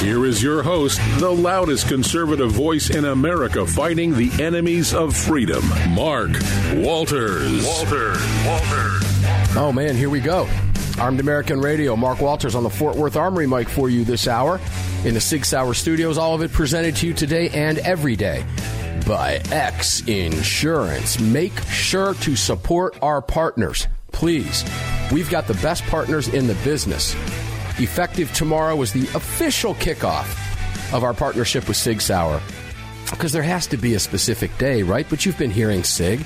Here 0.00 0.24
is 0.24 0.42
your 0.42 0.62
host, 0.62 0.98
the 1.18 1.30
loudest 1.30 1.86
conservative 1.86 2.50
voice 2.52 2.88
in 2.88 3.04
America 3.04 3.66
fighting 3.66 4.14
the 4.14 4.30
enemies 4.42 4.94
of 4.94 5.14
freedom, 5.14 5.62
Mark 5.90 6.30
Walters. 6.76 7.62
Walters. 7.66 8.18
Walters. 8.46 9.02
Oh, 9.54 9.70
man, 9.74 9.94
here 9.94 10.08
we 10.08 10.20
go. 10.20 10.48
Armed 10.98 11.20
American 11.20 11.60
Radio, 11.60 11.96
Mark 11.96 12.22
Walters 12.22 12.54
on 12.54 12.62
the 12.62 12.70
Fort 12.70 12.96
Worth 12.96 13.14
Armory 13.14 13.46
mic 13.46 13.68
for 13.68 13.90
you 13.90 14.02
this 14.04 14.26
hour 14.26 14.58
in 15.04 15.12
the 15.12 15.20
Sig 15.20 15.44
Sauer 15.44 15.74
Studios. 15.74 16.16
All 16.16 16.34
of 16.34 16.40
it 16.40 16.50
presented 16.50 16.96
to 16.96 17.06
you 17.06 17.12
today 17.12 17.50
and 17.50 17.76
every 17.80 18.16
day 18.16 18.46
by 19.06 19.34
X 19.50 20.00
Insurance. 20.06 21.20
Make 21.20 21.60
sure 21.64 22.14
to 22.14 22.36
support 22.36 22.98
our 23.02 23.20
partners, 23.20 23.86
please. 24.12 24.64
We've 25.12 25.28
got 25.28 25.46
the 25.46 25.54
best 25.54 25.84
partners 25.84 26.28
in 26.28 26.46
the 26.46 26.54
business. 26.64 27.14
Effective 27.80 28.30
tomorrow 28.34 28.82
is 28.82 28.92
the 28.92 29.04
official 29.16 29.74
kickoff 29.74 30.28
of 30.92 31.02
our 31.02 31.14
partnership 31.14 31.66
with 31.66 31.78
Sig 31.78 32.02
Sauer. 32.02 32.42
Because 33.10 33.32
there 33.32 33.42
has 33.42 33.66
to 33.68 33.78
be 33.78 33.94
a 33.94 33.98
specific 33.98 34.56
day, 34.58 34.82
right? 34.82 35.06
But 35.08 35.24
you've 35.24 35.38
been 35.38 35.50
hearing 35.50 35.82
Sig 35.82 36.20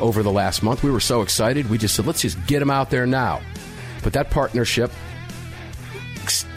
over 0.00 0.22
the 0.22 0.32
last 0.32 0.62
month. 0.62 0.82
We 0.82 0.90
were 0.90 1.00
so 1.00 1.20
excited. 1.20 1.68
We 1.68 1.76
just 1.76 1.94
said, 1.94 2.06
let's 2.06 2.22
just 2.22 2.44
get 2.46 2.60
them 2.60 2.70
out 2.70 2.88
there 2.88 3.06
now. 3.06 3.42
But 4.02 4.14
that 4.14 4.30
partnership 4.30 4.90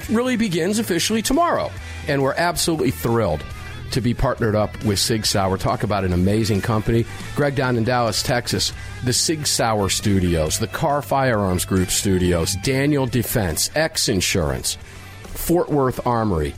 really 0.09 0.37
begins 0.37 0.79
officially 0.79 1.21
tomorrow. 1.21 1.69
And 2.07 2.23
we're 2.23 2.33
absolutely 2.33 2.91
thrilled 2.91 3.43
to 3.91 4.01
be 4.01 4.13
partnered 4.13 4.55
up 4.55 4.83
with 4.83 4.99
Sig 4.99 5.25
Sauer. 5.25 5.57
Talk 5.57 5.83
about 5.83 6.03
an 6.03 6.13
amazing 6.13 6.61
company. 6.61 7.05
Greg 7.35 7.55
down 7.55 7.77
in 7.77 7.83
Dallas, 7.83 8.23
Texas, 8.23 8.73
the 9.03 9.13
Sig 9.13 9.47
Sauer 9.47 9.89
Studios, 9.89 10.59
the 10.59 10.67
Kahr 10.67 11.01
Firearms 11.01 11.65
Group 11.65 11.89
Studios, 11.89 12.55
Daniel 12.63 13.05
Defense, 13.05 13.69
X 13.75 14.09
Insurance, 14.09 14.77
Fort 15.23 15.69
Worth 15.69 16.05
Armory, 16.05 16.55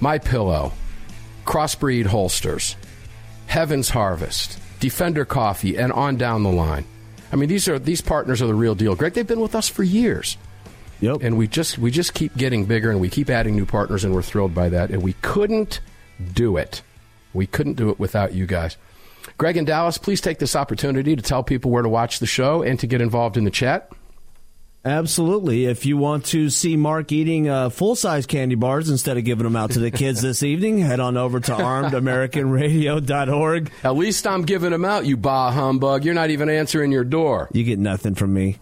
My 0.00 0.18
Pillow, 0.18 0.72
Crossbreed 1.44 2.06
Holsters, 2.06 2.76
Heaven's 3.46 3.90
Harvest, 3.90 4.58
Defender 4.80 5.24
Coffee, 5.24 5.76
and 5.76 5.92
on 5.92 6.16
down 6.16 6.42
the 6.42 6.52
line. 6.52 6.84
I 7.32 7.36
mean, 7.36 7.48
these 7.48 7.68
are 7.68 7.78
these 7.78 8.00
partners 8.00 8.40
are 8.42 8.46
the 8.46 8.54
real 8.54 8.74
deal. 8.74 8.94
Greg, 8.94 9.14
they've 9.14 9.26
been 9.26 9.40
with 9.40 9.54
us 9.54 9.68
for 9.68 9.82
years. 9.82 10.36
Yep. 11.00 11.22
And 11.22 11.36
we 11.36 11.48
just 11.48 11.78
we 11.78 11.90
just 11.90 12.14
keep 12.14 12.36
getting 12.36 12.64
bigger 12.64 12.90
and 12.90 13.00
we 13.00 13.08
keep 13.08 13.28
adding 13.28 13.56
new 13.56 13.66
partners 13.66 14.04
and 14.04 14.14
we're 14.14 14.22
thrilled 14.22 14.54
by 14.54 14.68
that. 14.70 14.90
And 14.90 15.02
we 15.02 15.14
couldn't 15.14 15.80
do 16.32 16.56
it. 16.56 16.82
We 17.32 17.46
couldn't 17.46 17.74
do 17.74 17.90
it 17.90 17.98
without 17.98 18.34
you 18.34 18.46
guys. 18.46 18.76
Greg 19.38 19.56
and 19.56 19.66
Dallas, 19.66 19.98
please 19.98 20.20
take 20.20 20.38
this 20.38 20.54
opportunity 20.54 21.16
to 21.16 21.22
tell 21.22 21.42
people 21.42 21.70
where 21.70 21.82
to 21.82 21.88
watch 21.88 22.18
the 22.18 22.26
show 22.26 22.62
and 22.62 22.78
to 22.80 22.86
get 22.86 23.00
involved 23.00 23.36
in 23.36 23.44
the 23.44 23.50
chat. 23.50 23.90
Absolutely. 24.84 25.64
If 25.64 25.86
you 25.86 25.96
want 25.96 26.26
to 26.26 26.50
see 26.50 26.76
Mark 26.76 27.10
eating 27.10 27.48
uh, 27.48 27.70
full 27.70 27.96
size 27.96 28.26
candy 28.26 28.54
bars 28.54 28.90
instead 28.90 29.16
of 29.16 29.24
giving 29.24 29.44
them 29.44 29.56
out 29.56 29.70
to 29.72 29.78
the 29.78 29.90
kids 29.90 30.20
this 30.20 30.42
evening, 30.42 30.76
head 30.78 31.00
on 31.00 31.16
over 31.16 31.40
to 31.40 31.52
armedamericanradio.org. 31.52 33.72
At 33.82 33.96
least 33.96 34.26
I'm 34.26 34.42
giving 34.42 34.72
them 34.72 34.84
out, 34.84 35.06
you 35.06 35.16
bah 35.16 35.52
humbug. 35.52 36.04
You're 36.04 36.12
not 36.12 36.28
even 36.28 36.50
answering 36.50 36.92
your 36.92 37.04
door. 37.04 37.48
You 37.52 37.64
get 37.64 37.78
nothing 37.78 38.14
from 38.14 38.34
me. 38.34 38.58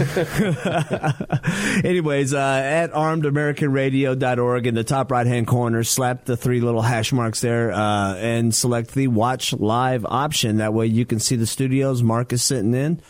Anyways, 1.84 2.32
uh, 2.32 2.38
at 2.38 2.92
armedamericanradio.org 2.92 4.66
in 4.66 4.74
the 4.74 4.84
top 4.84 5.10
right 5.10 5.26
hand 5.26 5.46
corner, 5.46 5.84
slap 5.84 6.24
the 6.24 6.38
three 6.38 6.60
little 6.60 6.80
hash 6.80 7.12
marks 7.12 7.40
there 7.42 7.70
uh, 7.70 8.16
and 8.16 8.54
select 8.54 8.94
the 8.94 9.08
watch 9.08 9.52
live 9.52 10.06
option. 10.06 10.56
That 10.56 10.72
way 10.72 10.86
you 10.86 11.04
can 11.04 11.20
see 11.20 11.36
the 11.36 11.46
studios 11.46 12.02
Mark 12.02 12.32
is 12.32 12.42
sitting 12.42 12.72
in. 12.72 13.02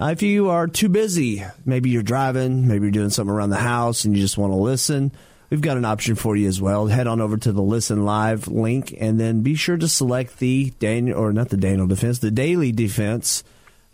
Uh, 0.00 0.06
if 0.06 0.22
you 0.22 0.48
are 0.48 0.66
too 0.66 0.88
busy, 0.88 1.44
maybe 1.66 1.90
you're 1.90 2.02
driving, 2.02 2.66
maybe 2.66 2.84
you're 2.84 2.92
doing 2.92 3.10
something 3.10 3.34
around 3.34 3.50
the 3.50 3.56
house 3.56 4.04
and 4.04 4.16
you 4.16 4.22
just 4.22 4.38
want 4.38 4.52
to 4.52 4.56
listen, 4.56 5.12
we've 5.50 5.60
got 5.60 5.76
an 5.76 5.84
option 5.84 6.14
for 6.14 6.34
you 6.34 6.48
as 6.48 6.62
well. 6.62 6.86
Head 6.86 7.06
on 7.06 7.20
over 7.20 7.36
to 7.36 7.52
the 7.52 7.62
Listen 7.62 8.04
Live 8.06 8.48
link 8.48 8.94
and 8.98 9.20
then 9.20 9.42
be 9.42 9.54
sure 9.54 9.76
to 9.76 9.88
select 9.88 10.38
the 10.38 10.70
Daniel, 10.78 11.18
or 11.18 11.32
not 11.34 11.50
the 11.50 11.58
Daniel 11.58 11.86
Defense, 11.86 12.20
the 12.20 12.30
Daily 12.30 12.72
Defense 12.72 13.44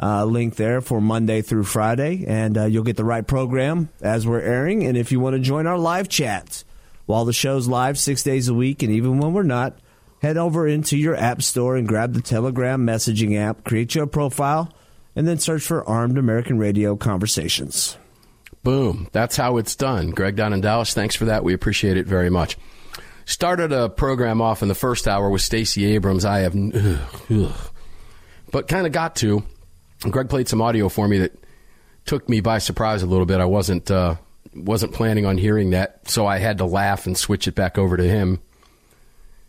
uh, 0.02 0.24
link 0.24 0.56
there 0.56 0.80
for 0.80 1.00
Monday 1.00 1.42
through 1.42 1.64
Friday, 1.64 2.24
and 2.26 2.58
uh, 2.58 2.64
you'll 2.64 2.84
get 2.84 2.96
the 2.96 3.04
right 3.04 3.26
program 3.26 3.88
as 4.00 4.26
we're 4.26 4.40
airing. 4.40 4.84
And 4.84 4.96
if 4.96 5.12
you 5.12 5.20
want 5.20 5.34
to 5.34 5.40
join 5.40 5.66
our 5.66 5.78
live 5.78 6.08
chats 6.08 6.64
while 7.06 7.24
the 7.24 7.32
show's 7.32 7.68
live 7.68 7.98
six 7.98 8.22
days 8.22 8.48
a 8.48 8.54
week, 8.54 8.82
and 8.82 8.92
even 8.92 9.18
when 9.18 9.32
we're 9.32 9.42
not, 9.42 9.78
head 10.20 10.36
over 10.36 10.66
into 10.66 10.96
your 10.96 11.14
app 11.14 11.42
store 11.42 11.76
and 11.76 11.86
grab 11.86 12.14
the 12.14 12.22
Telegram 12.22 12.84
messaging 12.86 13.38
app, 13.38 13.62
create 13.62 13.94
your 13.94 14.06
profile, 14.06 14.72
and 15.14 15.28
then 15.28 15.38
search 15.38 15.62
for 15.62 15.86
Armed 15.88 16.18
American 16.18 16.58
Radio 16.58 16.96
Conversations. 16.96 17.96
Boom. 18.62 19.08
That's 19.12 19.36
how 19.36 19.58
it's 19.58 19.76
done. 19.76 20.10
Greg 20.10 20.36
down 20.36 20.54
in 20.54 20.62
Dallas, 20.62 20.94
thanks 20.94 21.14
for 21.14 21.26
that. 21.26 21.44
We 21.44 21.52
appreciate 21.52 21.98
it 21.98 22.06
very 22.06 22.30
much. 22.30 22.56
Started 23.26 23.72
a 23.72 23.88
program 23.88 24.40
off 24.40 24.62
in 24.62 24.68
the 24.68 24.74
first 24.74 25.06
hour 25.06 25.30
with 25.30 25.42
Stacey 25.42 25.84
Abrams. 25.94 26.24
I 26.24 26.40
have, 26.40 26.56
ugh, 26.56 26.98
ugh, 27.30 27.70
but 28.50 28.66
kind 28.66 28.86
of 28.86 28.92
got 28.92 29.16
to. 29.16 29.44
Greg 30.10 30.28
played 30.28 30.48
some 30.48 30.60
audio 30.60 30.88
for 30.88 31.08
me 31.08 31.18
that 31.18 31.32
took 32.04 32.28
me 32.28 32.40
by 32.40 32.58
surprise 32.58 33.02
a 33.02 33.06
little 33.06 33.26
bit. 33.26 33.40
I 33.40 33.44
wasn't 33.46 33.90
uh, 33.90 34.16
wasn't 34.54 34.92
planning 34.92 35.26
on 35.26 35.38
hearing 35.38 35.70
that, 35.70 36.08
so 36.08 36.26
I 36.26 36.38
had 36.38 36.58
to 36.58 36.64
laugh 36.64 37.06
and 37.06 37.16
switch 37.16 37.48
it 37.48 37.54
back 37.54 37.78
over 37.78 37.96
to 37.96 38.04
him 38.04 38.40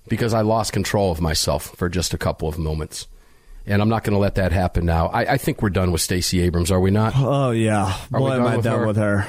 because 0.08 0.34
I 0.34 0.42
lost 0.42 0.74
control 0.74 1.12
of 1.12 1.22
myself 1.22 1.76
for 1.76 1.90
just 1.90 2.14
a 2.14 2.18
couple 2.18 2.48
of 2.48 2.58
moments. 2.58 3.08
And 3.68 3.82
I'm 3.82 3.90
not 3.90 4.04
going 4.04 4.14
to 4.14 4.20
let 4.20 4.36
that 4.36 4.52
happen 4.52 4.86
now. 4.86 5.08
I, 5.08 5.34
I 5.34 5.38
think 5.38 5.64
we're 5.64 5.72
done 5.72 5.92
with 5.92 6.00
Stacey 6.02 6.40
Abrams, 6.42 6.70
are 6.72 6.80
we 6.80 6.92
not? 6.92 7.14
Oh 7.16 7.50
yeah, 7.50 7.86
Are 8.14 8.22
we 8.22 8.30
boy, 8.30 8.34
am 8.34 8.44
done 8.44 8.48
I 8.48 8.56
with 8.58 8.66
done 8.66 8.80
her? 8.80 8.88
with 8.88 8.98
her. 8.98 9.28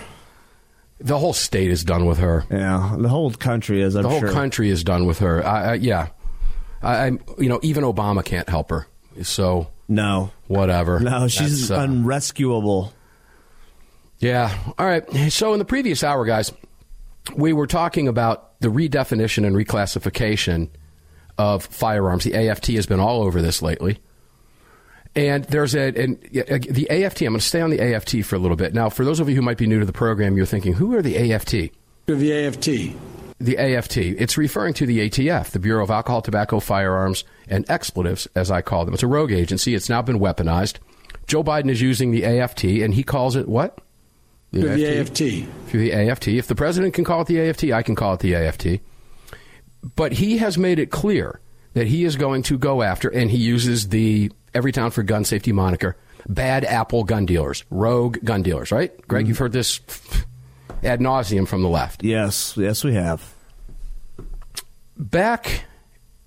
The 0.98 1.18
whole 1.18 1.32
state 1.32 1.70
is 1.70 1.84
done 1.84 2.06
with 2.06 2.18
her. 2.18 2.44
Yeah, 2.50 2.96
the 2.98 3.08
whole 3.08 3.30
country 3.30 3.82
is. 3.82 3.94
I'm 3.94 4.02
the 4.02 4.08
whole 4.08 4.20
sure. 4.20 4.32
country 4.32 4.70
is 4.70 4.84
done 4.84 5.06
with 5.06 5.18
her. 5.20 5.44
I, 5.44 5.62
I, 5.62 5.74
yeah, 5.74 6.08
I, 6.82 6.96
I, 6.96 7.06
you 7.38 7.48
know, 7.48 7.60
even 7.62 7.84
Obama 7.84 8.24
can't 8.24 8.48
help 8.48 8.70
her. 8.70 8.86
So 9.22 9.68
No, 9.88 10.32
whatever. 10.48 10.98
no, 11.00 11.28
she's 11.28 11.68
That's, 11.68 11.78
uh, 11.78 11.82
unrescuable. 11.82 12.92
Yeah. 14.18 14.56
All 14.78 14.86
right. 14.86 15.04
So 15.30 15.52
in 15.52 15.58
the 15.58 15.64
previous 15.64 16.02
hour, 16.02 16.24
guys, 16.24 16.52
we 17.36 17.52
were 17.52 17.66
talking 17.66 18.08
about 18.08 18.58
the 18.60 18.68
redefinition 18.68 19.46
and 19.46 19.54
reclassification 19.54 20.70
of 21.38 21.64
firearms. 21.66 22.24
The 22.24 22.34
AFT 22.34 22.68
has 22.68 22.86
been 22.86 23.00
all 23.00 23.22
over 23.22 23.42
this 23.42 23.62
lately. 23.62 23.98
And 25.14 25.44
there's 25.44 25.74
a, 25.74 25.88
and 25.88 26.20
the 26.20 26.86
AFT, 26.90 27.22
I'm 27.22 27.28
going 27.28 27.40
to 27.40 27.46
stay 27.46 27.60
on 27.62 27.70
the 27.70 27.80
AFT 27.80 28.22
for 28.24 28.36
a 28.36 28.38
little 28.38 28.56
bit. 28.56 28.74
Now, 28.74 28.90
for 28.90 29.04
those 29.04 29.18
of 29.18 29.28
you 29.28 29.34
who 29.34 29.42
might 29.42 29.56
be 29.56 29.66
new 29.66 29.80
to 29.80 29.86
the 29.86 29.92
program, 29.92 30.36
you're 30.36 30.44
thinking, 30.46 30.74
who 30.74 30.94
are 30.94 31.00
the 31.02 31.32
AFT? 31.32 31.72
The 32.06 32.46
AFT. 32.46 32.68
The 33.38 33.58
AFT. 33.58 33.98
It's 33.98 34.38
referring 34.38 34.74
to 34.74 34.86
the 34.86 35.10
ATF, 35.10 35.50
the 35.50 35.58
Bureau 35.58 35.84
of 35.84 35.90
Alcohol, 35.90 36.22
Tobacco, 36.22 36.58
Firearms, 36.58 37.24
and 37.48 37.68
Expletives, 37.68 38.26
as 38.34 38.50
I 38.50 38.62
call 38.62 38.84
them. 38.84 38.94
It's 38.94 39.02
a 39.02 39.06
rogue 39.06 39.32
agency. 39.32 39.74
It's 39.74 39.90
now 39.90 40.00
been 40.00 40.18
weaponized. 40.18 40.78
Joe 41.26 41.44
Biden 41.44 41.70
is 41.70 41.82
using 41.82 42.12
the 42.12 42.24
AFT, 42.24 42.64
and 42.64 42.94
he 42.94 43.02
calls 43.02 43.36
it 43.36 43.48
what? 43.48 43.78
The 44.52 45.00
AFT. 45.00 45.18
For 45.68 45.76
the 45.76 45.92
AFT. 45.92 46.28
If 46.28 46.46
the 46.46 46.54
president 46.54 46.94
can 46.94 47.04
call 47.04 47.20
it 47.22 47.26
the 47.26 47.40
AFT, 47.40 47.64
I 47.64 47.82
can 47.82 47.94
call 47.94 48.14
it 48.14 48.20
the 48.20 48.34
AFT. 48.34 48.80
But 49.96 50.12
he 50.12 50.38
has 50.38 50.56
made 50.56 50.78
it 50.78 50.90
clear 50.90 51.40
that 51.74 51.86
he 51.86 52.04
is 52.04 52.16
going 52.16 52.42
to 52.44 52.56
go 52.56 52.82
after, 52.82 53.08
and 53.08 53.30
he 53.30 53.36
uses 53.36 53.88
the 53.88 54.32
Everytown 54.54 54.92
for 54.92 55.02
Gun 55.02 55.24
Safety 55.24 55.52
moniker, 55.52 55.96
bad 56.26 56.64
apple 56.64 57.04
gun 57.04 57.26
dealers, 57.26 57.64
rogue 57.68 58.18
gun 58.24 58.42
dealers, 58.42 58.72
right? 58.72 58.96
Greg, 59.06 59.24
mm-hmm. 59.24 59.28
you've 59.28 59.38
heard 59.38 59.52
this 59.52 59.80
ad 60.86 61.00
nauseum 61.00 61.46
from 61.46 61.62
the 61.62 61.68
left. 61.68 62.02
Yes, 62.04 62.56
yes, 62.56 62.82
we 62.84 62.94
have. 62.94 63.34
Back 64.96 65.64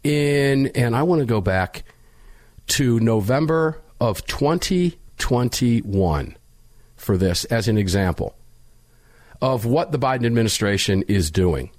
in, 0.04 0.68
and 0.68 0.96
I 0.96 1.02
want 1.04 1.20
to 1.22 1.26
go 1.26 1.42
back 1.42 1.84
to 2.68 3.00
November 3.00 3.82
of 4.00 4.26
2021 4.28 6.38
for 6.96 7.18
this 7.18 7.46
as 7.46 7.68
an 7.68 7.78
example 7.78 8.36
of 9.42 9.66
what 9.66 9.92
the 9.92 10.00
Biden 10.00 10.26
administration 10.26 11.04
is 11.08 11.32
doing. 11.32 11.72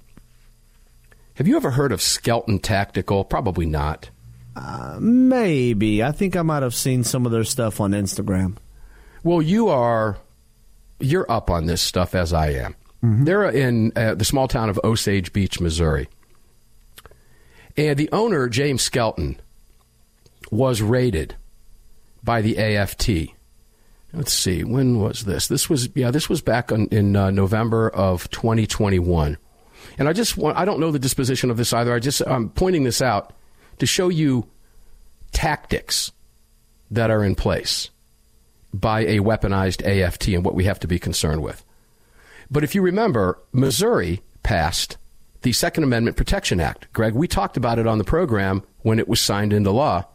Have 1.35 1.47
you 1.47 1.55
ever 1.55 1.71
heard 1.71 1.91
of 1.91 2.01
Skelton 2.01 2.59
Tactical? 2.59 3.23
Probably 3.23 3.65
not. 3.65 4.09
Uh, 4.55 4.97
maybe. 4.99 6.03
I 6.03 6.11
think 6.11 6.35
I 6.35 6.41
might 6.41 6.63
have 6.63 6.75
seen 6.75 7.03
some 7.03 7.25
of 7.25 7.31
their 7.31 7.45
stuff 7.45 7.79
on 7.79 7.91
Instagram. 7.91 8.57
Well, 9.23 9.41
you 9.41 9.69
are 9.69 10.17
you're 11.03 11.29
up 11.31 11.49
on 11.49 11.65
this 11.65 11.81
stuff 11.81 12.15
as 12.15 12.33
I 12.33 12.49
am. 12.49 12.75
They're 13.25 13.49
in 13.49 13.91
uh, 13.95 14.15
the 14.15 14.25
small 14.25 14.47
town 14.47 14.69
of 14.69 14.79
Osage 14.83 15.33
Beach, 15.33 15.59
Missouri, 15.59 16.07
and 17.75 17.97
the 17.97 18.09
owner 18.11 18.47
James 18.47 18.81
Skelton 18.81 19.39
was 20.51 20.81
raided 20.81 21.35
by 22.23 22.41
the 22.41 22.57
AFT. 22.57 23.33
Let's 24.13 24.33
see, 24.33 24.63
when 24.63 24.99
was 24.99 25.23
this? 25.23 25.47
This 25.47 25.69
was 25.69 25.89
yeah, 25.95 26.11
this 26.11 26.29
was 26.29 26.41
back 26.41 26.71
on, 26.71 26.87
in 26.87 27.15
uh, 27.15 27.31
November 27.31 27.89
of 27.89 28.29
2021. 28.29 29.37
And 29.97 30.07
I 30.07 30.13
just 30.13 30.37
want, 30.37 30.57
I 30.57 30.65
don't 30.65 30.79
know 30.79 30.91
the 30.91 30.99
disposition 30.99 31.49
of 31.49 31.57
this 31.57 31.73
either. 31.73 31.93
I 31.93 31.99
just 31.99 32.21
I'm 32.27 32.49
pointing 32.49 32.83
this 32.83 33.01
out 33.01 33.33
to 33.79 33.85
show 33.85 34.09
you 34.09 34.47
tactics 35.31 36.11
that 36.91 37.09
are 37.09 37.23
in 37.23 37.35
place 37.35 37.89
by 38.73 39.01
a 39.01 39.19
weaponized 39.19 39.85
AFT 39.85 40.29
and 40.29 40.45
what 40.45 40.55
we 40.55 40.63
have 40.65 40.79
to 40.79 40.87
be 40.87 40.99
concerned 40.99 41.43
with. 41.43 41.63
But 42.49 42.63
if 42.63 42.75
you 42.75 42.81
remember, 42.81 43.39
Missouri 43.51 44.21
passed 44.43 44.97
the 45.41 45.53
Second 45.53 45.83
Amendment 45.83 46.17
Protection 46.17 46.59
Act. 46.59 46.91
Greg, 46.93 47.13
we 47.13 47.27
talked 47.27 47.57
about 47.57 47.79
it 47.79 47.87
on 47.87 47.97
the 47.97 48.03
program 48.03 48.63
when 48.81 48.99
it 48.99 49.07
was 49.07 49.19
signed 49.19 49.53
into 49.53 49.71
law 49.71 50.05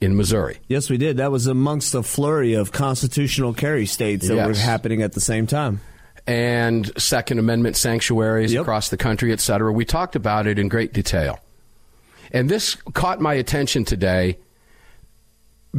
in 0.00 0.16
Missouri. 0.16 0.58
Yes, 0.68 0.88
we 0.90 0.96
did. 0.96 1.18
That 1.18 1.30
was 1.30 1.46
amongst 1.46 1.94
a 1.94 2.02
flurry 2.02 2.54
of 2.54 2.72
constitutional 2.72 3.52
carry 3.52 3.86
states 3.86 4.28
that 4.28 4.34
yes. 4.34 4.46
were 4.46 4.54
happening 4.54 5.02
at 5.02 5.12
the 5.12 5.20
same 5.20 5.46
time. 5.46 5.80
And 6.26 6.90
Second 7.00 7.38
Amendment 7.38 7.76
sanctuaries 7.76 8.52
yep. 8.52 8.62
across 8.62 8.88
the 8.88 8.96
country, 8.96 9.32
et 9.32 9.40
cetera. 9.40 9.72
We 9.72 9.84
talked 9.84 10.16
about 10.16 10.46
it 10.46 10.58
in 10.58 10.68
great 10.68 10.92
detail. 10.92 11.38
And 12.32 12.48
this 12.48 12.76
caught 12.94 13.20
my 13.20 13.34
attention 13.34 13.84
today 13.84 14.38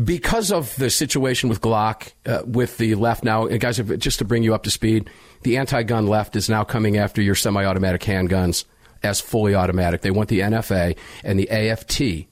because 0.04 0.52
of 0.52 0.76
the 0.78 0.90
situation 0.90 1.50
with 1.50 1.62
Glock, 1.62 2.14
uh, 2.26 2.42
with 2.46 2.78
the 2.78 2.96
left 2.96 3.24
now, 3.24 3.46
guys, 3.48 3.78
just 3.98 4.20
to 4.20 4.26
bring 4.26 4.44
you 4.44 4.54
up 4.54 4.64
to 4.64 4.72
speed, 4.72 5.10
the 5.44 5.58
anti 5.58 5.84
gun 5.84 6.08
left 6.08 6.36
is 6.36 6.50
now 6.50 6.64
coming 6.64 6.98
after 6.98 7.22
your 7.22 7.36
semi 7.36 7.66
automatic 7.66 8.02
handguns 8.02 8.66
as 9.04 9.20
fully 9.20 9.56
automatic. 9.56 10.02
They 10.02 10.12
want 10.12 10.30
the 10.30 10.40
NFA 10.42 10.98
and 11.24 11.38
the 11.38 11.50
AFT 11.50 12.28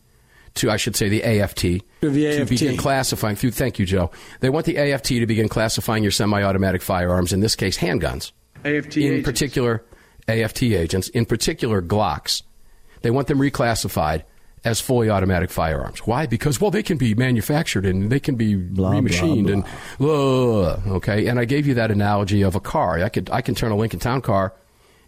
to, 0.56 0.72
I 0.72 0.78
should 0.78 0.96
say, 0.96 1.10
the 1.10 1.24
AFT, 1.24 1.62
the 2.02 2.28
AFT. 2.28 2.38
to 2.38 2.46
begin 2.46 2.78
classifying. 2.78 3.36
Through, 3.36 3.52
thank 3.52 3.80
you, 3.80 3.86
Joe. 3.86 4.12
They 4.40 4.50
want 4.50 4.66
the 4.66 4.78
AFT 4.78 5.08
to 5.08 5.26
begin 5.26 5.50
classifying 5.50 6.04
your 6.04 6.12
semi 6.12 6.42
automatic 6.42 6.82
firearms, 6.82 7.34
in 7.34 7.42
this 7.42 7.56
case, 7.56 7.78
handguns. 7.78 8.32
AFT 8.64 8.98
in 8.98 9.04
agents. 9.04 9.26
particular, 9.26 9.84
AFT 10.28 10.64
agents, 10.64 11.10
in 11.10 11.26
particular, 11.26 11.82
Glocks. 11.82 12.44
They 13.02 13.12
want 13.12 13.28
them 13.28 13.40
reclassified 13.40 14.24
as 14.64 14.82
fully 14.82 15.10
automatic 15.10 15.50
firearms. 15.50 16.00
Why? 16.00 16.26
Because 16.26 16.60
well, 16.60 16.72
they 16.72 16.84
can 16.84 16.98
be 16.98 17.16
manufactured 17.16 17.86
and 17.86 18.12
they 18.12 18.20
can 18.20 18.36
be 18.36 18.56
blah, 18.56 18.92
remachined 18.92 19.46
blah, 19.46 19.64
blah. 19.98 20.74
and 20.74 20.92
okay. 20.94 21.28
And 21.28 21.40
I 21.40 21.46
gave 21.46 21.66
you 21.66 21.76
that 21.76 21.92
analogy 21.92 22.42
of 22.42 22.56
a 22.56 22.60
car. 22.60 23.00
I 23.00 23.10
could 23.10 23.30
I 23.30 23.42
can 23.42 23.56
turn 23.56 23.72
a 23.72 23.78
Lincoln 23.78 24.00
Town 24.00 24.22
car 24.22 24.54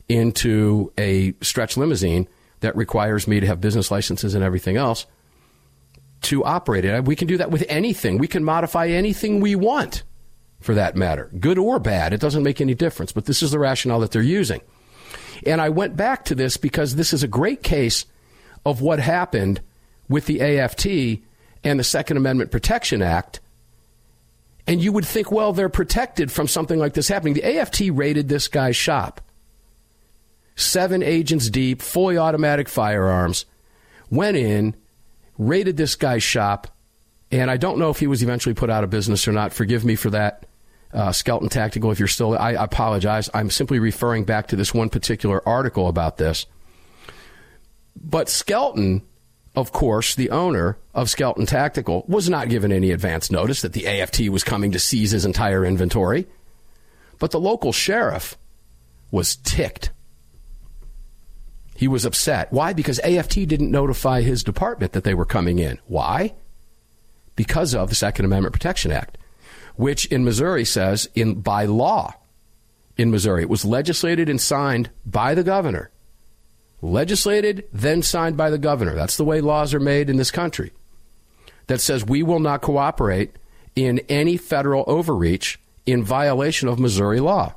into 0.08 0.92
a 0.98 1.34
stretch 1.42 1.78
limousine 1.78 2.28
that 2.62 2.76
requires 2.76 3.28
me 3.28 3.40
to 3.40 3.48
have 3.48 3.60
business 3.60 3.92
licenses 3.92 4.36
and 4.36 4.44
everything 4.44 4.78
else 4.78 5.06
to 6.22 6.44
operate 6.44 6.86
it. 6.86 7.06
We 7.06 7.16
can 7.16 7.28
do 7.28 7.38
that 7.38 7.52
with 7.52 7.66
anything. 7.68 8.18
We 8.18 8.28
can 8.28 8.44
modify 8.44 8.88
anything 8.88 9.40
we 9.40 9.56
want, 9.56 10.04
for 10.60 10.76
that 10.76 10.96
matter, 10.96 11.30
good 11.40 11.58
or 11.58 11.80
bad. 11.80 12.14
It 12.14 12.22
doesn't 12.22 12.44
make 12.44 12.62
any 12.62 12.76
difference. 12.76 13.12
But 13.12 13.26
this 13.26 13.42
is 13.42 13.52
the 13.52 13.60
rationale 13.60 14.00
that 14.02 14.12
they're 14.12 14.22
using. 14.22 14.62
And 15.46 15.60
I 15.60 15.70
went 15.70 15.98
back 15.98 16.26
to 16.26 16.36
this 16.36 16.58
because 16.58 16.96
this 16.96 17.14
is 17.14 17.24
a 17.24 17.28
great 17.28 17.64
case 17.64 18.06
of 18.66 18.82
what 18.82 19.00
happened 19.00 19.62
with 20.08 20.26
the 20.26 20.42
AFT 20.42 21.22
and 21.64 21.80
the 21.80 21.84
Second 21.84 22.18
Amendment 22.18 22.52
Protection 22.52 23.02
Act. 23.02 23.40
And 24.68 24.82
you 24.82 24.92
would 24.92 25.06
think, 25.06 25.32
well, 25.32 25.54
they're 25.54 25.70
protected 25.70 26.32
from 26.32 26.48
something 26.48 26.80
like 26.80 26.94
this 26.94 27.08
happening. 27.08 27.34
The 27.34 27.58
AFT 27.58 27.82
raided 27.92 28.30
this 28.30 28.48
guy's 28.48 28.76
shop. 28.76 29.22
Seven 30.56 31.02
agents 31.02 31.50
deep, 31.50 31.82
fully 31.82 32.18
automatic 32.18 32.70
firearms, 32.70 33.46
went 34.10 34.38
in, 34.38 34.76
raided 35.38 35.78
this 35.78 35.96
guy's 35.96 36.24
shop, 36.24 36.68
and 37.32 37.50
I 37.50 37.58
don't 37.58 37.80
know 37.80 37.90
if 37.90 38.00
he 38.00 38.08
was 38.08 38.22
eventually 38.22 38.54
put 38.54 38.70
out 38.70 38.84
of 38.84 38.90
business 38.90 39.28
or 39.28 39.32
not. 39.32 39.54
Forgive 39.54 39.86
me 39.86 39.96
for 39.96 40.10
that. 40.12 40.46
Uh, 40.94 41.12
Skelton 41.14 41.48
Tactical, 41.48 41.92
if 41.92 42.00
you're 42.00 42.08
still, 42.10 42.38
I 42.38 42.52
apologize. 42.52 43.30
I'm 43.34 43.50
simply 43.50 43.80
referring 43.80 44.26
back 44.26 44.48
to 44.48 44.58
this 44.58 44.74
one 44.74 44.90
particular 44.90 45.48
article 45.48 45.88
about 45.88 46.18
this. 46.18 46.46
But 47.96 48.30
Skelton, 48.30 49.02
of 49.56 49.72
course, 49.72 50.16
the 50.16 50.30
owner 50.30 50.78
of 50.94 51.10
Skelton 51.10 51.46
Tactical, 51.46 52.06
was 52.08 52.30
not 52.30 52.50
given 52.50 52.72
any 52.72 52.92
advance 52.92 53.32
notice 53.32 53.62
that 53.62 53.74
the 53.74 53.88
AFT 53.88 54.30
was 54.30 54.44
coming 54.44 54.72
to 54.72 54.80
seize 54.80 55.12
his 55.12 55.26
entire 55.26 55.66
inventory. 55.66 56.28
But 57.20 57.32
the 57.32 57.40
local 57.40 57.72
sheriff 57.72 58.38
was 59.12 59.36
ticked. 59.36 59.92
He 61.76 61.88
was 61.88 62.06
upset. 62.06 62.52
Why? 62.54 62.74
Because 62.74 63.00
AFT 63.00 63.48
didn't 63.48 63.72
notify 63.72 64.22
his 64.22 64.44
department 64.44 64.94
that 64.94 65.04
they 65.04 65.14
were 65.14 65.26
coming 65.26 65.60
in. 65.60 65.80
Why? 65.88 66.34
Because 67.36 67.74
of 67.74 67.90
the 67.90 67.96
Second 67.96 68.26
Amendment 68.26 68.54
Protection 68.54 68.92
Act, 68.92 69.18
which 69.76 70.06
in 70.06 70.24
Missouri 70.24 70.66
says 70.66 71.10
in 71.16 71.42
by 71.42 71.66
law 71.66 72.14
in 72.98 73.10
Missouri 73.12 73.42
it 73.42 73.50
was 73.50 73.66
legislated 73.66 74.30
and 74.30 74.40
signed 74.40 74.90
by 75.06 75.34
the 75.34 75.44
governor 75.44 75.90
legislated, 76.82 77.68
then 77.72 78.02
signed 78.02 78.38
by 78.38 78.50
the 78.50 78.58
governor. 78.58 78.96
That's 78.96 79.18
the 79.18 79.26
way 79.26 79.42
laws 79.42 79.74
are 79.74 79.80
made 79.80 80.10
in 80.10 80.18
this 80.18 80.32
country. 80.32 80.72
That 81.68 81.82
says 81.82 82.06
we 82.06 82.24
will 82.24 82.40
not 82.40 82.62
cooperate 82.62 83.36
in 83.76 84.00
any 84.10 84.38
federal 84.38 84.84
overreach 84.88 85.60
in 85.86 86.04
violation 86.04 86.68
of 86.68 86.80
Missouri 86.80 87.20
law. 87.20 87.56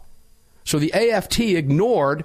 So 0.64 0.78
the 0.78 0.92
AFT 0.92 1.40
ignored 1.40 2.24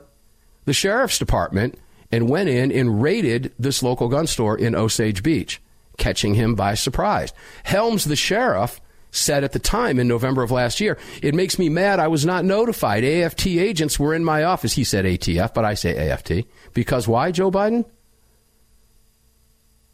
the 0.65 0.73
sheriff's 0.73 1.19
department 1.19 1.77
and 2.11 2.29
went 2.29 2.49
in 2.49 2.71
and 2.71 3.01
raided 3.01 3.53
this 3.59 3.83
local 3.83 4.07
gun 4.07 4.27
store 4.27 4.57
in 4.57 4.75
Osage 4.75 5.23
Beach, 5.23 5.61
catching 5.97 6.35
him 6.35 6.55
by 6.55 6.73
surprise. 6.73 7.33
Helms, 7.63 8.05
the 8.05 8.15
sheriff, 8.15 8.79
said 9.11 9.43
at 9.43 9.51
the 9.51 9.59
time 9.59 9.99
in 9.99 10.07
November 10.07 10.43
of 10.43 10.51
last 10.51 10.79
year, 10.79 10.97
it 11.21 11.33
makes 11.33 11.57
me 11.57 11.69
mad 11.69 11.99
I 11.99 12.07
was 12.07 12.25
not 12.25 12.45
notified. 12.45 13.03
AFT 13.03 13.47
agents 13.47 13.99
were 13.99 14.13
in 14.13 14.23
my 14.23 14.43
office. 14.43 14.73
He 14.73 14.83
said 14.83 15.05
ATF, 15.05 15.53
but 15.53 15.65
I 15.65 15.73
say 15.73 16.09
AFT. 16.09 16.45
Because 16.73 17.07
why, 17.07 17.31
Joe 17.31 17.51
Biden? 17.51 17.85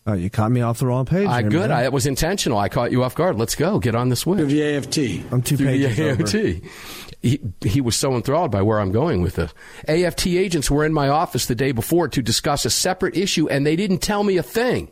Oh, 0.08 0.14
you 0.14 0.30
caught 0.30 0.52
me 0.52 0.62
off 0.62 0.78
the 0.78 0.86
wrong 0.86 1.06
page. 1.06 1.28
I 1.28 1.42
good. 1.42 1.72
I, 1.72 1.86
it 1.86 1.94
was 1.94 2.06
intentional. 2.06 2.60
I 2.60 2.70
caught 2.70 2.92
you 2.92 3.04
off 3.04 3.16
guard. 3.16 3.40
Let's 3.40 3.56
go. 3.56 3.80
Get 3.80 3.96
on 3.96 4.10
the 4.10 4.16
switch. 4.16 4.38
Through 4.38 4.48
the 4.48 4.76
AFT. 4.76 5.34
I'm 5.34 5.42
two 5.42 5.58
pages 5.58 5.98
the 5.98 6.10
AFT. 6.10 6.36
Over. 6.36 6.68
He, 7.24 7.42
he 7.62 7.82
was 7.82 7.96
so 7.96 8.14
enthralled 8.14 8.52
by 8.52 8.62
where 8.62 8.80
I'm 8.80 8.92
going 8.92 9.24
with 9.24 9.36
this. 9.36 9.52
AFT 9.88 10.28
agents 10.28 10.70
were 10.70 10.86
in 10.86 10.94
my 10.94 11.08
office 11.10 11.48
the 11.48 11.56
day 11.56 11.72
before 11.72 12.08
to 12.10 12.22
discuss 12.22 12.66
a 12.66 12.70
separate 12.70 13.18
issue, 13.18 13.48
and 13.48 13.66
they 13.66 13.76
didn't 13.76 13.98
tell 13.98 14.24
me 14.24 14.38
a 14.38 14.44
thing. 14.44 14.92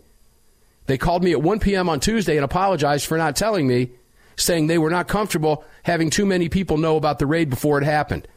They 0.88 0.98
called 0.98 1.24
me 1.24 1.32
at 1.32 1.44
1 1.44 1.60
p.m. 1.60 1.90
on 1.90 2.00
Tuesday 2.00 2.36
and 2.36 2.44
apologized 2.44 3.06
for 3.06 3.16
not 3.16 3.36
telling 3.36 3.68
me, 3.68 3.92
saying 4.36 4.68
they 4.68 4.78
were 4.78 4.90
not 4.90 5.08
comfortable 5.08 5.64
having 5.84 6.10
too 6.10 6.26
many 6.26 6.50
people 6.50 6.78
know 6.78 6.98
about 6.98 7.20
the 7.20 7.26
raid 7.26 7.50
before 7.50 7.78
it 7.78 7.84
happened. 7.84 8.28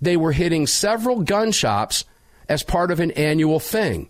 They 0.00 0.16
were 0.16 0.32
hitting 0.32 0.66
several 0.66 1.22
gun 1.22 1.52
shops 1.52 2.04
as 2.48 2.62
part 2.62 2.90
of 2.90 3.00
an 3.00 3.12
annual 3.12 3.60
thing. 3.60 4.08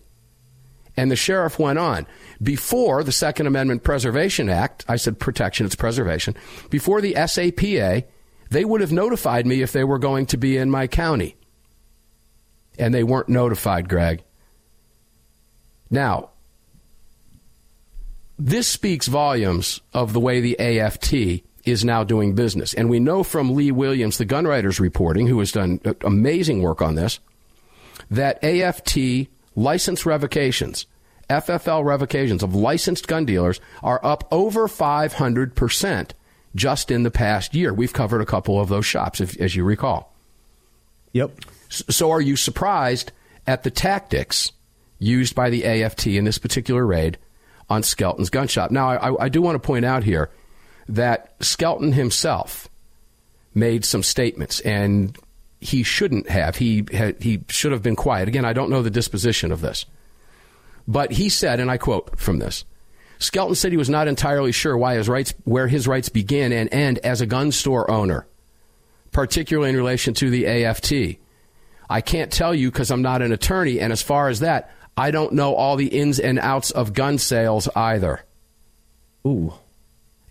And 0.97 1.09
the 1.09 1.15
sheriff 1.15 1.57
went 1.57 1.79
on. 1.79 2.05
Before 2.41 3.03
the 3.03 3.11
Second 3.11 3.47
Amendment 3.47 3.83
Preservation 3.83 4.49
Act, 4.49 4.83
I 4.87 4.97
said 4.97 5.19
protection, 5.19 5.65
it's 5.65 5.75
preservation. 5.75 6.35
Before 6.69 7.01
the 7.01 7.13
SAPA, 7.15 8.03
they 8.49 8.65
would 8.65 8.81
have 8.81 8.91
notified 8.91 9.45
me 9.45 9.61
if 9.61 9.71
they 9.71 9.83
were 9.83 9.99
going 9.99 10.25
to 10.27 10.37
be 10.37 10.57
in 10.57 10.69
my 10.69 10.87
county. 10.87 11.37
And 12.77 12.93
they 12.93 13.03
weren't 13.03 13.29
notified, 13.29 13.87
Greg. 13.87 14.23
Now, 15.89 16.30
this 18.43 18.67
speaks 18.67 19.07
volumes 19.07 19.81
of 19.93 20.13
the 20.13 20.19
way 20.19 20.39
the 20.39 20.59
AFT 20.59 21.43
is 21.63 21.85
now 21.85 22.03
doing 22.03 22.33
business. 22.33 22.73
And 22.73 22.89
we 22.89 22.99
know 22.99 23.23
from 23.23 23.53
Lee 23.53 23.71
Williams, 23.71 24.17
the 24.17 24.25
gun 24.25 24.47
writers 24.47 24.79
reporting, 24.79 25.27
who 25.27 25.37
has 25.39 25.51
done 25.51 25.79
amazing 26.01 26.63
work 26.63 26.81
on 26.81 26.95
this, 26.95 27.19
that 28.09 28.43
AFT 28.43 29.27
license 29.55 30.07
revocations, 30.07 30.87
FFL 31.29 31.85
revocations 31.85 32.41
of 32.41 32.55
licensed 32.55 33.07
gun 33.07 33.25
dealers 33.25 33.61
are 33.83 34.03
up 34.03 34.27
over 34.31 34.67
500% 34.67 36.11
just 36.55 36.89
in 36.89 37.03
the 37.03 37.11
past 37.11 37.53
year. 37.53 37.71
We've 37.73 37.93
covered 37.93 38.21
a 38.21 38.25
couple 38.25 38.59
of 38.59 38.69
those 38.69 38.87
shops, 38.87 39.21
if, 39.21 39.39
as 39.39 39.55
you 39.55 39.63
recall. 39.63 40.13
Yep. 41.13 41.31
So, 41.69 42.09
are 42.09 42.19
you 42.19 42.35
surprised 42.35 43.11
at 43.45 43.63
the 43.63 43.71
tactics 43.71 44.51
used 44.97 45.35
by 45.35 45.49
the 45.49 45.63
AFT 45.63 46.07
in 46.07 46.25
this 46.25 46.37
particular 46.37 46.85
raid 46.85 47.17
on 47.71 47.83
Skelton's 47.83 48.29
gun 48.29 48.47
shop? 48.47 48.69
Now, 48.69 48.89
I, 48.89 49.25
I 49.25 49.29
do 49.29 49.41
want 49.41 49.55
to 49.55 49.65
point 49.65 49.85
out 49.85 50.03
here 50.03 50.29
that 50.89 51.35
Skelton 51.39 51.93
himself 51.93 52.67
made 53.53 53.85
some 53.85 54.03
statements, 54.03 54.59
and 54.61 55.17
he 55.59 55.83
shouldn't 55.83 56.29
have. 56.29 56.57
He 56.57 56.85
he 57.19 57.43
should 57.47 57.71
have 57.71 57.81
been 57.81 57.95
quiet. 57.95 58.27
Again, 58.27 58.45
I 58.45 58.53
don't 58.53 58.69
know 58.69 58.81
the 58.81 58.89
disposition 58.89 59.51
of 59.51 59.61
this. 59.61 59.85
But 60.87 61.11
he 61.11 61.29
said, 61.29 61.59
and 61.59 61.71
I 61.71 61.77
quote 61.77 62.19
from 62.19 62.39
this 62.39 62.65
Skelton 63.19 63.55
said 63.55 63.71
he 63.71 63.77
was 63.77 63.89
not 63.89 64.07
entirely 64.07 64.51
sure 64.51 64.75
why 64.75 64.95
his 64.95 65.07
rights, 65.07 65.33
where 65.43 65.67
his 65.67 65.87
rights 65.87 66.09
begin 66.09 66.51
and 66.51 66.73
end 66.73 66.99
as 66.99 67.21
a 67.21 67.25
gun 67.25 67.51
store 67.51 67.89
owner, 67.89 68.27
particularly 69.11 69.69
in 69.69 69.77
relation 69.77 70.13
to 70.15 70.29
the 70.29 70.47
AFT. 70.47 71.19
I 71.89 72.01
can't 72.01 72.31
tell 72.31 72.55
you 72.55 72.71
because 72.71 72.89
I'm 72.89 73.01
not 73.01 73.21
an 73.21 73.31
attorney, 73.31 73.79
and 73.79 73.93
as 73.93 74.01
far 74.01 74.29
as 74.29 74.39
that, 74.39 74.71
I 74.97 75.11
don't 75.11 75.33
know 75.33 75.55
all 75.55 75.75
the 75.75 75.87
ins 75.87 76.19
and 76.19 76.37
outs 76.39 76.71
of 76.71 76.93
gun 76.93 77.17
sales 77.17 77.67
either. 77.75 78.23
Ooh. 79.25 79.53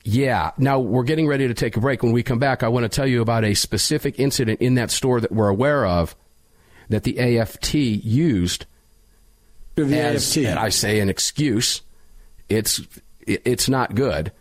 Yeah. 0.04 0.52
Now 0.58 0.78
we're 0.78 1.04
getting 1.04 1.26
ready 1.26 1.48
to 1.48 1.54
take 1.54 1.76
a 1.76 1.80
break. 1.80 2.02
When 2.02 2.12
we 2.12 2.22
come 2.22 2.38
back, 2.38 2.62
I 2.62 2.68
want 2.68 2.84
to 2.84 2.88
tell 2.88 3.06
you 3.06 3.20
about 3.22 3.44
a 3.44 3.54
specific 3.54 4.18
incident 4.18 4.60
in 4.60 4.74
that 4.76 4.90
store 4.90 5.20
that 5.20 5.32
we're 5.32 5.48
aware 5.48 5.84
of 5.86 6.14
that 6.88 7.04
the 7.04 7.38
AFT 7.38 7.74
used 7.74 8.66
The 9.76 9.84
as, 10.00 10.36
AFT. 10.36 10.46
and 10.48 10.58
I 10.58 10.68
say 10.70 11.00
an 11.00 11.08
excuse. 11.08 11.82
It's 12.48 12.80
it's 13.26 13.68
not 13.68 13.94
good 13.94 14.32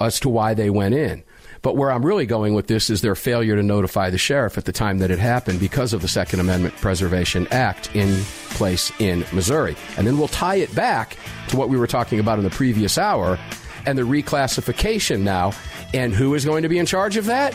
as 0.00 0.20
to 0.20 0.28
why 0.28 0.54
they 0.54 0.70
went 0.70 0.94
in. 0.94 1.22
But 1.62 1.76
where 1.76 1.90
I'm 1.90 2.04
really 2.04 2.26
going 2.26 2.54
with 2.54 2.66
this 2.66 2.90
is 2.90 3.00
their 3.00 3.14
failure 3.14 3.56
to 3.56 3.62
notify 3.62 4.10
the 4.10 4.18
sheriff 4.18 4.58
at 4.58 4.64
the 4.64 4.72
time 4.72 4.98
that 4.98 5.10
it 5.10 5.18
happened 5.18 5.60
because 5.60 5.92
of 5.92 6.02
the 6.02 6.08
Second 6.08 6.40
Amendment 6.40 6.76
Preservation 6.76 7.46
Act 7.50 7.94
in 7.94 8.22
place 8.50 8.92
in 9.00 9.24
Missouri. 9.32 9.76
And 9.96 10.06
then 10.06 10.18
we'll 10.18 10.28
tie 10.28 10.56
it 10.56 10.74
back 10.74 11.16
to 11.48 11.56
what 11.56 11.68
we 11.68 11.76
were 11.76 11.86
talking 11.86 12.20
about 12.20 12.38
in 12.38 12.44
the 12.44 12.50
previous 12.50 12.98
hour 12.98 13.38
and 13.86 13.98
the 13.98 14.02
reclassification 14.02 15.20
now. 15.20 15.52
And 15.94 16.14
who 16.14 16.34
is 16.34 16.44
going 16.44 16.62
to 16.62 16.68
be 16.68 16.78
in 16.78 16.86
charge 16.86 17.16
of 17.16 17.26
that? 17.26 17.52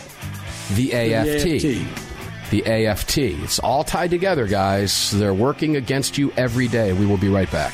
The 0.74 0.94
AFT. 0.94 1.64
AFT. 1.66 2.50
The 2.52 2.66
AFT. 2.66 3.18
It's 3.18 3.60
all 3.60 3.84
tied 3.84 4.10
together, 4.10 4.48
guys. 4.48 5.12
They're 5.12 5.34
working 5.34 5.76
against 5.76 6.18
you 6.18 6.32
every 6.38 6.68
day. 6.68 6.94
We 6.94 7.06
will 7.06 7.18
be 7.18 7.30
right 7.30 7.52
back. 7.52 7.74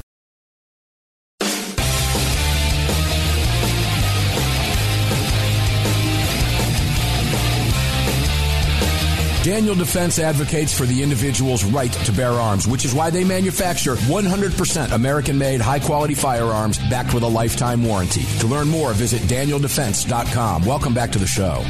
Daniel 9.43 9.73
Defense 9.73 10.19
advocates 10.19 10.71
for 10.71 10.85
the 10.85 11.01
individual's 11.01 11.63
right 11.63 11.91
to 11.91 12.11
bear 12.11 12.29
arms, 12.29 12.67
which 12.67 12.85
is 12.85 12.93
why 12.93 13.09
they 13.09 13.23
manufacture 13.23 13.95
100% 13.95 14.91
American 14.91 15.35
made, 15.35 15.59
high 15.59 15.79
quality 15.79 16.13
firearms 16.13 16.77
backed 16.91 17.15
with 17.15 17.23
a 17.23 17.27
lifetime 17.27 17.83
warranty. 17.83 18.21
To 18.39 18.45
learn 18.45 18.67
more, 18.69 18.93
visit 18.93 19.19
DanielDefense.com. 19.23 20.63
Welcome 20.63 20.93
back 20.93 21.11
to 21.13 21.19
the 21.19 21.25
show. 21.25 21.63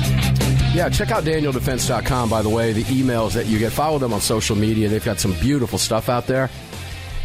Yeah, 0.73 0.89
check 0.89 1.11
out 1.11 1.23
DanielDefense.com, 1.23 2.29
by 2.29 2.41
the 2.41 2.49
way. 2.49 2.73
The 2.73 2.83
emails 2.83 3.33
that 3.35 3.45
you 3.45 3.57
get, 3.57 3.71
follow 3.71 3.99
them 3.99 4.11
on 4.11 4.19
social 4.19 4.57
media. 4.57 4.89
They've 4.89 5.03
got 5.03 5.21
some 5.21 5.31
beautiful 5.39 5.79
stuff 5.79 6.09
out 6.09 6.27
there. 6.27 6.49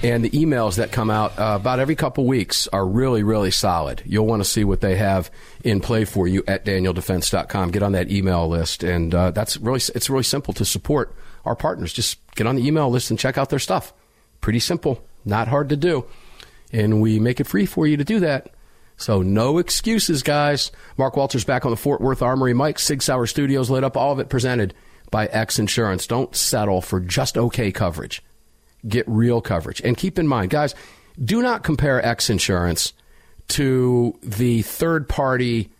And 0.02 0.22
the 0.22 0.30
emails 0.30 0.76
that 0.76 0.92
come 0.92 1.10
out 1.10 1.38
uh, 1.38 1.56
about 1.58 1.80
every 1.80 1.96
couple 1.96 2.26
weeks 2.26 2.68
are 2.68 2.86
really, 2.86 3.22
really 3.22 3.50
solid. 3.50 4.02
You'll 4.04 4.26
want 4.26 4.40
to 4.40 4.48
see 4.48 4.62
what 4.62 4.80
they 4.80 4.96
have 4.96 5.30
in 5.64 5.80
play 5.80 6.04
for 6.04 6.28
you 6.28 6.44
at 6.46 6.64
DanielDefense.com. 6.64 7.70
Get 7.70 7.82
on 7.82 7.92
that 7.92 8.10
email 8.10 8.46
list, 8.46 8.84
and 8.84 9.14
uh, 9.14 9.30
that's 9.30 9.56
really 9.56 9.80
it's 9.94 10.10
really 10.10 10.22
simple 10.22 10.52
to 10.54 10.64
support 10.64 11.14
our 11.44 11.56
partners. 11.56 11.92
Just 11.92 12.18
get 12.34 12.46
on 12.46 12.56
the 12.56 12.66
email 12.66 12.90
list 12.90 13.10
and 13.10 13.18
check 13.18 13.38
out 13.38 13.48
their 13.48 13.58
stuff. 13.58 13.94
Pretty 14.42 14.60
simple, 14.60 15.02
not 15.24 15.48
hard 15.48 15.70
to 15.70 15.76
do, 15.76 16.04
and 16.72 17.00
we 17.00 17.18
make 17.18 17.40
it 17.40 17.46
free 17.46 17.66
for 17.66 17.86
you 17.86 17.96
to 17.96 18.04
do 18.04 18.20
that. 18.20 18.50
So 18.98 19.22
no 19.22 19.58
excuses, 19.58 20.22
guys. 20.22 20.72
Mark 20.98 21.16
Walters 21.16 21.44
back 21.44 21.64
on 21.64 21.70
the 21.70 21.76
Fort 21.76 22.00
Worth 22.00 22.22
Armory. 22.22 22.54
Mike 22.54 22.78
Sig 22.78 23.02
Sauer 23.02 23.26
Studios 23.26 23.70
lit 23.70 23.84
up. 23.84 23.96
All 23.96 24.12
of 24.12 24.18
it 24.18 24.28
presented 24.28 24.74
by 25.10 25.26
X 25.26 25.58
Insurance. 25.58 26.06
Don't 26.06 26.36
settle 26.36 26.82
for 26.82 27.00
just 27.00 27.38
okay 27.38 27.72
coverage 27.72 28.22
get 28.86 29.06
real 29.08 29.40
coverage. 29.40 29.80
And 29.82 29.96
keep 29.96 30.18
in 30.18 30.26
mind, 30.26 30.50
guys, 30.50 30.74
do 31.22 31.42
not 31.42 31.62
compare 31.62 32.04
X 32.04 32.30
Insurance 32.30 32.92
to 33.48 34.18
the 34.22 34.62
third 34.62 35.08
party, 35.08 35.70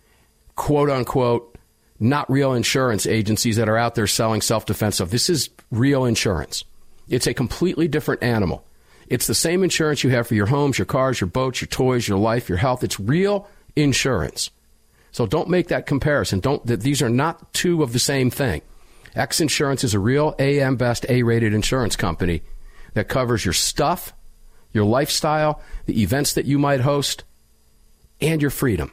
quote 0.55 0.89
unquote, 0.89 1.57
not 1.99 2.29
real 2.29 2.53
insurance 2.53 3.05
agencies 3.05 3.57
that 3.57 3.69
are 3.69 3.77
out 3.77 3.95
there 3.95 4.07
selling 4.07 4.41
self 4.41 4.65
defense 4.65 4.95
stuff. 4.95 5.09
This 5.09 5.29
is 5.29 5.49
real 5.71 6.05
insurance. 6.05 6.63
It's 7.09 7.27
a 7.27 7.33
completely 7.33 7.87
different 7.87 8.23
animal. 8.23 8.63
It's 9.07 9.27
the 9.27 9.35
same 9.35 9.63
insurance 9.63 10.03
you 10.03 10.09
have 10.11 10.27
for 10.27 10.35
your 10.35 10.47
homes, 10.47 10.77
your 10.77 10.85
cars, 10.85 11.21
your 11.21 11.29
boats, 11.29 11.61
your 11.61 11.69
toys, 11.69 12.07
your 12.07 12.17
life, 12.17 12.49
your 12.49 12.57
health. 12.57 12.83
It's 12.83 12.99
real 12.99 13.47
insurance. 13.75 14.51
So 15.11 15.25
don't 15.25 15.49
make 15.49 15.69
that 15.69 15.85
comparison. 15.85 16.39
Don't 16.39 16.65
that 16.67 16.81
these 16.81 17.01
are 17.01 17.09
not 17.09 17.53
two 17.53 17.83
of 17.83 17.93
the 17.93 17.99
same 17.99 18.29
thing. 18.29 18.61
X 19.15 19.41
Insurance 19.41 19.83
is 19.83 19.93
a 19.93 19.99
real 19.99 20.35
AM 20.37 20.75
best 20.75 21.05
A 21.09 21.23
rated 21.23 21.53
insurance 21.53 21.95
company 21.95 22.41
that 22.97 23.07
covers 23.07 23.45
your 23.45 23.53
stuff, 23.53 24.11
your 24.73 24.83
lifestyle, 24.83 25.61
the 25.85 26.01
events 26.01 26.33
that 26.33 26.45
you 26.45 26.57
might 26.57 26.81
host, 26.81 27.23
and 28.19 28.41
your 28.41 28.49
freedom. 28.49 28.91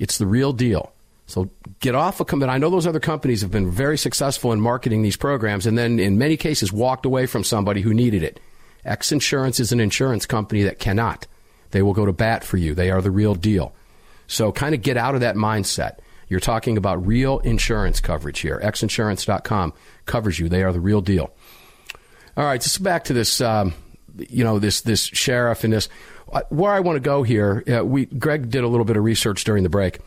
It's 0.00 0.18
the 0.18 0.26
real 0.26 0.52
deal. 0.52 0.92
So 1.26 1.48
get 1.78 1.94
off 1.94 2.18
a 2.18 2.24
company. 2.24 2.50
I 2.50 2.58
know 2.58 2.70
those 2.70 2.88
other 2.88 2.98
companies 2.98 3.42
have 3.42 3.52
been 3.52 3.70
very 3.70 3.96
successful 3.96 4.50
in 4.52 4.60
marketing 4.60 5.02
these 5.02 5.16
programs 5.16 5.64
and 5.64 5.78
then 5.78 6.00
in 6.00 6.18
many 6.18 6.36
cases 6.36 6.72
walked 6.72 7.06
away 7.06 7.26
from 7.26 7.44
somebody 7.44 7.82
who 7.82 7.94
needed 7.94 8.24
it. 8.24 8.40
X 8.84 9.12
Insurance 9.12 9.60
is 9.60 9.70
an 9.70 9.78
insurance 9.78 10.26
company 10.26 10.64
that 10.64 10.80
cannot. 10.80 11.28
They 11.70 11.82
will 11.82 11.92
go 11.92 12.04
to 12.04 12.12
bat 12.12 12.42
for 12.42 12.56
you. 12.56 12.74
They 12.74 12.90
are 12.90 13.00
the 13.00 13.12
real 13.12 13.36
deal. 13.36 13.72
So 14.26 14.50
kind 14.50 14.74
of 14.74 14.82
get 14.82 14.96
out 14.96 15.14
of 15.14 15.20
that 15.20 15.36
mindset. 15.36 15.98
You're 16.28 16.40
talking 16.40 16.76
about 16.76 17.06
real 17.06 17.38
insurance 17.40 18.00
coverage 18.00 18.40
here. 18.40 18.60
Xinsurance.com 18.64 19.72
covers 20.06 20.40
you. 20.40 20.48
They 20.48 20.64
are 20.64 20.72
the 20.72 20.80
real 20.80 21.00
deal. 21.00 21.32
All 22.40 22.46
right, 22.46 22.58
just 22.58 22.82
back 22.82 23.04
to 23.04 23.12
this. 23.12 23.42
Um, 23.42 23.74
you 24.16 24.44
know 24.44 24.58
this 24.58 24.80
this 24.80 25.04
sheriff 25.04 25.62
and 25.62 25.74
this. 25.74 25.90
Uh, 26.32 26.40
where 26.48 26.72
I 26.72 26.80
want 26.80 26.96
to 26.96 27.00
go 27.00 27.22
here, 27.22 27.62
uh, 27.70 27.84
we 27.84 28.06
Greg 28.06 28.48
did 28.48 28.64
a 28.64 28.66
little 28.66 28.86
bit 28.86 28.96
of 28.96 29.04
research 29.04 29.44
during 29.44 29.62
the 29.62 29.68
break. 29.68 29.98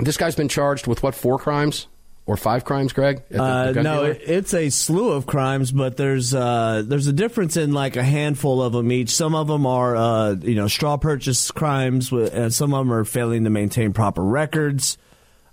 This 0.00 0.16
guy's 0.16 0.34
been 0.34 0.48
charged 0.48 0.88
with 0.88 1.04
what 1.04 1.14
four 1.14 1.38
crimes 1.38 1.86
or 2.26 2.36
five 2.36 2.64
crimes, 2.64 2.92
Greg? 2.92 3.22
The, 3.28 3.40
uh, 3.40 3.72
the 3.72 3.82
no, 3.84 4.02
it's 4.02 4.54
a 4.54 4.70
slew 4.70 5.12
of 5.12 5.26
crimes, 5.26 5.70
but 5.70 5.96
there's 5.96 6.34
uh, 6.34 6.82
there's 6.84 7.06
a 7.06 7.12
difference 7.12 7.56
in 7.56 7.72
like 7.72 7.94
a 7.94 8.02
handful 8.02 8.60
of 8.60 8.72
them 8.72 8.90
each. 8.90 9.10
Some 9.10 9.36
of 9.36 9.46
them 9.46 9.64
are 9.64 9.94
uh, 9.94 10.32
you 10.32 10.56
know 10.56 10.66
straw 10.66 10.96
purchase 10.96 11.52
crimes, 11.52 12.10
and 12.10 12.52
some 12.52 12.74
of 12.74 12.84
them 12.84 12.92
are 12.92 13.04
failing 13.04 13.44
to 13.44 13.50
maintain 13.50 13.92
proper 13.92 14.24
records. 14.24 14.98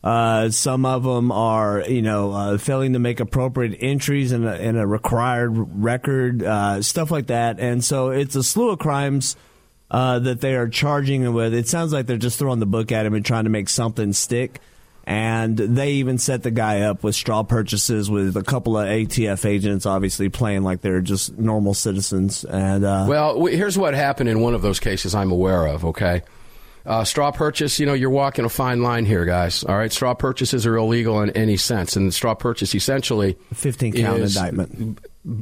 Uh, 0.04 0.50
some 0.50 0.86
of 0.86 1.04
them 1.04 1.32
are, 1.32 1.82
you 1.82 2.02
know, 2.02 2.32
uh, 2.32 2.58
failing 2.58 2.94
to 2.94 3.00
make 3.00 3.20
appropriate 3.20 3.78
entries 3.82 4.32
in 4.32 4.48
a, 4.48 4.56
in 4.56 4.78
a 4.78 4.88
required 4.88 5.50
record, 5.50 6.42
uh, 6.42 6.82
stuff 6.82 7.12
like 7.12 7.28
that. 7.28 7.60
And 7.60 7.84
so 7.84 8.10
it's 8.10 8.36
a 8.36 8.44
slew 8.44 8.70
of 8.70 8.80
crimes 8.80 9.36
uh, 9.92 10.20
that 10.20 10.40
they 10.40 10.56
are 10.56 10.70
charging 10.70 11.24
him 11.24 11.34
with. 11.34 11.54
It 11.54 11.68
sounds 11.68 11.92
like 11.92 12.06
they're 12.06 12.18
just 12.18 12.40
throwing 12.40 12.60
the 12.60 12.66
book 12.66 12.92
at 12.92 13.06
him 13.06 13.14
and 13.14 13.26
trying 13.26 13.44
to 13.44 13.50
make 13.50 13.68
something 13.68 14.14
stick. 14.14 14.60
And 15.04 15.58
they 15.58 15.94
even 15.94 16.20
set 16.20 16.44
the 16.44 16.52
guy 16.52 16.82
up 16.82 17.04
with 17.04 17.16
straw 17.16 17.42
purchases 17.42 18.12
with 18.12 18.38
a 18.38 18.44
couple 18.44 18.78
of 18.78 18.88
ATF 18.88 19.44
agents, 19.44 19.88
obviously 19.88 20.30
playing 20.30 20.62
like 20.62 20.82
they're 20.82 21.02
just 21.02 21.36
normal 21.38 21.74
citizens. 21.74 22.46
And 22.46 22.86
uh, 22.86 23.08
well, 23.10 23.44
here's 23.48 23.76
what 23.76 23.96
happened 23.96 24.30
in 24.30 24.40
one 24.40 24.54
of 24.54 24.62
those 24.62 24.80
cases 24.80 25.16
I'm 25.16 25.32
aware 25.32 25.66
of. 25.66 25.84
Okay. 25.84 26.22
Uh, 26.86 27.04
straw 27.04 27.32
purchase, 27.32 27.80
you 27.80 27.86
know, 27.86 27.94
you're 27.94 28.10
walking 28.10 28.46
a 28.46 28.50
fine 28.50 28.82
line 28.82 29.06
here, 29.06 29.26
guys. 29.26 29.64
All 29.64 29.78
right, 29.78 29.92
straw 29.92 30.14
purchases 30.14 30.66
are 30.66 30.76
illegal 30.76 31.22
in 31.22 31.30
any 31.32 31.58
sense, 31.58 31.96
and 31.96 32.08
the 32.08 32.12
straw 32.12 32.34
purchase 32.36 32.74
essentially 32.74 33.38
15 33.54 33.94
count 33.94 34.22
indictment. 34.22 35.00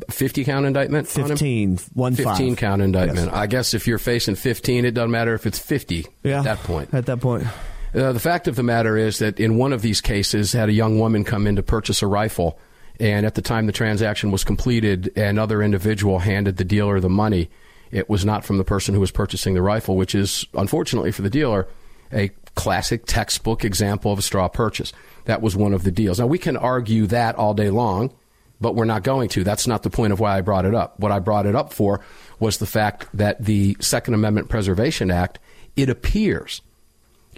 50 0.09 0.43
count 0.43 0.65
indictment 0.65 1.07
15 1.07 1.77
one 1.93 2.15
15 2.15 2.49
five. 2.49 2.57
count 2.57 2.81
indictment 2.81 3.27
yes. 3.27 3.33
i 3.35 3.45
guess 3.45 3.73
if 3.75 3.87
you're 3.87 3.99
facing 3.99 4.33
15 4.33 4.85
it 4.85 4.91
doesn't 4.91 5.11
matter 5.11 5.35
if 5.35 5.45
it's 5.45 5.59
50 5.59 6.07
yeah, 6.23 6.39
at 6.39 6.43
that 6.43 6.57
point 6.59 6.93
at 6.93 7.05
that 7.05 7.21
point 7.21 7.45
uh, 7.93 8.11
the 8.11 8.19
fact 8.19 8.47
of 8.47 8.55
the 8.55 8.63
matter 8.63 8.97
is 8.97 9.19
that 9.19 9.39
in 9.39 9.55
one 9.55 9.73
of 9.73 9.83
these 9.83 10.01
cases 10.01 10.51
had 10.51 10.67
a 10.67 10.73
young 10.73 10.99
woman 10.99 11.23
come 11.23 11.45
in 11.45 11.55
to 11.55 11.63
purchase 11.63 12.01
a 12.01 12.07
rifle 12.07 12.59
and 12.99 13.25
at 13.25 13.35
the 13.35 13.41
time 13.41 13.67
the 13.67 13.71
transaction 13.71 14.31
was 14.31 14.43
completed 14.43 15.15
another 15.15 15.61
individual 15.61 16.19
handed 16.19 16.57
the 16.57 16.65
dealer 16.65 16.99
the 16.99 17.07
money 17.07 17.49
it 17.91 18.09
was 18.09 18.25
not 18.25 18.45
from 18.45 18.57
the 18.57 18.63
person 18.63 18.93
who 18.93 18.99
was 18.99 19.11
purchasing 19.11 19.53
the 19.53 19.61
rifle, 19.61 19.95
which 19.95 20.15
is, 20.15 20.45
unfortunately 20.53 21.11
for 21.11 21.21
the 21.21 21.29
dealer, 21.29 21.67
a 22.11 22.29
classic 22.55 23.05
textbook 23.05 23.63
example 23.63 24.11
of 24.11 24.19
a 24.19 24.21
straw 24.21 24.47
purchase. 24.47 24.93
That 25.25 25.41
was 25.41 25.55
one 25.55 25.73
of 25.73 25.83
the 25.83 25.91
deals. 25.91 26.19
Now, 26.19 26.27
we 26.27 26.37
can 26.37 26.57
argue 26.57 27.07
that 27.07 27.35
all 27.35 27.53
day 27.53 27.69
long, 27.69 28.13
but 28.59 28.75
we're 28.75 28.85
not 28.85 29.03
going 29.03 29.29
to. 29.29 29.43
That's 29.43 29.67
not 29.67 29.83
the 29.83 29.89
point 29.89 30.13
of 30.13 30.19
why 30.19 30.37
I 30.37 30.41
brought 30.41 30.65
it 30.65 30.73
up. 30.73 30.99
What 30.99 31.11
I 31.11 31.19
brought 31.19 31.45
it 31.45 31.55
up 31.55 31.73
for 31.73 32.01
was 32.39 32.57
the 32.57 32.65
fact 32.65 33.07
that 33.13 33.43
the 33.43 33.77
Second 33.79 34.13
Amendment 34.13 34.49
Preservation 34.49 35.11
Act, 35.11 35.39
it 35.75 35.89
appears, 35.89 36.61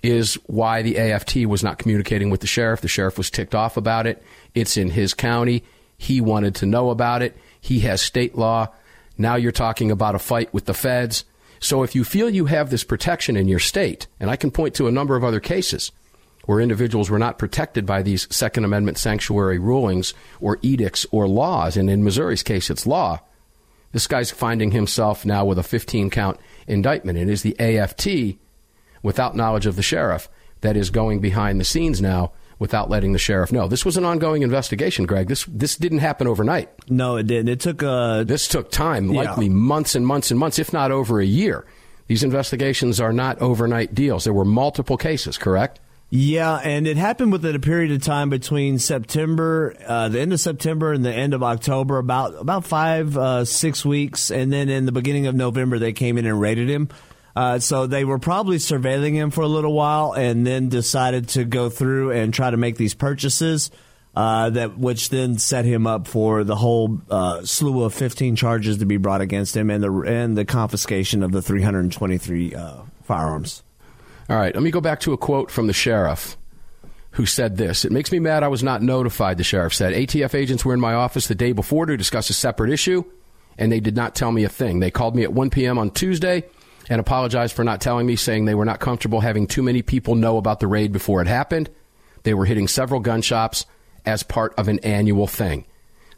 is 0.01 0.35
why 0.45 0.81
the 0.81 0.97
AFT 0.97 1.45
was 1.45 1.63
not 1.63 1.77
communicating 1.77 2.29
with 2.29 2.41
the 2.41 2.47
sheriff. 2.47 2.81
The 2.81 2.87
sheriff 2.87 3.17
was 3.17 3.29
ticked 3.29 3.55
off 3.55 3.75
about 3.75 4.07
it. 4.07 4.23
It's 4.55 4.77
in 4.77 4.89
his 4.91 5.13
county. 5.13 5.63
He 5.97 6.21
wanted 6.21 6.55
to 6.55 6.65
know 6.65 6.89
about 6.89 7.21
it. 7.21 7.35
He 7.59 7.81
has 7.81 8.01
state 8.01 8.37
law 8.37 8.69
now 9.19 9.35
you're 9.35 9.51
talking 9.51 9.91
about 9.91 10.15
a 10.15 10.19
fight 10.19 10.51
with 10.53 10.65
the 10.65 10.73
feds. 10.73 11.25
So 11.59 11.83
if 11.83 11.93
you 11.93 12.05
feel 12.05 12.29
you 12.29 12.45
have 12.45 12.69
this 12.69 12.85
protection 12.85 13.35
in 13.35 13.49
your 13.49 13.59
state, 13.59 14.07
and 14.19 14.31
I 14.31 14.37
can 14.37 14.49
point 14.49 14.73
to 14.75 14.87
a 14.87 14.91
number 14.91 15.17
of 15.17 15.25
other 15.25 15.41
cases 15.41 15.91
where 16.45 16.61
individuals 16.61 17.09
were 17.09 17.19
not 17.19 17.37
protected 17.37 17.85
by 17.85 18.01
these 18.01 18.33
Second 18.33 18.63
Amendment 18.63 18.97
sanctuary 18.97 19.59
rulings 19.59 20.13
or 20.39 20.57
edicts 20.61 21.05
or 21.11 21.27
laws, 21.27 21.75
and 21.75 21.89
in 21.89 22.03
Missouri's 22.03 22.41
case, 22.41 22.69
it's 22.69 22.87
law. 22.87 23.19
This 23.91 24.07
guy's 24.07 24.31
finding 24.31 24.71
himself 24.71 25.25
now 25.25 25.43
with 25.43 25.59
a 25.59 25.63
15 25.63 26.09
count 26.09 26.39
indictment. 26.65 27.17
It 27.17 27.27
is 27.27 27.43
the 27.43 27.59
AFT, 27.59 28.39
without 29.03 29.35
knowledge 29.35 29.65
of 29.65 29.75
the 29.75 29.83
sheriff, 29.83 30.29
that 30.61 30.77
is 30.77 30.89
going 30.89 31.19
behind 31.19 31.59
the 31.59 31.65
scenes 31.65 32.01
now 32.01 32.31
without 32.59 32.89
letting 32.89 33.13
the 33.13 33.19
sheriff 33.19 33.51
know. 33.51 33.67
This 33.67 33.85
was 33.85 33.97
an 33.97 34.05
ongoing 34.05 34.43
investigation, 34.43 35.05
Greg. 35.05 35.27
This 35.27 35.45
this 35.45 35.75
didn't 35.77 35.99
happen 35.99 36.27
overnight. 36.27 36.69
No, 36.89 37.15
it 37.15 37.25
didn't. 37.25 37.49
It 37.49 37.59
took 37.61 37.81
uh, 37.81 38.23
this 38.23 38.47
took 38.47 38.69
time, 38.69 39.07
likely 39.07 39.47
yeah. 39.47 39.53
months 39.53 39.95
and 39.95 40.05
months 40.05 40.29
and 40.29 40.39
months, 40.39 40.59
if 40.59 40.71
not 40.71 40.91
over 40.91 41.19
a 41.19 41.25
year. 41.25 41.65
These 42.07 42.23
investigations 42.23 42.99
are 42.99 43.13
not 43.13 43.39
overnight 43.39 43.93
deals. 43.93 44.23
There 44.23 44.33
were 44.33 44.45
multiple 44.45 44.97
cases, 44.97 45.37
correct? 45.37 45.79
Yeah, 46.11 46.55
and 46.55 46.87
it 46.87 46.97
happened 46.97 47.31
within 47.31 47.55
a 47.55 47.59
period 47.59 47.91
of 47.91 48.01
time 48.01 48.31
between 48.31 48.79
September, 48.79 49.75
uh, 49.85 50.09
the 50.09 50.19
end 50.19 50.33
of 50.33 50.39
September, 50.39 50.91
and 50.91 51.05
the 51.05 51.13
end 51.13 51.35
of 51.35 51.43
October, 51.43 51.99
about 51.99 52.33
about 52.39 52.65
five, 52.65 53.15
uh, 53.15 53.45
six 53.45 53.85
weeks, 53.85 54.31
and 54.31 54.51
then 54.51 54.69
in 54.69 54.85
the 54.85 54.91
beginning 54.91 55.27
of 55.27 55.35
November, 55.35 55.77
they 55.77 55.93
came 55.93 56.17
in 56.17 56.25
and 56.25 56.41
raided 56.41 56.67
him. 56.67 56.89
Uh, 57.39 57.57
so 57.57 57.87
they 57.87 58.03
were 58.03 58.19
probably 58.19 58.57
surveilling 58.57 59.13
him 59.13 59.31
for 59.31 59.39
a 59.39 59.47
little 59.47 59.71
while, 59.71 60.11
and 60.11 60.45
then 60.45 60.67
decided 60.67 61.29
to 61.29 61.45
go 61.45 61.69
through 61.69 62.11
and 62.11 62.33
try 62.33 62.51
to 62.51 62.57
make 62.57 62.75
these 62.75 62.93
purchases. 62.93 63.71
Uh, 64.13 64.49
that 64.49 64.77
which 64.77 65.07
then 65.09 65.37
set 65.37 65.63
him 65.63 65.87
up 65.87 66.05
for 66.05 66.43
the 66.43 66.55
whole 66.55 66.99
uh, 67.09 67.45
slew 67.45 67.83
of 67.83 67.93
15 67.93 68.35
charges 68.35 68.79
to 68.79 68.85
be 68.85 68.97
brought 68.97 69.21
against 69.21 69.55
him 69.55 69.69
and 69.69 69.81
the 69.81 69.91
and 70.01 70.37
the 70.37 70.43
confiscation 70.43 71.23
of 71.23 71.31
the 71.31 71.41
323 71.41 72.55
uh, 72.55 72.81
firearms. 73.03 73.63
All 74.29 74.35
right, 74.35 74.53
let 74.53 74.61
me 74.61 74.71
go 74.71 74.81
back 74.81 74.99
to 75.01 75.13
a 75.13 75.17
quote 75.17 75.49
from 75.49 75.67
the 75.67 75.73
sheriff 75.73 76.37
who 77.11 77.25
said 77.25 77.55
this. 77.55 77.85
It 77.85 77.93
makes 77.93 78.11
me 78.11 78.19
mad 78.19 78.43
I 78.43 78.49
was 78.49 78.63
not 78.63 78.81
notified, 78.81 79.37
the 79.37 79.45
sheriff 79.45 79.73
said. 79.73 79.93
ATF 79.93 80.35
agents 80.35 80.65
were 80.65 80.73
in 80.73 80.81
my 80.81 80.93
office 80.93 81.27
the 81.27 81.35
day 81.35 81.53
before 81.53 81.85
to 81.85 81.95
discuss 81.95 82.29
a 82.29 82.33
separate 82.33 82.71
issue, 82.71 83.05
and 83.57 83.71
they 83.71 83.79
did 83.79 83.95
not 83.95 84.13
tell 84.13 84.33
me 84.33 84.43
a 84.43 84.49
thing. 84.49 84.81
They 84.81 84.91
called 84.91 85.15
me 85.15 85.23
at 85.23 85.31
1 85.31 85.51
p.m. 85.51 85.77
on 85.77 85.91
Tuesday 85.91 86.43
and 86.89 86.99
apologized 86.99 87.55
for 87.55 87.63
not 87.63 87.79
telling 87.81 88.07
me, 88.07 88.15
saying 88.15 88.45
they 88.45 88.55
were 88.55 88.65
not 88.65 88.79
comfortable 88.79 89.21
having 89.21 89.45
too 89.47 89.61
many 89.61 89.81
people 89.81 90.15
know 90.15 90.37
about 90.37 90.59
the 90.59 90.67
raid 90.67 90.91
before 90.91 91.21
it 91.21 91.27
happened. 91.27 91.69
They 92.23 92.33
were 92.33 92.45
hitting 92.45 92.67
several 92.67 92.99
gun 92.99 93.21
shops 93.21 93.65
as 94.05 94.23
part 94.23 94.53
of 94.57 94.67
an 94.67 94.79
annual 94.79 95.27
thing. 95.27 95.65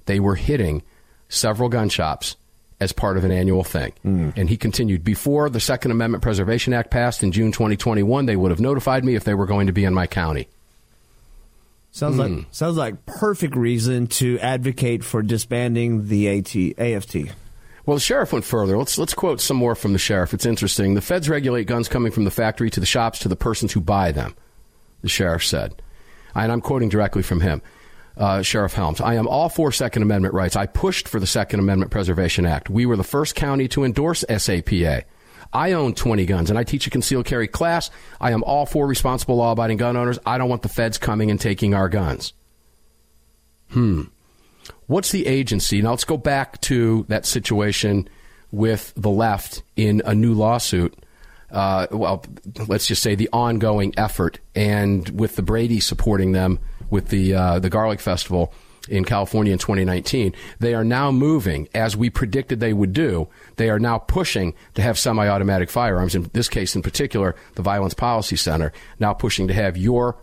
they 0.05 0.19
were 0.19 0.35
hitting 0.35 0.81
several 1.29 1.69
gun 1.69 1.87
shops 1.89 2.35
as 2.79 2.91
part 2.91 3.15
of 3.17 3.23
an 3.23 3.31
annual 3.31 3.63
thing. 3.63 3.93
And 4.03 4.49
he 4.49 4.57
continued, 4.57 5.03
before 5.03 5.47
the 5.49 5.59
Second 5.59 5.91
Amendment 5.91 6.23
Preservation 6.23 6.73
Act 6.73 6.89
passed 6.89 7.21
in 7.21 7.31
June 7.31 7.51
2021, 7.51 8.25
they 8.25 8.35
would 8.35 8.49
have 8.51 8.59
notified 8.59 9.05
me 9.05 9.13
if 9.15 9.23
they 9.23 9.35
were 9.35 9.45
going 9.45 9.67
to 9.67 9.73
be 9.73 9.85
in 9.85 9.93
my 9.93 10.07
county. 10.07 10.47
Sounds 11.91 12.15
Hmm. 12.15 12.21
like 12.21 12.45
sounds 12.51 12.77
like 12.77 13.05
perfect 13.05 13.55
reason 13.55 14.07
to 14.07 14.39
advocate 14.39 15.03
for 15.03 15.21
disbanding 15.21 16.07
the 16.07 16.27
AT, 16.29 16.55
AFT. 16.77 17.31
Well, 17.85 17.95
the 17.95 18.01
sheriff 18.01 18.31
went 18.31 18.45
further. 18.45 18.77
Let's 18.77 18.97
let's 18.97 19.13
quote 19.13 19.41
some 19.41 19.57
more 19.57 19.75
from 19.75 19.93
the 19.93 19.99
sheriff. 19.99 20.33
It's 20.33 20.45
interesting. 20.45 20.93
The 20.93 21.01
feds 21.01 21.29
regulate 21.29 21.65
guns 21.65 21.89
coming 21.89 22.11
from 22.11 22.25
the 22.25 22.31
factory 22.31 22.69
to 22.69 22.79
the 22.79 22.85
shops 22.85 23.19
to 23.19 23.27
the 23.27 23.35
persons 23.35 23.73
who 23.73 23.81
buy 23.81 24.11
them. 24.11 24.35
The 25.01 25.09
sheriff 25.09 25.43
said, 25.43 25.81
and 26.35 26.51
I'm 26.51 26.61
quoting 26.61 26.89
directly 26.89 27.23
from 27.23 27.41
him. 27.41 27.61
Uh, 28.17 28.41
sheriff 28.41 28.73
Helms, 28.73 29.01
I 29.01 29.15
am 29.15 29.27
all 29.27 29.49
for 29.49 29.71
Second 29.71 30.03
Amendment 30.03 30.33
rights. 30.33 30.55
I 30.55 30.65
pushed 30.65 31.07
for 31.07 31.19
the 31.19 31.25
Second 31.25 31.59
Amendment 31.59 31.91
Preservation 31.91 32.45
Act. 32.45 32.69
We 32.69 32.85
were 32.85 32.97
the 32.97 33.03
first 33.03 33.35
county 33.35 33.67
to 33.69 33.83
endorse 33.83 34.23
SAPA. 34.29 35.05
I 35.53 35.71
own 35.73 35.93
20 35.93 36.25
guns 36.25 36.49
and 36.49 36.59
I 36.59 36.63
teach 36.63 36.87
a 36.87 36.89
concealed 36.89 37.25
carry 37.25 37.47
class. 37.47 37.89
I 38.19 38.31
am 38.31 38.43
all 38.43 38.65
for 38.65 38.85
responsible 38.87 39.37
law 39.37 39.53
abiding 39.53 39.77
gun 39.77 39.97
owners. 39.97 40.19
I 40.25 40.37
don't 40.37 40.49
want 40.49 40.61
the 40.61 40.69
feds 40.69 40.97
coming 40.97 41.31
and 41.31 41.39
taking 41.39 41.73
our 41.73 41.89
guns. 41.89 42.33
Hmm. 43.69 44.03
What's 44.91 45.13
the 45.13 45.25
agency? 45.25 45.81
Now 45.81 45.91
let's 45.91 46.03
go 46.03 46.17
back 46.17 46.59
to 46.63 47.05
that 47.07 47.25
situation 47.25 48.09
with 48.51 48.91
the 48.97 49.09
left 49.09 49.63
in 49.77 50.01
a 50.03 50.13
new 50.13 50.33
lawsuit. 50.33 50.93
Uh, 51.49 51.87
well, 51.91 52.25
let's 52.67 52.87
just 52.87 53.01
say 53.01 53.15
the 53.15 53.29
ongoing 53.31 53.93
effort, 53.95 54.41
and 54.53 55.07
with 55.17 55.37
the 55.37 55.43
Brady 55.43 55.79
supporting 55.79 56.33
them 56.33 56.59
with 56.89 57.07
the 57.07 57.33
uh, 57.33 57.59
the 57.59 57.69
Garlic 57.69 58.01
Festival 58.01 58.53
in 58.89 59.05
California 59.05 59.53
in 59.53 59.59
2019, 59.59 60.35
they 60.59 60.73
are 60.73 60.83
now 60.83 61.09
moving 61.09 61.69
as 61.73 61.95
we 61.95 62.09
predicted 62.09 62.59
they 62.59 62.73
would 62.73 62.91
do. 62.91 63.29
They 63.55 63.69
are 63.69 63.79
now 63.79 63.97
pushing 63.97 64.53
to 64.73 64.81
have 64.81 64.99
semi-automatic 64.99 65.69
firearms. 65.69 66.15
In 66.15 66.29
this 66.33 66.49
case, 66.49 66.75
in 66.75 66.81
particular, 66.81 67.37
the 67.55 67.61
Violence 67.61 67.93
Policy 67.93 68.35
Center 68.35 68.73
now 68.99 69.13
pushing 69.13 69.47
to 69.47 69.53
have 69.53 69.77
your 69.77 70.17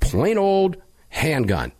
plain 0.00 0.38
old 0.38 0.78
handgun 1.10 1.72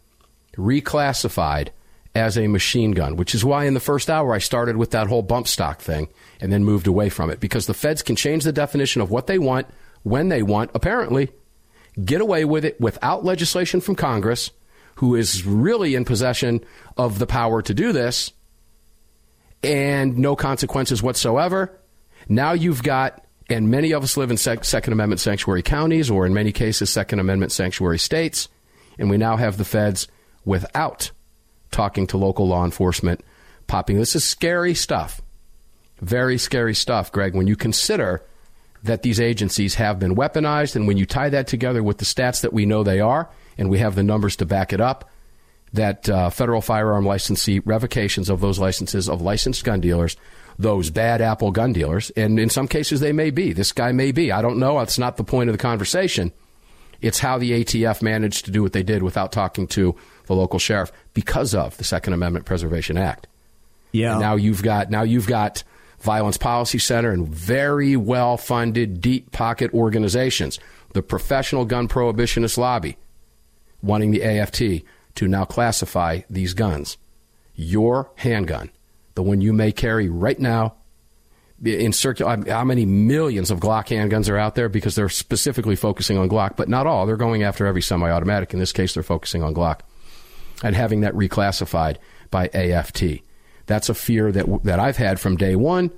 reclassified 0.59 1.70
as 2.14 2.38
a 2.38 2.46
machine 2.46 2.92
gun, 2.92 3.16
which 3.16 3.35
is 3.35 3.44
why 3.44 3.64
in 3.64 3.74
the 3.74 3.81
first 3.81 4.09
hour 4.09 4.33
I 4.33 4.38
started 4.38 4.77
with 4.77 4.92
that 4.92 5.09
whole 5.09 5.22
bump 5.22 5.48
stock 5.48 5.81
thing 5.81 6.09
and 6.40 6.53
then 6.53 6.64
moved 6.64 6.87
away 6.87 7.09
from 7.09 7.31
it 7.31 7.40
because 7.40 7.66
the 7.66 7.74
feds 7.74 8.03
can 8.03 8.14
change 8.14 8.44
the 8.44 8.53
definition 8.53 9.03
of 9.03 9.11
what 9.11 9.27
they 9.27 9.38
want 9.38 9.66
when 10.05 10.29
they 10.29 10.42
want, 10.42 10.70
apparently, 10.74 11.31
get 12.03 12.20
away 12.20 12.44
with 12.44 12.64
it 12.64 12.81
without 12.81 13.24
legislation 13.24 13.81
from 13.81 13.96
Congress, 13.96 14.50
who 14.96 15.16
is 15.16 15.44
really 15.44 15.94
in 15.94 16.05
possession 16.05 16.64
of 16.96 17.18
the 17.18 17.27
power 17.27 17.62
to 17.62 17.74
do 17.74 17.92
this, 17.92 18.33
and 19.62 20.18
no 20.18 20.37
consequences 20.37 21.03
whatsoever. 21.03 21.81
Now 22.29 22.53
you've 22.53 22.83
got, 22.83 23.24
and 23.48 23.70
many 23.70 23.92
of 23.92 24.05
us 24.05 24.16
live 24.16 24.31
in 24.31 24.37
sec- 24.37 24.64
Second 24.64 24.92
Amendment 24.92 25.20
sanctuary 25.20 25.62
counties, 25.62 26.11
or 26.11 26.27
in 26.27 26.35
many 26.35 26.53
cases, 26.53 26.90
Second 26.90 27.18
Amendment 27.18 27.50
sanctuary 27.50 27.98
states, 27.98 28.48
and 28.98 29.11
we 29.11 29.16
now 29.16 29.37
have 29.37 29.57
the 29.57 29.64
feds 29.64 30.07
without 30.44 31.11
talking 31.74 32.06
to 32.06 32.16
local 32.16 32.46
law 32.48 32.64
enforcement 32.64 33.20
popping. 33.66 33.98
This 33.98 34.16
is 34.16 34.24
scary 34.24 34.74
stuff. 34.74 35.20
Very 36.00 36.38
scary 36.38 36.74
stuff, 36.74 37.12
Greg, 37.12 37.34
when 37.34 37.46
you 37.46 37.56
consider 37.56 38.22
that 38.84 39.02
these 39.02 39.20
agencies 39.20 39.74
have 39.74 39.98
been 39.98 40.14
weaponized, 40.14 40.76
and 40.76 40.87
when 40.87 40.96
you 40.96 41.06
tie 41.06 41.30
that 41.30 41.46
together 41.46 41.82
with 41.82 41.98
the 41.98 42.04
stats 42.04 42.42
that 42.42 42.52
we 42.52 42.66
know 42.66 42.82
they 42.82 43.00
are, 43.00 43.28
and 43.58 43.70
we 43.70 43.78
have 43.78 43.94
the 43.94 44.02
numbers 44.02 44.37
to 44.37 44.46
back 44.46 44.72
it 44.72 44.80
up, 44.80 45.10
that 45.72 46.08
uh, 46.08 46.30
federal 46.30 46.60
firearm 46.60 47.04
licensee 47.04 47.58
revocations 47.60 48.30
of 48.30 48.40
those 48.40 48.58
licenses 48.58 49.08
of 49.08 49.20
licensed 49.20 49.64
gun 49.64 49.80
dealers, 49.80 50.16
those 50.58 50.90
bad 50.90 51.20
apple 51.20 51.50
gun 51.50 51.72
dealers, 51.72 52.10
and 52.10 52.38
in 52.38 52.48
some 52.48 52.68
cases 52.68 53.00
they 53.00 53.12
may 53.12 53.30
be. 53.30 53.52
This 53.52 53.72
guy 53.72 53.90
may 53.90 54.12
be. 54.12 54.30
I 54.30 54.42
don't 54.42 54.58
know. 54.58 54.78
That's 54.78 54.98
not 54.98 55.16
the 55.16 55.24
point 55.24 55.50
of 55.50 55.54
the 55.54 55.62
conversation. 55.62 56.32
It's 57.00 57.18
how 57.18 57.38
the 57.38 57.64
ATF 57.64 58.02
managed 58.02 58.44
to 58.44 58.50
do 58.50 58.62
what 58.62 58.72
they 58.72 58.82
did 58.82 59.02
without 59.02 59.32
talking 59.32 59.66
to 59.68 59.96
the 60.26 60.34
local 60.34 60.58
sheriff 60.58 60.92
because 61.12 61.54
of 61.54 61.76
the 61.76 61.84
Second 61.84 62.12
Amendment 62.12 62.44
Preservation 62.44 62.96
Act. 62.96 63.26
Yeah. 63.92 64.12
And 64.12 64.20
now 64.20 64.37
you've 64.37 64.62
got 64.62 64.90
now 64.90 65.02
you've 65.02 65.26
got 65.26 65.62
Violence 66.00 66.37
Policy 66.37 66.78
Center 66.78 67.10
and 67.10 67.28
very 67.28 67.96
well 67.96 68.37
funded, 68.37 69.00
deep 69.00 69.32
pocket 69.32 69.72
organizations, 69.72 70.58
the 70.92 71.02
Professional 71.02 71.64
Gun 71.64 71.88
Prohibitionist 71.88 72.58
Lobby, 72.58 72.96
wanting 73.82 74.10
the 74.10 74.22
AFT 74.22 74.84
to 75.14 75.28
now 75.28 75.44
classify 75.44 76.20
these 76.28 76.54
guns. 76.54 76.98
Your 77.54 78.10
handgun, 78.16 78.70
the 79.14 79.22
one 79.22 79.40
you 79.40 79.52
may 79.52 79.72
carry 79.72 80.08
right 80.08 80.38
now, 80.38 80.74
in 81.64 81.92
circular, 81.92 82.32
uh, 82.32 82.44
how 82.50 82.64
many 82.64 82.84
millions 82.84 83.50
of 83.50 83.60
Glock 83.60 83.87
handguns 83.87 84.28
are 84.28 84.37
out 84.37 84.56
there 84.56 84.68
because 84.68 84.96
they're 84.96 85.08
specifically 85.08 85.76
focusing 85.76 86.18
on 86.18 86.28
Glock, 86.28 86.56
but 86.56 86.68
not 86.68 86.87
all. 86.87 87.06
They're 87.06 87.16
going 87.16 87.44
after 87.44 87.64
every 87.64 87.80
semi-automatic. 87.80 88.52
In 88.52 88.58
this 88.58 88.72
case, 88.72 88.94
they're 88.94 89.02
focusing 89.02 89.42
on 89.42 89.54
Glock 89.54 89.80
and 90.62 90.74
having 90.74 91.00
that 91.00 91.14
reclassified 91.14 91.96
by 92.30 92.48
AFT. 92.48 93.22
That's 93.66 93.88
a 93.88 93.94
fear 93.94 94.30
that 94.32 94.64
that 94.64 94.78
I've 94.78 94.96
had 94.96 95.18
from 95.18 95.36
day 95.36 95.56
one, 95.56 95.90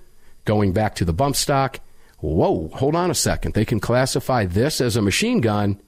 going 0.45 0.73
back 0.73 0.95
to 0.97 1.05
the 1.05 1.13
bump 1.13 1.37
stock. 1.37 1.81
Whoa, 2.21 2.69
hold 2.75 2.95
on 2.95 3.11
a 3.11 3.15
second. 3.15 3.55
They 3.55 3.65
can 3.65 3.81
classify 3.81 4.47
this 4.47 4.81
as 4.81 4.97
a 4.97 5.03
machine 5.03 5.41
gun, 5.41 5.81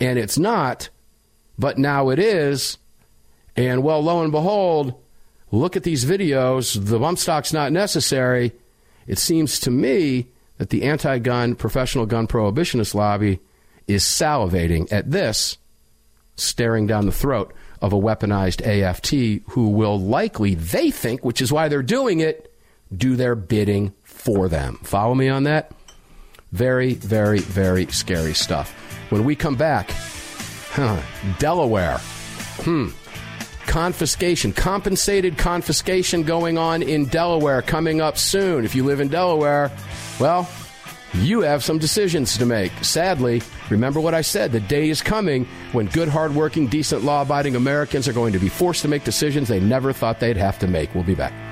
and 0.00 0.18
it's 0.18 0.38
not, 0.38 0.88
but 1.58 1.78
now 1.78 2.08
it 2.08 2.18
is. 2.18 2.78
And 3.56 3.82
well, 3.82 4.02
lo 4.02 4.22
and 4.22 4.32
behold, 4.32 4.94
look 5.50 5.76
at 5.76 5.82
these 5.82 6.04
videos. 6.04 6.82
The 6.82 6.98
bump 6.98 7.18
stock's 7.18 7.52
not 7.52 7.72
necessary. 7.72 8.52
It 9.06 9.18
seems 9.18 9.60
to 9.60 9.70
me 9.70 10.28
that 10.58 10.70
the 10.70 10.84
anti 10.84 11.18
gun 11.18 11.54
professional 11.54 12.06
gun 12.06 12.26
prohibitionist 12.26 12.94
lobby 12.94 13.40
is 13.86 14.04
salivating 14.04 14.90
at 14.92 15.10
this, 15.10 15.58
staring 16.36 16.86
down 16.86 17.06
the 17.06 17.12
throat 17.12 17.52
of 17.82 17.92
a 17.92 17.98
weaponized 17.98 18.62
AFT 18.64 19.42
who 19.50 19.68
will 19.68 20.00
likely, 20.00 20.54
they 20.54 20.90
think, 20.90 21.24
which 21.24 21.42
is 21.42 21.52
why 21.52 21.68
they're 21.68 21.82
doing 21.82 22.20
it, 22.20 22.54
do 22.96 23.16
their 23.16 23.34
bidding 23.34 23.92
for 24.04 24.48
them. 24.48 24.78
Follow 24.82 25.14
me 25.14 25.28
on 25.28 25.42
that? 25.42 25.72
Very, 26.52 26.94
very, 26.94 27.40
very 27.40 27.86
scary 27.86 28.34
stuff. 28.34 28.70
When 29.10 29.24
we 29.24 29.34
come 29.34 29.56
back, 29.56 29.90
huh, 30.70 31.00
Delaware. 31.38 31.98
Hmm. 32.60 32.88
Confiscation, 33.66 34.52
compensated 34.52 35.38
confiscation 35.38 36.22
going 36.22 36.58
on 36.58 36.82
in 36.82 37.06
Delaware 37.06 37.62
coming 37.62 38.00
up 38.00 38.18
soon. 38.18 38.64
If 38.64 38.74
you 38.74 38.84
live 38.84 39.00
in 39.00 39.08
Delaware, 39.08 39.70
well, 40.20 40.48
you 41.14 41.40
have 41.40 41.62
some 41.62 41.78
decisions 41.78 42.38
to 42.38 42.46
make. 42.46 42.72
Sadly, 42.82 43.42
remember 43.70 44.00
what 44.00 44.14
I 44.14 44.22
said 44.22 44.52
the 44.52 44.60
day 44.60 44.88
is 44.88 45.02
coming 45.02 45.46
when 45.72 45.86
good, 45.86 46.08
hardworking, 46.08 46.66
decent, 46.68 47.04
law 47.04 47.22
abiding 47.22 47.56
Americans 47.56 48.08
are 48.08 48.12
going 48.12 48.32
to 48.32 48.38
be 48.38 48.48
forced 48.48 48.82
to 48.82 48.88
make 48.88 49.04
decisions 49.04 49.48
they 49.48 49.60
never 49.60 49.92
thought 49.92 50.20
they'd 50.20 50.36
have 50.36 50.58
to 50.60 50.66
make. 50.66 50.94
We'll 50.94 51.04
be 51.04 51.14
back. 51.14 51.51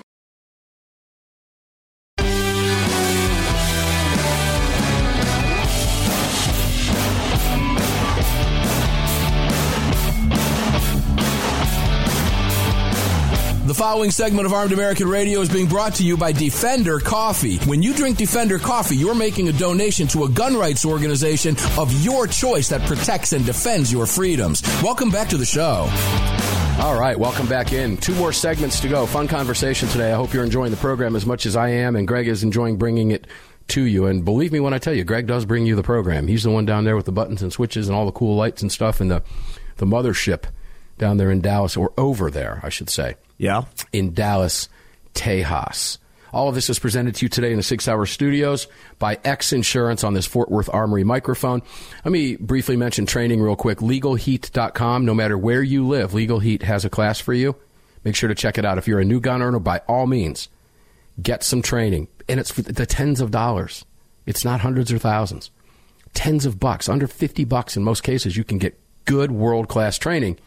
following 13.81 14.11
segment 14.11 14.45
of 14.45 14.53
Armed 14.53 14.73
American 14.73 15.07
Radio 15.07 15.41
is 15.41 15.49
being 15.49 15.65
brought 15.65 15.95
to 15.95 16.03
you 16.03 16.15
by 16.15 16.31
Defender 16.31 16.99
Coffee. 16.99 17.57
When 17.65 17.81
you 17.81 17.95
drink 17.95 18.15
Defender 18.15 18.59
Coffee, 18.59 18.95
you're 18.95 19.15
making 19.15 19.47
a 19.47 19.51
donation 19.51 20.05
to 20.09 20.25
a 20.25 20.29
gun 20.29 20.55
rights 20.55 20.85
organization 20.85 21.55
of 21.79 21.91
your 22.03 22.27
choice 22.27 22.69
that 22.69 22.85
protects 22.85 23.33
and 23.33 23.43
defends 23.43 23.91
your 23.91 24.05
freedoms. 24.05 24.61
Welcome 24.83 25.09
back 25.09 25.29
to 25.29 25.37
the 25.37 25.47
show. 25.47 25.89
All 26.79 26.95
right, 26.95 27.17
welcome 27.17 27.47
back 27.47 27.73
in. 27.73 27.97
Two 27.97 28.13
more 28.13 28.31
segments 28.31 28.79
to 28.81 28.87
go. 28.87 29.07
Fun 29.07 29.27
conversation 29.27 29.89
today. 29.89 30.11
I 30.11 30.15
hope 30.15 30.31
you're 30.31 30.43
enjoying 30.43 30.69
the 30.69 30.77
program 30.77 31.15
as 31.15 31.25
much 31.25 31.47
as 31.47 31.55
I 31.55 31.69
am, 31.69 31.95
and 31.95 32.07
Greg 32.07 32.27
is 32.27 32.43
enjoying 32.43 32.77
bringing 32.77 33.09
it 33.09 33.25
to 33.69 33.81
you. 33.81 34.05
And 34.05 34.23
believe 34.23 34.51
me 34.51 34.59
when 34.59 34.75
I 34.75 34.77
tell 34.77 34.93
you, 34.93 35.03
Greg 35.03 35.25
does 35.25 35.45
bring 35.45 35.65
you 35.65 35.75
the 35.75 35.81
program. 35.81 36.27
He's 36.27 36.43
the 36.43 36.51
one 36.51 36.67
down 36.67 36.83
there 36.83 36.95
with 36.95 37.07
the 37.07 37.11
buttons 37.11 37.41
and 37.41 37.51
switches 37.51 37.87
and 37.87 37.97
all 37.97 38.05
the 38.05 38.11
cool 38.11 38.35
lights 38.35 38.61
and 38.61 38.71
stuff, 38.71 39.01
and 39.01 39.09
the 39.09 39.23
the 39.77 39.87
mothership 39.87 40.43
down 40.99 41.17
there 41.17 41.31
in 41.31 41.41
Dallas, 41.41 41.75
or 41.75 41.93
over 41.97 42.29
there, 42.29 42.59
I 42.61 42.69
should 42.69 42.91
say. 42.91 43.15
Yeah. 43.41 43.63
In 43.91 44.13
Dallas, 44.13 44.69
Tejas. 45.15 45.97
All 46.31 46.47
of 46.47 46.53
this 46.53 46.69
is 46.69 46.77
presented 46.77 47.15
to 47.15 47.25
you 47.25 47.29
today 47.29 47.49
in 47.49 47.57
the 47.57 47.63
Sig 47.63 47.81
Sauer 47.81 48.05
Studios 48.05 48.67
by 48.99 49.17
X 49.23 49.51
Insurance 49.51 50.03
on 50.03 50.13
this 50.13 50.27
Fort 50.27 50.51
Worth 50.51 50.69
Armory 50.71 51.03
microphone. 51.03 51.63
Let 52.05 52.11
me 52.11 52.35
briefly 52.35 52.77
mention 52.77 53.07
training 53.07 53.41
real 53.41 53.55
quick. 53.55 53.79
LegalHeat.com. 53.79 55.05
No 55.05 55.15
matter 55.15 55.39
where 55.39 55.63
you 55.63 55.87
live, 55.87 56.13
Legal 56.13 56.37
Heat 56.37 56.61
has 56.61 56.85
a 56.85 56.89
class 56.89 57.19
for 57.19 57.33
you. 57.33 57.55
Make 58.03 58.15
sure 58.15 58.29
to 58.29 58.35
check 58.35 58.59
it 58.59 58.63
out. 58.63 58.77
If 58.77 58.87
you're 58.87 58.99
a 58.99 59.05
new 59.05 59.19
gun 59.19 59.41
owner, 59.41 59.59
by 59.59 59.79
all 59.87 60.05
means, 60.05 60.47
get 61.19 61.43
some 61.43 61.63
training. 61.63 62.09
And 62.29 62.39
it's 62.39 62.51
for 62.51 62.61
the 62.61 62.85
tens 62.85 63.21
of 63.21 63.31
dollars. 63.31 63.85
It's 64.27 64.45
not 64.45 64.61
hundreds 64.61 64.91
or 64.91 64.99
thousands. 64.99 65.49
Tens 66.13 66.45
of 66.45 66.59
bucks, 66.59 66.87
under 66.87 67.07
50 67.07 67.43
bucks 67.45 67.75
in 67.75 67.83
most 67.83 68.03
cases, 68.03 68.37
you 68.37 68.43
can 68.43 68.59
get 68.59 68.79
good 69.05 69.31
world 69.31 69.67
class 69.67 69.97
training 69.97 70.37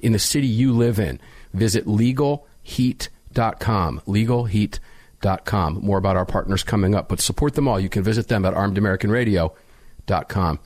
in 0.00 0.12
the 0.12 0.18
city 0.18 0.48
you 0.48 0.72
live 0.72 0.98
in. 0.98 1.20
Visit 1.52 1.86
legalheat.com. 1.86 4.02
Legalheat.com. 4.06 5.80
More 5.82 5.98
about 5.98 6.16
our 6.16 6.26
partners 6.26 6.62
coming 6.62 6.94
up, 6.94 7.08
but 7.08 7.20
support 7.20 7.54
them 7.54 7.68
all. 7.68 7.80
You 7.80 7.88
can 7.88 8.02
visit 8.02 8.28
them 8.28 8.44
at 8.44 8.54
armedamericanradio.com. 8.54 10.60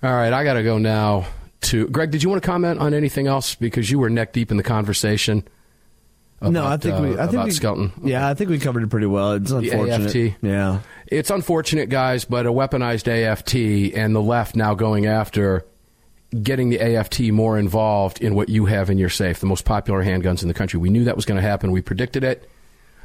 All 0.00 0.14
right, 0.14 0.32
I 0.32 0.44
got 0.44 0.54
to 0.54 0.62
go 0.62 0.78
now 0.78 1.26
to 1.62 1.88
Greg. 1.88 2.10
Did 2.10 2.22
you 2.22 2.28
want 2.28 2.42
to 2.42 2.46
comment 2.46 2.78
on 2.78 2.94
anything 2.94 3.26
else 3.26 3.56
because 3.56 3.90
you 3.90 3.98
were 3.98 4.08
neck 4.08 4.32
deep 4.32 4.50
in 4.50 4.56
the 4.56 4.62
conversation? 4.62 5.46
About, 6.40 6.52
no, 6.52 6.64
I 6.64 6.76
think 6.76 7.00
we. 7.00 7.08
I 7.08 7.10
uh, 7.10 7.26
think 7.26 7.32
about 7.32 7.44
we, 7.46 7.50
Skelton. 7.50 7.92
Yeah, 8.04 8.28
I 8.28 8.34
think 8.34 8.48
we 8.48 8.60
covered 8.60 8.84
it 8.84 8.90
pretty 8.90 9.08
well. 9.08 9.32
It's 9.32 9.50
unfortunate. 9.50 10.12
The 10.12 10.28
AFT. 10.28 10.36
Yeah, 10.40 10.80
it's 11.08 11.30
unfortunate, 11.30 11.88
guys, 11.88 12.24
but 12.24 12.46
a 12.46 12.52
weaponized 12.52 13.08
AFT 13.08 13.96
and 13.96 14.14
the 14.14 14.22
left 14.22 14.54
now 14.54 14.74
going 14.74 15.06
after 15.06 15.66
getting 16.42 16.68
the 16.70 16.80
AFT 16.80 17.20
more 17.30 17.58
involved 17.58 18.20
in 18.20 18.34
what 18.34 18.48
you 18.48 18.66
have 18.66 18.90
in 18.90 18.98
your 18.98 19.08
safe, 19.08 19.40
the 19.40 19.46
most 19.46 19.64
popular 19.64 20.04
handguns 20.04 20.42
in 20.42 20.48
the 20.48 20.54
country. 20.54 20.78
We 20.78 20.90
knew 20.90 21.04
that 21.04 21.16
was 21.16 21.24
going 21.24 21.40
to 21.40 21.46
happen. 21.48 21.72
We 21.72 21.80
predicted 21.82 22.22
it. 22.24 22.48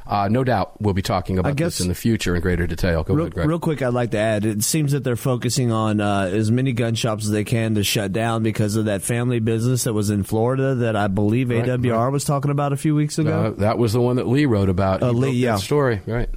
Uh, 0.06 0.28
no 0.28 0.44
doubt 0.44 0.78
we'll 0.82 0.92
be 0.92 1.00
talking 1.00 1.38
about 1.38 1.56
guess- 1.56 1.78
this 1.78 1.80
in 1.80 1.88
the 1.88 1.94
future 1.94 2.36
in 2.36 2.42
greater 2.42 2.66
detail. 2.66 3.02
Go 3.04 3.14
Real, 3.14 3.24
ahead, 3.24 3.34
Greg. 3.34 3.48
real 3.48 3.58
quick, 3.58 3.80
I'd 3.80 3.94
like 3.94 4.10
to 4.10 4.18
add. 4.18 4.44
It 4.44 4.62
seems 4.62 4.92
that 4.92 5.02
they're 5.02 5.16
focusing 5.16 5.72
on 5.72 5.98
uh, 6.02 6.24
as 6.30 6.50
many 6.50 6.72
gun 6.74 6.94
shops 6.94 7.24
as 7.24 7.30
they 7.30 7.42
can 7.44 7.74
to 7.76 7.82
shut 7.82 8.12
down 8.12 8.42
because 8.42 8.76
of 8.76 8.84
that 8.84 9.00
family 9.00 9.38
business 9.40 9.84
that 9.84 9.94
was 9.94 10.10
in 10.10 10.22
Florida 10.22 10.74
that 10.74 10.94
I 10.94 11.06
believe 11.06 11.48
Right, 11.48 11.64
AWR 11.64 11.96
right. 12.04 12.08
was 12.10 12.24
talking 12.26 12.50
about 12.50 12.74
a 12.74 12.76
few 12.76 12.94
weeks 12.94 13.18
ago. 13.18 13.54
Uh, 13.56 13.60
that 13.62 13.78
was 13.78 13.94
the 13.94 14.00
one 14.02 14.16
that 14.16 14.26
Lee 14.28 14.44
wrote 14.44 14.68
about. 14.68 15.02
Uh, 15.02 15.10
Lee, 15.10 15.30
yeah. 15.30 15.56
story 15.56 16.02
right. 16.06 16.28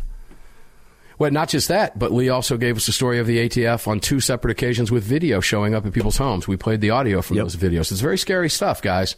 Well, 1.19 1.32
not 1.32 1.49
just 1.49 1.67
that, 1.69 1.97
but 1.97 2.12
Lee 2.12 2.30
also 2.30 2.58
gave 2.58 2.77
us 2.77 2.86
the 2.86 2.91
story 2.91 3.17
of 3.17 3.25
the 3.25 3.49
ATF 3.49 3.88
on 3.88 3.99
two 3.99 4.19
separate 4.19 4.51
occasions 4.51 4.91
with 4.91 5.03
video 5.03 5.39
showing 5.39 5.73
up 5.73 5.86
at 5.86 5.93
people's 5.93 6.17
homes. 6.17 6.47
We 6.47 6.58
played 6.58 6.80
the 6.80 6.91
audio 6.91 7.21
from 7.21 7.38
those 7.38 7.56
videos. 7.56 7.91
It's 7.91 8.01
very 8.01 8.17
scary 8.17 8.49
stuff, 8.49 8.82
guys. 8.82 9.15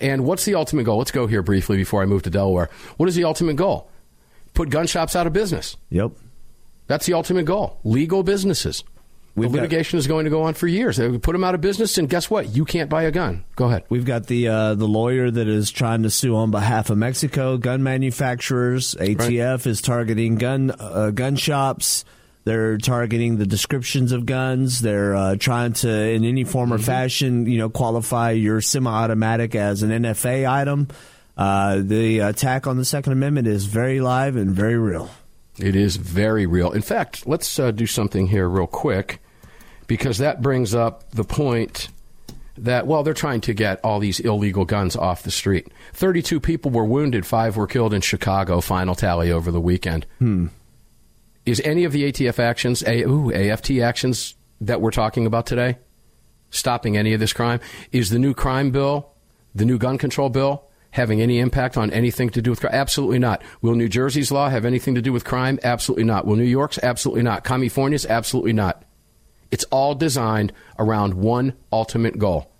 And 0.00 0.24
what's 0.24 0.44
the 0.44 0.54
ultimate 0.54 0.84
goal? 0.84 0.98
Let's 0.98 1.10
go 1.10 1.26
here 1.26 1.42
briefly 1.42 1.76
before 1.76 2.02
I 2.02 2.06
move 2.06 2.22
to 2.22 2.30
Delaware. 2.30 2.70
What 2.96 3.08
is 3.08 3.16
the 3.16 3.24
ultimate 3.24 3.56
goal? 3.56 3.90
Put 4.54 4.70
gun 4.70 4.86
shops 4.86 5.16
out 5.16 5.26
of 5.26 5.32
business. 5.32 5.76
Yep. 5.90 6.12
That's 6.86 7.06
the 7.06 7.14
ultimate 7.14 7.44
goal. 7.44 7.78
Legal 7.84 8.22
businesses. 8.22 8.84
The 9.34 9.40
We've 9.42 9.52
got- 9.52 9.62
litigation 9.62 9.98
is 9.98 10.06
going 10.06 10.24
to 10.24 10.30
go 10.30 10.42
on 10.42 10.54
for 10.54 10.66
years. 10.66 10.96
They 10.96 11.08
put 11.18 11.32
them 11.32 11.44
out 11.44 11.54
of 11.54 11.60
business, 11.60 11.96
and 11.98 12.08
guess 12.08 12.28
what? 12.28 12.48
You 12.54 12.64
can't 12.64 12.90
buy 12.90 13.04
a 13.04 13.10
gun. 13.10 13.44
Go 13.56 13.66
ahead. 13.66 13.84
We've 13.88 14.04
got 14.04 14.26
the 14.26 14.48
uh, 14.48 14.74
the 14.74 14.88
lawyer 14.88 15.30
that 15.30 15.46
is 15.48 15.70
trying 15.70 16.02
to 16.02 16.10
sue 16.10 16.34
on 16.36 16.50
behalf 16.50 16.90
of 16.90 16.98
Mexico 16.98 17.56
gun 17.56 17.82
manufacturers. 17.82 18.94
ATF 18.96 19.66
is 19.66 19.80
targeting 19.80 20.34
gun 20.36 20.72
uh, 20.78 21.10
gun 21.10 21.36
shops. 21.36 22.04
They're 22.44 22.78
targeting 22.78 23.36
the 23.36 23.46
descriptions 23.46 24.12
of 24.12 24.24
guns. 24.26 24.80
They're 24.80 25.14
uh, 25.14 25.36
trying 25.36 25.74
to, 25.74 25.90
in 25.90 26.24
any 26.24 26.44
form 26.44 26.72
or 26.72 26.76
Mm-hmm. 26.76 26.84
fashion, 26.86 27.46
you 27.46 27.58
know, 27.58 27.68
qualify 27.68 28.30
your 28.30 28.60
semi-automatic 28.62 29.54
as 29.54 29.82
an 29.82 29.90
NFA 29.90 30.50
item. 30.50 30.88
Uh, 31.36 31.80
the 31.82 32.20
attack 32.20 32.66
on 32.66 32.78
the 32.78 32.84
Second 32.84 33.12
Amendment 33.12 33.46
is 33.46 33.66
very 33.66 34.00
live 34.00 34.36
and 34.36 34.50
very 34.50 34.76
real. 34.78 35.10
It 35.62 35.76
is 35.76 35.96
very 35.96 36.46
real. 36.46 36.72
In 36.72 36.82
fact, 36.82 37.26
let's 37.26 37.58
uh, 37.58 37.70
do 37.70 37.86
something 37.86 38.26
here 38.26 38.48
real 38.48 38.66
quick 38.66 39.20
because 39.86 40.18
that 40.18 40.40
brings 40.40 40.74
up 40.74 41.10
the 41.10 41.24
point 41.24 41.88
that, 42.56 42.86
well, 42.86 43.02
they're 43.02 43.14
trying 43.14 43.40
to 43.42 43.54
get 43.54 43.80
all 43.82 43.98
these 43.98 44.20
illegal 44.20 44.64
guns 44.64 44.96
off 44.96 45.22
the 45.22 45.30
street. 45.30 45.68
32 45.94 46.40
people 46.40 46.70
were 46.70 46.84
wounded, 46.84 47.26
five 47.26 47.56
were 47.56 47.66
killed 47.66 47.94
in 47.94 48.00
Chicago, 48.00 48.60
final 48.60 48.94
tally 48.94 49.32
over 49.32 49.50
the 49.50 49.60
weekend. 49.60 50.06
Hmm. 50.18 50.48
Is 51.46 51.60
any 51.64 51.84
of 51.84 51.92
the 51.92 52.04
ATF 52.12 52.38
actions, 52.38 52.82
A, 52.82 53.02
ooh, 53.02 53.32
AFT 53.32 53.72
actions 53.78 54.34
that 54.60 54.80
we're 54.80 54.90
talking 54.90 55.26
about 55.26 55.46
today, 55.46 55.78
stopping 56.50 56.96
any 56.96 57.14
of 57.14 57.20
this 57.20 57.32
crime? 57.32 57.60
Is 57.92 58.10
the 58.10 58.18
new 58.18 58.34
crime 58.34 58.70
bill, 58.70 59.10
the 59.54 59.64
new 59.64 59.78
gun 59.78 59.96
control 59.96 60.28
bill, 60.28 60.69
having 60.92 61.20
any 61.20 61.38
impact 61.38 61.76
on 61.76 61.90
anything 61.90 62.30
to 62.30 62.42
do 62.42 62.50
with 62.50 62.60
crime? 62.60 62.74
Absolutely 62.74 63.18
not. 63.18 63.42
Will 63.62 63.74
New 63.74 63.88
Jersey's 63.88 64.32
law 64.32 64.48
have 64.48 64.64
anything 64.64 64.94
to 64.94 65.02
do 65.02 65.12
with 65.12 65.24
crime? 65.24 65.58
Absolutely 65.62 66.04
not. 66.04 66.26
Will 66.26 66.36
New 66.36 66.44
York's? 66.44 66.78
Absolutely 66.82 67.22
not. 67.22 67.44
California's? 67.44 68.06
Absolutely 68.06 68.52
not. 68.52 68.84
It's 69.50 69.64
all 69.64 69.94
designed 69.94 70.52
around 70.78 71.14
one 71.14 71.54
ultimate 71.72 72.18
goal 72.18 72.50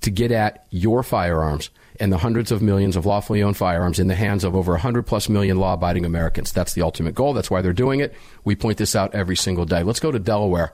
to 0.00 0.10
get 0.10 0.32
at 0.32 0.66
your 0.70 1.02
firearms 1.02 1.70
and 1.98 2.10
the 2.10 2.18
hundreds 2.18 2.50
of 2.50 2.62
millions 2.62 2.96
of 2.96 3.04
lawfully 3.04 3.42
owned 3.42 3.56
firearms 3.56 3.98
in 3.98 4.06
the 4.06 4.14
hands 4.14 4.44
of 4.44 4.56
over 4.56 4.72
100 4.72 5.02
plus 5.02 5.28
million 5.28 5.58
law 5.58 5.74
abiding 5.74 6.06
Americans. 6.06 6.50
That's 6.52 6.72
the 6.72 6.82
ultimate 6.82 7.14
goal. 7.14 7.34
That's 7.34 7.50
why 7.50 7.60
they're 7.60 7.72
doing 7.74 8.00
it. 8.00 8.14
We 8.44 8.56
point 8.56 8.78
this 8.78 8.96
out 8.96 9.14
every 9.14 9.36
single 9.36 9.66
day. 9.66 9.82
Let's 9.82 10.00
go 10.00 10.10
to 10.10 10.18
Delaware. 10.18 10.72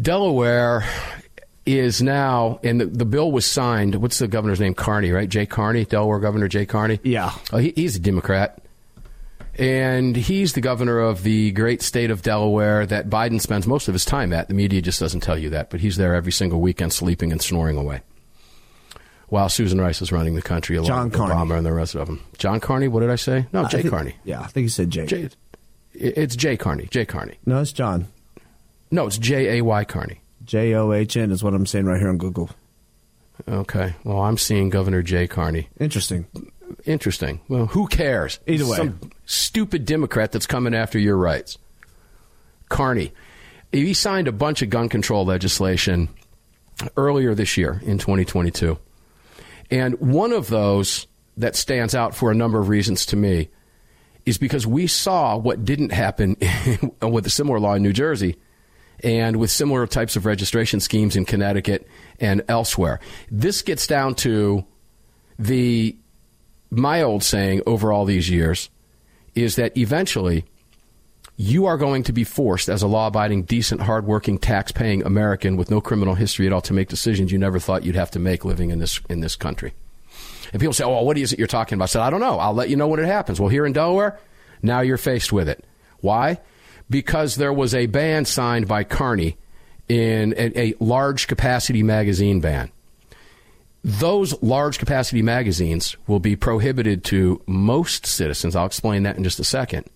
Delaware 0.00 0.84
is 1.78 2.02
now, 2.02 2.58
and 2.62 2.80
the, 2.80 2.86
the 2.86 3.04
bill 3.04 3.30
was 3.32 3.46
signed. 3.46 3.94
What's 3.96 4.18
the 4.18 4.28
governor's 4.28 4.60
name? 4.60 4.74
Carney, 4.74 5.10
right? 5.12 5.28
Jay 5.28 5.46
Carney, 5.46 5.84
Delaware 5.84 6.18
Governor 6.18 6.48
Jay 6.48 6.66
Carney. 6.66 6.98
Yeah. 7.02 7.32
Oh, 7.52 7.58
he, 7.58 7.72
he's 7.76 7.96
a 7.96 8.00
Democrat. 8.00 8.58
And 9.58 10.16
he's 10.16 10.54
the 10.54 10.60
governor 10.60 11.00
of 11.00 11.22
the 11.22 11.50
great 11.50 11.82
state 11.82 12.10
of 12.10 12.22
Delaware 12.22 12.86
that 12.86 13.10
Biden 13.10 13.40
spends 13.40 13.66
most 13.66 13.88
of 13.88 13.94
his 13.94 14.04
time 14.04 14.32
at. 14.32 14.48
The 14.48 14.54
media 14.54 14.80
just 14.80 15.00
doesn't 15.00 15.20
tell 15.20 15.36
you 15.38 15.50
that, 15.50 15.68
but 15.70 15.80
he's 15.80 15.96
there 15.96 16.14
every 16.14 16.32
single 16.32 16.60
weekend 16.60 16.92
sleeping 16.92 17.30
and 17.30 17.42
snoring 17.42 17.76
away. 17.76 18.00
While 19.28 19.48
Susan 19.48 19.80
Rice 19.80 20.00
is 20.00 20.12
running 20.12 20.34
the 20.34 20.42
country 20.42 20.76
along 20.76 20.86
John 20.88 21.04
with 21.10 21.14
Carney. 21.14 21.34
Obama 21.34 21.56
and 21.58 21.66
the 21.66 21.72
rest 21.72 21.94
of 21.94 22.06
them. 22.06 22.24
John 22.38 22.58
Carney, 22.58 22.88
what 22.88 23.00
did 23.00 23.10
I 23.10 23.16
say? 23.16 23.46
No, 23.52 23.64
Jay 23.66 23.82
think- 23.82 23.90
Carney. 23.92 24.16
Yeah, 24.24 24.40
I 24.40 24.46
think 24.46 24.64
you 24.64 24.68
said 24.70 24.90
Jay. 24.90 25.04
Jay, 25.06 25.28
it's 25.92 26.36
Jay 26.36 26.56
Carney. 26.56 26.86
Jay 26.90 27.04
Carney. 27.04 27.34
No, 27.44 27.60
it's 27.60 27.72
John. 27.72 28.06
No, 28.90 29.06
it's 29.06 29.18
J 29.18 29.58
A 29.58 29.62
Y 29.62 29.84
Carney. 29.84 30.20
J 30.50 30.74
O 30.74 30.90
H 30.90 31.16
N 31.16 31.30
is 31.30 31.44
what 31.44 31.54
I'm 31.54 31.64
saying 31.64 31.84
right 31.84 32.00
here 32.00 32.08
on 32.08 32.18
Google. 32.18 32.50
Okay. 33.48 33.94
Well, 34.02 34.22
I'm 34.22 34.36
seeing 34.36 34.68
Governor 34.68 35.00
Jay 35.00 35.28
Carney. 35.28 35.68
Interesting. 35.78 36.26
Interesting. 36.84 37.40
Well, 37.46 37.66
who 37.66 37.86
cares? 37.86 38.40
Either 38.48 38.66
way. 38.66 38.76
Some 38.78 38.98
stupid 39.26 39.84
Democrat 39.84 40.32
that's 40.32 40.48
coming 40.48 40.74
after 40.74 40.98
your 40.98 41.16
rights. 41.16 41.56
Carney. 42.68 43.12
He 43.70 43.94
signed 43.94 44.26
a 44.26 44.32
bunch 44.32 44.60
of 44.60 44.70
gun 44.70 44.88
control 44.88 45.24
legislation 45.24 46.08
earlier 46.96 47.32
this 47.36 47.56
year 47.56 47.80
in 47.84 47.98
2022. 47.98 48.76
And 49.70 50.00
one 50.00 50.32
of 50.32 50.48
those 50.48 51.06
that 51.36 51.54
stands 51.54 51.94
out 51.94 52.12
for 52.12 52.32
a 52.32 52.34
number 52.34 52.58
of 52.58 52.68
reasons 52.68 53.06
to 53.06 53.16
me 53.16 53.50
is 54.26 54.36
because 54.36 54.66
we 54.66 54.88
saw 54.88 55.36
what 55.36 55.64
didn't 55.64 55.92
happen 55.92 56.36
with 57.02 57.24
a 57.24 57.30
similar 57.30 57.60
law 57.60 57.74
in 57.74 57.84
New 57.84 57.92
Jersey 57.92 58.34
and 59.02 59.36
with 59.36 59.50
similar 59.50 59.86
types 59.86 60.16
of 60.16 60.26
registration 60.26 60.80
schemes 60.80 61.16
in 61.16 61.24
Connecticut 61.24 61.86
and 62.18 62.42
elsewhere. 62.48 63.00
This 63.30 63.62
gets 63.62 63.86
down 63.86 64.14
to 64.16 64.64
the 65.38 65.96
my 66.70 67.02
old 67.02 67.22
saying 67.22 67.62
over 67.66 67.92
all 67.92 68.04
these 68.04 68.30
years 68.30 68.70
is 69.34 69.56
that 69.56 69.76
eventually 69.76 70.44
you 71.36 71.64
are 71.66 71.78
going 71.78 72.02
to 72.02 72.12
be 72.12 72.22
forced 72.22 72.68
as 72.68 72.82
a 72.82 72.86
law-abiding, 72.86 73.44
decent, 73.44 73.80
hardworking, 73.80 74.38
tax-paying 74.38 75.02
American 75.04 75.56
with 75.56 75.70
no 75.70 75.80
criminal 75.80 76.14
history 76.14 76.46
at 76.46 76.52
all 76.52 76.60
to 76.60 76.74
make 76.74 76.88
decisions 76.88 77.32
you 77.32 77.38
never 77.38 77.58
thought 77.58 77.82
you'd 77.82 77.94
have 77.94 78.10
to 78.10 78.18
make 78.18 78.44
living 78.44 78.70
in 78.70 78.78
this 78.78 79.00
in 79.08 79.20
this 79.20 79.36
country. 79.36 79.72
And 80.52 80.60
people 80.60 80.74
say, 80.74 80.84
"Oh, 80.84 81.02
what 81.02 81.16
is 81.16 81.32
it 81.32 81.38
you're 81.38 81.48
talking 81.48 81.76
about?" 81.76 81.84
I 81.84 81.86
said, 81.86 82.02
"I 82.02 82.10
don't 82.10 82.20
know. 82.20 82.38
I'll 82.38 82.54
let 82.54 82.68
you 82.68 82.76
know 82.76 82.88
when 82.88 83.00
it 83.00 83.06
happens." 83.06 83.40
Well, 83.40 83.48
here 83.48 83.64
in 83.64 83.72
Delaware, 83.72 84.18
now 84.62 84.80
you're 84.80 84.98
faced 84.98 85.32
with 85.32 85.48
it. 85.48 85.64
Why? 86.00 86.40
Because 86.90 87.36
there 87.36 87.52
was 87.52 87.74
a 87.74 87.86
ban 87.86 88.24
signed 88.24 88.66
by 88.68 88.84
Carney 88.84 89.38
in 89.88 90.34
a, 90.36 90.58
a 90.58 90.74
large 90.80 91.28
capacity 91.28 91.82
magazine 91.82 92.40
ban. 92.40 92.70
Those 93.82 94.40
large 94.42 94.78
capacity 94.78 95.22
magazines 95.22 95.96
will 96.06 96.20
be 96.20 96.36
prohibited 96.36 97.02
to 97.04 97.42
most 97.46 98.04
citizens. 98.04 98.54
I'll 98.54 98.66
explain 98.66 99.04
that 99.04 99.16
in 99.16 99.24
just 99.24 99.40
a 99.40 99.44
second. 99.44 99.86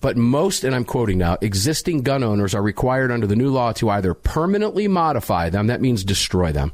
But 0.00 0.16
most, 0.16 0.64
and 0.64 0.74
I'm 0.74 0.84
quoting 0.84 1.18
now, 1.18 1.38
existing 1.40 2.02
gun 2.02 2.22
owners 2.22 2.54
are 2.54 2.62
required 2.62 3.10
under 3.10 3.26
the 3.26 3.36
new 3.36 3.50
law 3.50 3.72
to 3.72 3.88
either 3.88 4.12
permanently 4.12 4.86
modify 4.86 5.48
them, 5.48 5.66
that 5.68 5.80
means 5.80 6.04
destroy 6.04 6.52
them, 6.52 6.72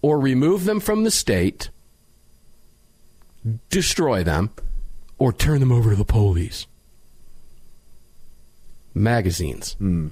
or 0.00 0.18
remove 0.20 0.64
them 0.64 0.80
from 0.80 1.02
the 1.02 1.10
state, 1.10 1.70
destroy 3.68 4.22
them, 4.22 4.50
or 5.18 5.32
turn 5.32 5.60
them 5.60 5.72
over 5.72 5.90
to 5.90 5.96
the 5.96 6.04
police. 6.04 6.66
Magazines. 8.94 9.74
Hmm. 9.74 10.08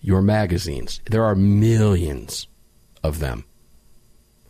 Your 0.00 0.22
magazines. 0.22 1.00
There 1.10 1.24
are 1.24 1.34
millions 1.34 2.46
of 3.02 3.18
them, 3.18 3.44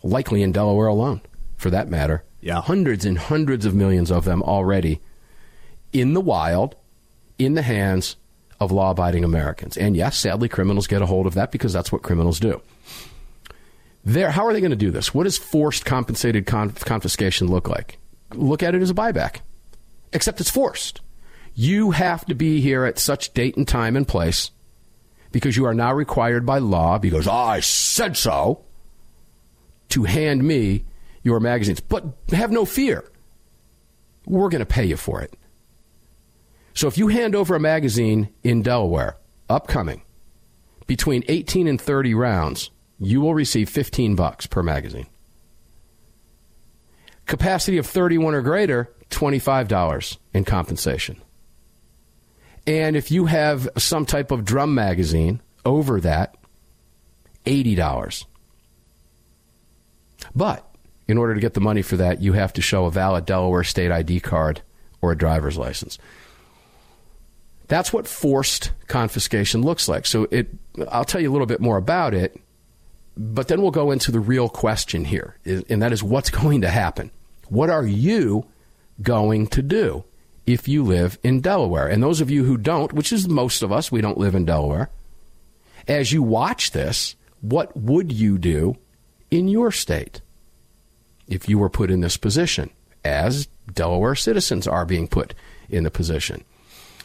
likely 0.02 0.42
in 0.42 0.52
Delaware 0.52 0.88
alone, 0.88 1.22
for 1.56 1.70
that 1.70 1.88
matter. 1.88 2.24
Yeah. 2.40 2.60
Hundreds 2.60 3.04
and 3.04 3.18
hundreds 3.18 3.64
of 3.64 3.74
millions 3.74 4.10
of 4.10 4.24
them 4.24 4.42
already 4.42 5.00
in 5.92 6.14
the 6.14 6.20
wild, 6.20 6.76
in 7.38 7.54
the 7.54 7.62
hands 7.62 8.16
of 8.60 8.72
law 8.72 8.90
abiding 8.90 9.24
Americans. 9.24 9.76
And 9.76 9.96
yes, 9.96 10.18
sadly, 10.18 10.48
criminals 10.48 10.86
get 10.86 11.02
a 11.02 11.06
hold 11.06 11.26
of 11.26 11.34
that 11.34 11.50
because 11.52 11.72
that's 11.72 11.92
what 11.92 12.02
criminals 12.02 12.40
do. 12.40 12.60
There, 14.04 14.30
how 14.30 14.46
are 14.46 14.52
they 14.52 14.60
going 14.60 14.70
to 14.70 14.76
do 14.76 14.90
this? 14.90 15.14
What 15.14 15.24
does 15.24 15.38
forced 15.38 15.84
compensated 15.84 16.46
con- 16.46 16.70
confiscation 16.72 17.48
look 17.48 17.68
like? 17.68 17.98
Look 18.34 18.62
at 18.62 18.74
it 18.74 18.82
as 18.82 18.90
a 18.90 18.94
buyback, 18.94 19.40
except 20.12 20.40
it's 20.40 20.50
forced. 20.50 21.00
You 21.60 21.90
have 21.90 22.24
to 22.26 22.36
be 22.36 22.60
here 22.60 22.84
at 22.84 23.00
such 23.00 23.34
date 23.34 23.56
and 23.56 23.66
time 23.66 23.96
and 23.96 24.06
place 24.06 24.52
because 25.32 25.56
you 25.56 25.64
are 25.64 25.74
now 25.74 25.92
required 25.92 26.46
by 26.46 26.58
law, 26.58 26.98
because 26.98 27.26
I 27.26 27.58
said 27.58 28.16
so, 28.16 28.64
to 29.88 30.04
hand 30.04 30.44
me 30.44 30.84
your 31.24 31.40
magazines. 31.40 31.80
But 31.80 32.04
have 32.30 32.52
no 32.52 32.64
fear. 32.64 33.11
We're 34.24 34.50
going 34.50 34.61
to 34.61 34.66
pay 34.66 34.84
you 34.84 34.96
for 34.96 35.20
it. 35.20 35.36
So 36.74 36.86
if 36.86 36.96
you 36.96 37.09
hand 37.09 37.34
over 37.34 37.56
a 37.56 37.61
magazine 37.61 38.28
in 38.44 38.62
Delaware, 38.62 39.16
upcoming, 39.48 40.02
between 40.86 41.24
18 41.26 41.66
and 41.66 41.80
30 41.80 42.14
rounds, 42.14 42.70
you 43.00 43.20
will 43.20 43.34
receive 43.34 43.68
15 43.68 44.14
bucks 44.14 44.46
per 44.46 44.62
magazine. 44.62 45.09
Capacity 47.26 47.78
of 47.78 47.86
31 47.88 48.36
or 48.36 48.42
greater, 48.42 48.94
$25 49.11 50.18
in 50.34 50.44
compensation. 50.44 51.20
And 52.68 52.96
if 52.96 53.10
you 53.10 53.24
have 53.24 53.66
some 53.78 54.04
type 54.04 54.30
of 54.30 54.44
drum 54.44 54.74
magazine 54.74 55.40
over 55.64 56.02
that, 56.02 56.36
$80. 57.46 58.26
But 60.34 60.70
in 61.06 61.16
order 61.16 61.34
to 61.34 61.40
get 61.40 61.54
the 61.54 61.60
money 61.60 61.80
for 61.80 61.96
that, 61.96 62.20
you 62.20 62.34
have 62.34 62.52
to 62.52 62.60
show 62.60 62.84
a 62.84 62.90
valid 62.90 63.24
Delaware 63.24 63.64
state 63.64 63.90
ID 63.90 64.20
card 64.20 64.60
or 65.00 65.12
a 65.12 65.16
driver's 65.16 65.56
license. 65.56 65.96
That's 67.68 67.90
what 67.90 68.06
forced 68.06 68.72
confiscation 68.86 69.62
looks 69.62 69.88
like. 69.88 70.04
So 70.04 70.24
it, 70.30 70.48
I'll 70.90 71.06
tell 71.06 71.22
you 71.22 71.30
a 71.30 71.32
little 71.32 71.46
bit 71.46 71.60
more 71.60 71.78
about 71.78 72.12
it, 72.12 72.38
but 73.16 73.48
then 73.48 73.62
we'll 73.62 73.70
go 73.70 73.92
into 73.92 74.12
the 74.12 74.20
real 74.20 74.50
question 74.50 75.06
here, 75.06 75.38
and 75.46 75.80
that 75.80 75.94
is 75.94 76.02
what's 76.02 76.28
going 76.42 76.60
to 76.60 76.68
happen. 76.68 77.12
What 77.48 77.70
are 77.70 77.86
you 77.86 78.44
going 79.00 79.46
to 79.46 79.62
do 79.62 80.04
if 80.49 80.68
you 80.68 80.82
live 80.82 81.18
in 81.22 81.40
Delaware? 81.40 81.86
And 81.86 82.03
those 82.03 82.20
of 82.20 82.30
you 82.30 82.44
who 82.44 82.57
don't, 82.57 82.92
which 82.92 83.12
is 83.12 83.28
most 83.28 83.62
of 83.62 83.72
us, 83.72 83.92
we 83.92 84.01
don't 84.01 84.18
live 84.18 84.34
in 84.34 84.44
Delaware. 84.44 84.90
As 85.86 86.12
you 86.12 86.22
watch 86.22 86.72
this, 86.72 87.14
what 87.40 87.76
would 87.76 88.12
you 88.12 88.38
do 88.38 88.76
in 89.30 89.49
your 89.49 89.70
state? 89.70 90.20
if 91.28 91.49
you 91.49 91.59
were 91.59 91.68
put 91.68 91.90
in 91.90 92.01
this 92.01 92.16
position, 92.16 92.70
as 93.05 93.46
Delaware 93.72 94.14
citizens 94.14 94.66
are 94.66 94.84
being 94.84 95.07
put 95.07 95.34
in 95.68 95.84
the 95.84 95.90
position. 95.90 96.42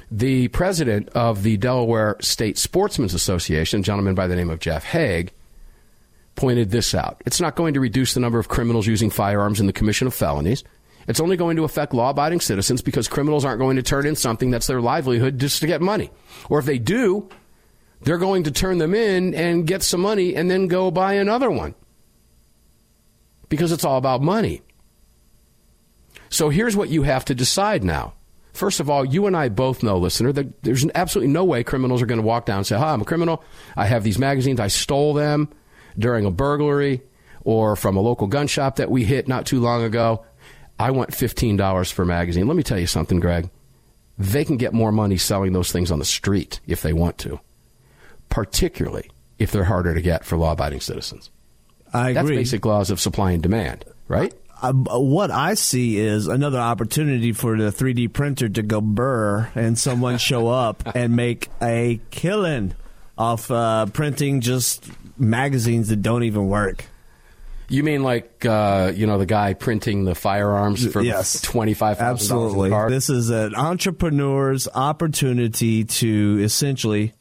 The 0.10 0.48
president 0.50 1.10
of 1.10 1.44
the 1.44 1.58
Delaware 1.58 2.18
State 2.22 2.58
Sportsmen's 2.58 3.14
Association, 3.14 3.82
a 3.82 3.84
gentleman 3.84 4.16
by 4.16 4.28
the 4.28 4.36
name 4.36 4.50
of 4.50 4.60
Jeff 4.60 4.84
Hague, 4.84 5.32
pointed 6.36 6.72
this 6.72 6.96
out. 6.96 7.22
It's 7.26 7.42
not 7.42 7.56
going 7.56 7.74
to 7.74 7.80
reduce 7.80 8.14
the 8.14 8.20
number 8.20 8.40
of 8.40 8.48
criminals 8.48 8.88
using 8.88 9.10
firearms 9.10 9.60
in 9.60 9.68
the 9.68 9.74
commission 9.74 10.08
of 10.08 10.14
felonies. 10.14 10.64
It's 11.08 11.20
only 11.20 11.38
going 11.38 11.58
to 11.58 11.64
affect 11.64 11.94
law 11.94 12.10
abiding 12.10 12.42
citizens 12.42 12.82
because 12.82 13.08
criminals 13.08 13.46
aren't 13.46 13.60
going 13.60 13.76
to 13.76 13.84
turn 13.84 14.06
in 14.06 14.16
something 14.16 14.52
that's 14.52 14.68
their 14.68 14.82
livelihood 14.82 15.40
just 15.40 15.62
to 15.62 15.68
get 15.68 15.82
money. 15.82 16.12
Or 16.50 16.60
if 16.60 16.66
they 16.66 16.78
do, 16.78 17.30
they're 18.02 18.18
going 18.18 18.44
to 18.44 18.52
turn 18.52 18.78
them 18.78 18.94
in 18.94 19.34
and 19.34 19.68
get 19.68 19.84
some 19.84 20.02
money 20.02 20.36
and 20.36 20.50
then 20.50 20.68
go 20.68 20.92
buy 20.92 21.14
another 21.14 21.50
one 21.50 21.76
because 23.50 23.72
it's 23.72 23.84
all 23.86 23.98
about 23.98 24.22
money. 24.22 24.62
So 26.30 26.50
here's 26.50 26.76
what 26.76 26.90
you 26.90 27.04
have 27.04 27.26
to 27.26 27.36
decide 27.36 27.84
now. 27.84 28.14
First 28.54 28.80
of 28.80 28.90
all, 28.90 29.04
you 29.04 29.26
and 29.26 29.36
I 29.36 29.50
both 29.50 29.84
know, 29.84 29.98
listener, 29.98 30.32
that 30.32 30.64
there's 30.64 30.86
absolutely 30.94 31.32
no 31.34 31.44
way 31.44 31.64
criminals 31.64 32.02
are 32.02 32.06
going 32.06 32.22
to 32.22 32.26
walk 32.26 32.46
down 32.46 32.58
and 32.58 32.68
say, 32.68 32.78
Hi, 32.78 32.94
I'm 32.94 33.02
a 33.02 33.06
criminal. 33.06 33.44
I 33.76 33.86
have 33.86 34.04
these 34.04 34.20
magazines. 34.20 34.60
I 34.60 34.68
stole 34.68 35.14
them 35.14 35.50
during 35.98 36.26
a 36.26 36.32
burglary 36.32 37.02
or 37.44 37.76
from 37.76 37.98
a 37.98 38.00
local 38.00 38.28
gun 38.28 38.48
shop 38.48 38.78
that 38.78 38.92
we 38.92 39.04
hit 39.04 39.28
not 39.28 39.46
too 39.46 39.60
long 39.60 39.84
ago. 39.84 40.26
I 40.84 40.92
want 40.92 41.12
$15 41.12 41.94
for 41.94 42.02
a 42.02 42.06
magazine. 42.06 42.46
Let 42.46 42.58
me 42.58 42.64
tell 42.64 42.78
you 42.78 42.88
something, 42.88 43.22
Greg. 43.22 43.50
They 44.18 44.44
can 44.44 44.58
get 44.58 44.74
more 44.74 44.92
money 44.92 45.16
selling 45.16 45.54
those 45.54 45.72
things 45.72 45.92
on 45.92 46.00
the 46.00 46.04
street 46.04 46.60
if 46.68 46.82
they 46.82 46.92
want 46.92 47.18
to, 47.20 47.40
particularly 48.28 49.10
if 49.40 49.50
they're 49.50 49.64
harder 49.64 49.94
to 49.94 50.02
get 50.02 50.26
for 50.26 50.38
law 50.38 50.52
abiding 50.52 50.82
citizens. 50.82 51.32
I 51.94 52.10
agree. 52.10 52.14
That's 52.14 52.30
basic 52.30 52.66
laws 52.66 52.92
of 52.92 53.00
supply 53.00 53.32
and 53.32 53.42
demand, 53.42 53.86
right? 54.10 54.34
Uh, 54.62 54.74
what 54.74 55.32
I 55.32 55.54
see 55.54 56.00
is 56.00 56.28
another 56.28 56.60
opportunity 56.60 57.32
for 57.32 57.58
the 57.58 57.72
3D 57.72 58.12
printer 58.12 58.50
to 58.50 58.62
go 58.62 58.82
burr 58.82 59.50
and 59.56 59.80
someone 59.80 60.18
show 60.30 60.50
up 60.50 60.84
and 60.96 61.16
make 61.16 61.48
a 61.62 62.02
killing 62.12 62.74
off 63.18 63.50
uh, 63.50 63.86
printing 63.86 64.42
just 64.42 64.92
magazines 65.18 65.88
that 65.88 66.02
don't 66.02 66.24
even 66.24 66.50
work. 66.50 66.88
You 67.70 67.84
mean 67.84 68.04
like 68.04 68.46
uh, 68.46 68.92
you 68.94 69.08
know 69.08 69.18
the 69.18 69.26
guy 69.26 69.54
printing 69.54 70.06
the 70.06 70.16
firearms 70.16 70.86
for 70.92 71.02
yes. 71.02 71.42
twenty 71.42 71.74
five 71.74 71.98
thousand 71.98 72.36
dollars? 72.36 72.72
Absolutely, 72.72 72.96
this 72.96 73.10
is 73.10 73.30
an 73.30 73.56
entrepreneur's 73.56 74.68
opportunity 74.68 75.84
to 75.86 76.40
essentially 76.42 77.14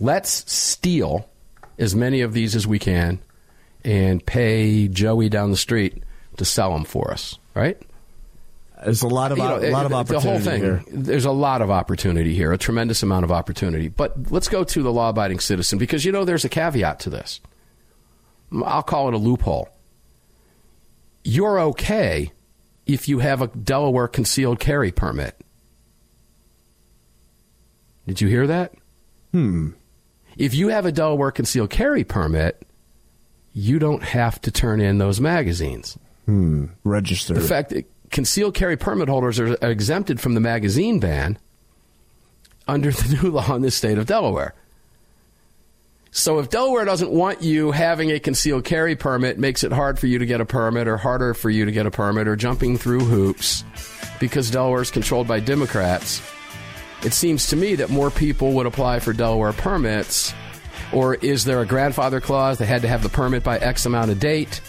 let's 0.00 0.50
steal 0.52 1.28
as 1.78 1.94
many 1.94 2.20
of 2.20 2.32
these 2.32 2.54
as 2.54 2.66
we 2.66 2.78
can 2.78 3.20
and 3.84 4.24
pay 4.24 4.88
Joey 4.88 5.28
down 5.28 5.50
the 5.50 5.56
street 5.56 6.02
to 6.36 6.44
sell 6.44 6.72
them 6.72 6.84
for 6.84 7.10
us, 7.10 7.38
right? 7.54 7.80
There's 8.84 9.02
a 9.02 9.08
lot 9.08 9.32
of 9.32 9.38
you 9.38 9.44
know, 9.44 9.58
a 9.58 9.70
lot 9.70 9.86
of 9.86 9.94
opportunity 9.94 10.26
the 10.26 10.30
whole 10.30 10.40
thing. 10.40 10.62
Here. 10.62 10.84
There's 10.88 11.24
a 11.24 11.30
lot 11.30 11.62
of 11.62 11.70
opportunity 11.70 12.34
here, 12.34 12.52
a 12.52 12.58
tremendous 12.58 13.02
amount 13.02 13.24
of 13.24 13.32
opportunity. 13.32 13.88
But 13.88 14.30
let's 14.30 14.48
go 14.48 14.62
to 14.62 14.82
the 14.82 14.92
law-abiding 14.92 15.40
citizen 15.40 15.78
because 15.78 16.04
you 16.04 16.12
know 16.12 16.24
there's 16.24 16.44
a 16.44 16.48
caveat 16.48 17.00
to 17.00 17.10
this. 17.10 17.40
I'll 18.64 18.82
call 18.82 19.08
it 19.08 19.14
a 19.14 19.18
loophole. 19.18 19.68
You're 21.24 21.58
okay 21.60 22.30
if 22.86 23.08
you 23.08 23.20
have 23.20 23.40
a 23.40 23.46
Delaware 23.46 24.08
concealed 24.08 24.60
carry 24.60 24.92
permit. 24.92 25.40
Did 28.06 28.20
you 28.20 28.28
hear 28.28 28.46
that? 28.46 28.74
Hmm. 29.32 29.70
If 30.36 30.54
you 30.54 30.68
have 30.68 30.84
a 30.84 30.92
Delaware 30.92 31.30
concealed 31.30 31.70
carry 31.70 32.04
permit, 32.04 32.66
you 33.54 33.78
don't 33.78 34.02
have 34.02 34.40
to 34.42 34.50
turn 34.50 34.80
in 34.80 34.98
those 34.98 35.20
magazines. 35.20 35.96
Hmm. 36.26 36.66
Register. 36.84 37.34
In 37.34 37.40
fact, 37.40 37.72
concealed 38.14 38.54
carry 38.54 38.76
permit 38.76 39.08
holders 39.08 39.40
are 39.40 39.54
exempted 39.60 40.20
from 40.20 40.34
the 40.34 40.40
magazine 40.40 41.00
ban 41.00 41.36
under 42.66 42.90
the 42.92 43.18
new 43.22 43.30
law 43.30 43.54
in 43.54 43.60
the 43.60 43.70
state 43.70 43.98
of 43.98 44.06
Delaware. 44.06 44.54
So 46.12 46.38
if 46.38 46.48
Delaware 46.48 46.84
doesn't 46.84 47.10
want 47.10 47.42
you 47.42 47.72
having 47.72 48.12
a 48.12 48.20
concealed 48.20 48.64
carry 48.64 48.94
permit, 48.94 49.36
makes 49.36 49.64
it 49.64 49.72
hard 49.72 49.98
for 49.98 50.06
you 50.06 50.20
to 50.20 50.26
get 50.26 50.40
a 50.40 50.44
permit 50.44 50.86
or 50.86 50.96
harder 50.96 51.34
for 51.34 51.50
you 51.50 51.64
to 51.64 51.72
get 51.72 51.86
a 51.86 51.90
permit 51.90 52.28
or 52.28 52.36
jumping 52.36 52.78
through 52.78 53.00
hoops 53.00 53.64
because 54.20 54.48
Delaware 54.48 54.82
is 54.82 54.92
controlled 54.92 55.26
by 55.26 55.40
Democrats, 55.40 56.22
it 57.02 57.12
seems 57.12 57.48
to 57.48 57.56
me 57.56 57.74
that 57.74 57.90
more 57.90 58.12
people 58.12 58.52
would 58.52 58.66
apply 58.66 59.00
for 59.00 59.12
Delaware 59.12 59.52
permits. 59.52 60.32
Or 60.92 61.16
is 61.16 61.44
there 61.44 61.60
a 61.60 61.66
grandfather 61.66 62.20
clause? 62.20 62.58
They 62.58 62.66
had 62.66 62.82
to 62.82 62.88
have 62.88 63.02
the 63.02 63.08
permit 63.08 63.42
by 63.42 63.58
X 63.58 63.84
amount 63.84 64.12
of 64.12 64.20
date. 64.20 64.60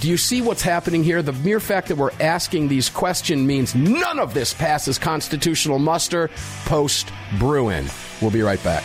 Do 0.00 0.08
you 0.08 0.16
see 0.16 0.42
what's 0.42 0.62
happening 0.62 1.02
here? 1.02 1.22
The 1.22 1.32
mere 1.32 1.58
fact 1.58 1.88
that 1.88 1.96
we're 1.96 2.12
asking 2.20 2.68
these 2.68 2.88
questions 2.88 3.44
means 3.44 3.74
none 3.74 4.20
of 4.20 4.32
this 4.32 4.54
passes 4.54 4.96
constitutional 4.96 5.80
muster 5.80 6.30
post 6.66 7.10
Bruen. 7.40 7.86
We'll 8.22 8.30
be 8.30 8.42
right 8.42 8.62
back. 8.62 8.84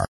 are. 0.01 0.20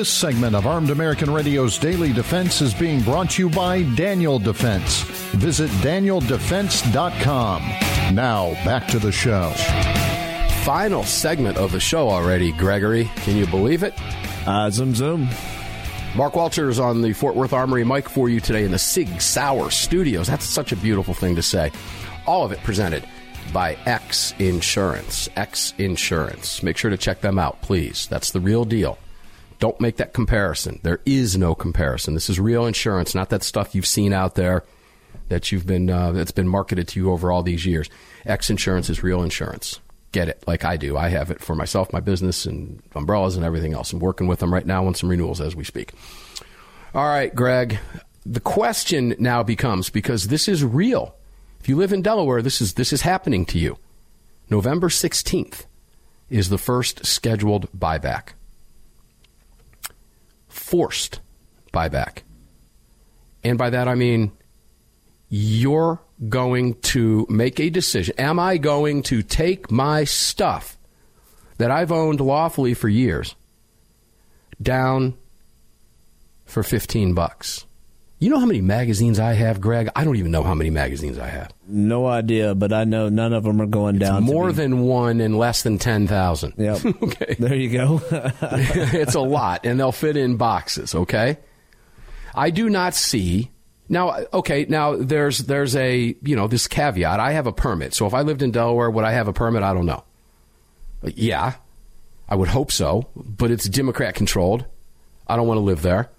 This 0.00 0.08
segment 0.08 0.56
of 0.56 0.66
Armed 0.66 0.88
American 0.88 1.30
Radio's 1.30 1.76
Daily 1.76 2.14
Defense 2.14 2.62
is 2.62 2.72
being 2.72 3.02
brought 3.02 3.32
to 3.32 3.42
you 3.42 3.50
by 3.50 3.82
Daniel 3.82 4.38
Defense. 4.38 5.02
Visit 5.32 5.68
danieldefense.com. 5.82 7.62
Now, 8.14 8.54
back 8.64 8.88
to 8.88 8.98
the 8.98 9.12
show. 9.12 9.50
Final 10.64 11.02
segment 11.02 11.58
of 11.58 11.72
the 11.72 11.80
show 11.80 12.08
already, 12.08 12.50
Gregory. 12.52 13.10
Can 13.16 13.36
you 13.36 13.46
believe 13.46 13.82
it? 13.82 13.92
Uh, 14.46 14.70
zoom, 14.70 14.94
zoom. 14.94 15.28
Mark 16.16 16.34
Walters 16.34 16.78
on 16.78 17.02
the 17.02 17.12
Fort 17.12 17.36
Worth 17.36 17.52
Armory 17.52 17.84
mic 17.84 18.08
for 18.08 18.30
you 18.30 18.40
today 18.40 18.64
in 18.64 18.70
the 18.70 18.78
Sig 18.78 19.20
Sauer 19.20 19.70
Studios. 19.70 20.28
That's 20.28 20.46
such 20.46 20.72
a 20.72 20.76
beautiful 20.76 21.12
thing 21.12 21.36
to 21.36 21.42
say. 21.42 21.70
All 22.26 22.46
of 22.46 22.52
it 22.52 22.62
presented 22.62 23.04
by 23.52 23.76
X 23.84 24.32
Insurance. 24.38 25.28
X 25.36 25.74
Insurance. 25.76 26.62
Make 26.62 26.78
sure 26.78 26.90
to 26.90 26.96
check 26.96 27.20
them 27.20 27.38
out, 27.38 27.60
please. 27.60 28.06
That's 28.06 28.30
the 28.30 28.40
real 28.40 28.64
deal. 28.64 28.96
Don't 29.60 29.80
make 29.80 29.98
that 29.98 30.14
comparison. 30.14 30.80
There 30.82 31.00
is 31.04 31.36
no 31.36 31.54
comparison. 31.54 32.14
This 32.14 32.30
is 32.30 32.40
real 32.40 32.66
insurance, 32.66 33.14
not 33.14 33.28
that 33.28 33.42
stuff 33.42 33.74
you've 33.74 33.86
seen 33.86 34.12
out 34.12 34.34
there 34.34 34.64
that 35.28 35.52
you've 35.52 35.66
been 35.66 35.90
uh, 35.90 36.12
that's 36.12 36.30
been 36.30 36.48
marketed 36.48 36.88
to 36.88 37.00
you 37.00 37.12
over 37.12 37.30
all 37.30 37.42
these 37.42 37.66
years. 37.66 37.88
X 38.24 38.50
Insurance 38.50 38.88
is 38.88 39.02
real 39.02 39.22
insurance. 39.22 39.78
Get 40.12 40.28
it 40.28 40.42
like 40.46 40.64
I 40.64 40.76
do. 40.76 40.96
I 40.96 41.08
have 41.08 41.30
it 41.30 41.40
for 41.40 41.54
myself, 41.54 41.92
my 41.92 42.00
business, 42.00 42.46
and 42.46 42.82
umbrellas 42.94 43.36
and 43.36 43.44
everything 43.44 43.74
else. 43.74 43.92
I'm 43.92 44.00
working 44.00 44.26
with 44.26 44.40
them 44.40 44.52
right 44.52 44.66
now 44.66 44.86
on 44.86 44.94
some 44.94 45.08
renewals 45.08 45.40
as 45.40 45.54
we 45.54 45.62
speak. 45.62 45.92
All 46.94 47.06
right, 47.06 47.32
Greg. 47.32 47.78
The 48.26 48.40
question 48.40 49.14
now 49.18 49.42
becomes 49.42 49.90
because 49.90 50.28
this 50.28 50.48
is 50.48 50.64
real. 50.64 51.14
If 51.60 51.68
you 51.68 51.76
live 51.76 51.92
in 51.92 52.02
Delaware, 52.02 52.40
this 52.42 52.62
is 52.62 52.74
this 52.74 52.92
is 52.94 53.02
happening 53.02 53.44
to 53.46 53.58
you. 53.58 53.76
November 54.48 54.88
16th 54.88 55.66
is 56.30 56.48
the 56.48 56.58
first 56.58 57.04
scheduled 57.04 57.70
buyback 57.72 58.30
forced 60.50 61.20
buyback. 61.72 62.22
And 63.42 63.56
by 63.56 63.70
that 63.70 63.88
I 63.88 63.94
mean 63.94 64.32
you're 65.28 66.00
going 66.28 66.74
to 66.80 67.26
make 67.30 67.60
a 67.60 67.70
decision. 67.70 68.14
Am 68.18 68.38
I 68.38 68.58
going 68.58 69.02
to 69.04 69.22
take 69.22 69.70
my 69.70 70.04
stuff 70.04 70.76
that 71.58 71.70
I've 71.70 71.92
owned 71.92 72.20
lawfully 72.20 72.74
for 72.74 72.88
years 72.88 73.36
down 74.60 75.16
for 76.44 76.62
15 76.62 77.14
bucks? 77.14 77.64
You 78.22 78.28
know 78.28 78.38
how 78.38 78.44
many 78.44 78.60
magazines 78.60 79.18
I 79.18 79.32
have, 79.32 79.62
Greg? 79.62 79.88
I 79.96 80.04
don't 80.04 80.16
even 80.16 80.30
know 80.30 80.42
how 80.42 80.52
many 80.52 80.68
magazines 80.68 81.18
I 81.18 81.28
have. 81.28 81.54
No 81.66 82.06
idea, 82.06 82.54
but 82.54 82.70
I 82.70 82.84
know 82.84 83.08
none 83.08 83.32
of 83.32 83.44
them 83.44 83.62
are 83.62 83.66
going 83.66 83.96
it's 83.96 84.04
down. 84.04 84.24
More 84.24 84.52
than 84.52 84.80
one 84.80 85.22
and 85.22 85.38
less 85.38 85.62
than 85.62 85.78
10,000. 85.78 86.52
Yep. 86.58 86.84
okay. 87.02 87.36
There 87.38 87.54
you 87.54 87.70
go. 87.70 88.02
it's 88.10 89.14
a 89.14 89.20
lot, 89.20 89.64
and 89.64 89.80
they'll 89.80 89.90
fit 89.90 90.18
in 90.18 90.36
boxes, 90.36 90.94
okay? 90.94 91.38
I 92.34 92.50
do 92.50 92.68
not 92.68 92.94
see. 92.94 93.52
Now, 93.88 94.26
okay, 94.34 94.66
now 94.68 94.96
there's 94.96 95.38
there's 95.38 95.74
a, 95.74 96.14
you 96.22 96.36
know, 96.36 96.46
this 96.46 96.68
caveat. 96.68 97.20
I 97.20 97.32
have 97.32 97.46
a 97.46 97.52
permit. 97.52 97.94
So 97.94 98.04
if 98.04 98.12
I 98.12 98.20
lived 98.20 98.42
in 98.42 98.50
Delaware, 98.50 98.90
would 98.90 99.04
I 99.04 99.12
have 99.12 99.28
a 99.28 99.32
permit? 99.32 99.62
I 99.62 99.72
don't 99.72 99.86
know. 99.86 100.04
Yeah. 101.02 101.54
I 102.28 102.36
would 102.36 102.48
hope 102.48 102.70
so, 102.70 103.08
but 103.16 103.50
it's 103.50 103.66
Democrat 103.66 104.14
controlled. 104.14 104.66
I 105.26 105.36
don't 105.36 105.46
want 105.46 105.56
to 105.56 105.62
live 105.62 105.80
there 105.80 106.10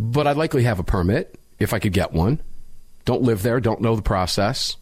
but 0.00 0.26
I'd 0.26 0.38
likely 0.38 0.62
have 0.62 0.78
a 0.78 0.84
permit 0.84 1.38
if 1.58 1.74
I 1.74 1.78
could 1.78 1.92
get 1.92 2.14
one. 2.14 2.40
Don't 3.04 3.20
live 3.20 3.42
there, 3.42 3.60
don't 3.60 3.82
know 3.82 3.94
the 3.94 4.02
process, 4.02 4.78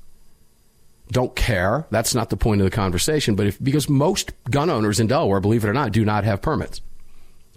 don't 1.10 1.34
care. 1.34 1.86
That's 1.90 2.14
not 2.14 2.30
the 2.30 2.36
point 2.36 2.60
of 2.60 2.66
the 2.66 2.74
conversation. 2.74 3.34
But 3.34 3.48
if 3.48 3.62
because 3.62 3.88
most 3.88 4.32
gun 4.48 4.70
owners 4.70 5.00
in 5.00 5.08
Delaware, 5.08 5.40
believe 5.40 5.64
it 5.64 5.68
or 5.68 5.72
not, 5.72 5.90
do 5.90 6.04
not 6.04 6.24
have 6.24 6.40
permits, 6.40 6.80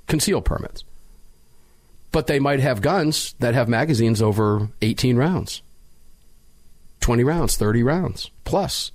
concealed 0.07 0.45
permits. 0.45 0.84
But 2.12 2.28
they 2.28 2.39
might 2.39 2.62
have 2.62 2.82
guns 2.82 3.36
that 3.39 3.53
have 3.53 3.70
magazines 3.70 4.22
over 4.22 4.70
18 4.82 5.18
rounds, 5.18 5.62
20 7.01 7.24
rounds, 7.24 7.57
30 7.57 7.84
rounds 7.84 8.32
plus. 8.43 8.91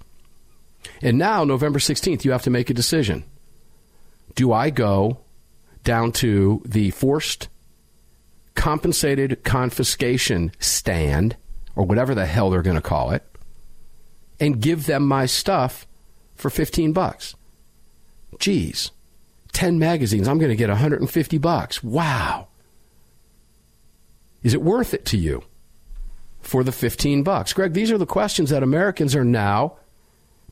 And 1.03 1.19
now, 1.19 1.45
November 1.45 1.79
16th, 1.79 2.25
you 2.25 2.33
have 2.33 2.43
to 2.43 2.51
make 2.51 2.71
a 2.71 2.75
decision. 2.75 3.25
Do 4.35 4.53
I 4.53 4.71
go 4.71 5.19
down 5.85 6.12
to 6.12 6.62
the 6.64 6.91
forced 6.91 7.49
compensated 8.57 9.45
confiscation 9.45 10.51
stand, 10.59 11.37
or 11.77 11.85
whatever 11.85 12.15
the 12.15 12.27
hell 12.27 12.51
they're 12.51 12.63
going 12.63 12.75
to 12.75 12.83
call 12.83 13.13
it, 13.13 13.23
and 14.41 14.61
give 14.61 14.87
them 14.87 15.07
my 15.07 15.27
stuff 15.27 15.87
for 16.35 16.51
15 16.51 16.93
bucks. 16.93 17.37
Geez, 18.39 18.91
10 19.53 19.79
magazines, 19.79 20.27
I'm 20.27 20.39
going 20.39 20.51
to 20.51 20.57
get 20.57 20.69
150 20.69 21.39
bucks. 21.39 21.83
Wow. 21.83 22.49
Is 24.43 24.53
it 24.55 24.63
worth 24.63 24.93
it 24.93 25.05
to 25.07 25.17
you 25.17 25.45
for 26.41 26.63
the 26.63 26.73
15 26.73 27.23
bucks? 27.23 27.53
Greg, 27.53 27.73
these 27.73 27.91
are 27.91 27.99
the 27.99 28.07
questions 28.07 28.51
that 28.51 28.63
Americans 28.63 29.15
are 29.15 29.25
now, 29.25 29.77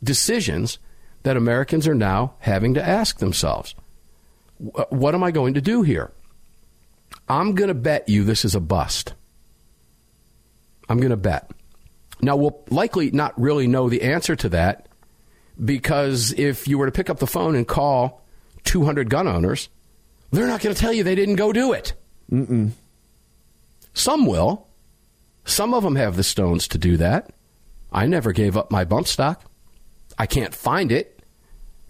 decisions 0.03 0.79
that 1.23 1.37
Americans 1.37 1.87
are 1.89 1.95
now 1.95 2.35
having 2.41 2.75
to 2.75 2.83
ask 2.87 3.19
themselves. 3.19 3.75
What 4.59 5.15
am 5.15 5.23
I 5.23 5.31
going 5.31 5.55
to 5.55 5.61
do 5.61 5.83
here? 5.83 6.13
I'm 7.29 7.55
going 7.55 7.69
to 7.69 7.75
bet 7.75 8.09
you 8.09 8.25
this 8.25 8.45
is 8.45 8.55
a 8.55 8.61
bust. 8.61 9.15
I'm 10.89 10.99
going 10.99 11.11
to 11.11 11.17
bet. 11.17 11.51
Now, 12.21 12.37
we'll 12.37 12.63
likely 12.71 13.11
not 13.11 13.39
really 13.41 13.67
know 13.67 13.89
the 13.89 14.03
answer 14.03 14.37
to 14.37 14.49
that 14.51 14.89
because 15.63 16.33
if 16.33 16.69
you 16.69 16.79
were 16.79 16.87
to 16.87 16.93
pick 16.93 17.11
up 17.11 17.19
the 17.19 17.27
phone 17.27 17.55
and 17.55 17.67
call 17.67 18.23
200 18.65 19.09
gun 19.09 19.27
owners, 19.29 19.69
they're 20.31 20.47
not 20.47 20.61
going 20.61 20.75
to 20.75 20.81
tell 20.81 20.93
you 20.93 21.05
they 21.05 21.15
didn't 21.15 21.37
go 21.37 21.53
do 21.53 21.73
it. 21.73 21.93
Mm-mm. 22.31 22.71
Some 23.95 24.27
will. 24.27 24.67
Some 25.45 25.75
of 25.75 25.83
them 25.83 25.97
have 25.97 26.17
the 26.17 26.25
stones 26.25 26.67
to 26.69 26.79
do 26.79 26.97
that. 26.97 27.31
I 27.93 28.07
never 28.07 28.33
gave 28.33 28.57
up 28.57 28.71
my 28.71 28.85
bump 28.85 29.07
stock. 29.07 29.45
I 30.19 30.27
can't 30.27 30.55
find 30.55 30.91
it. 30.91 31.23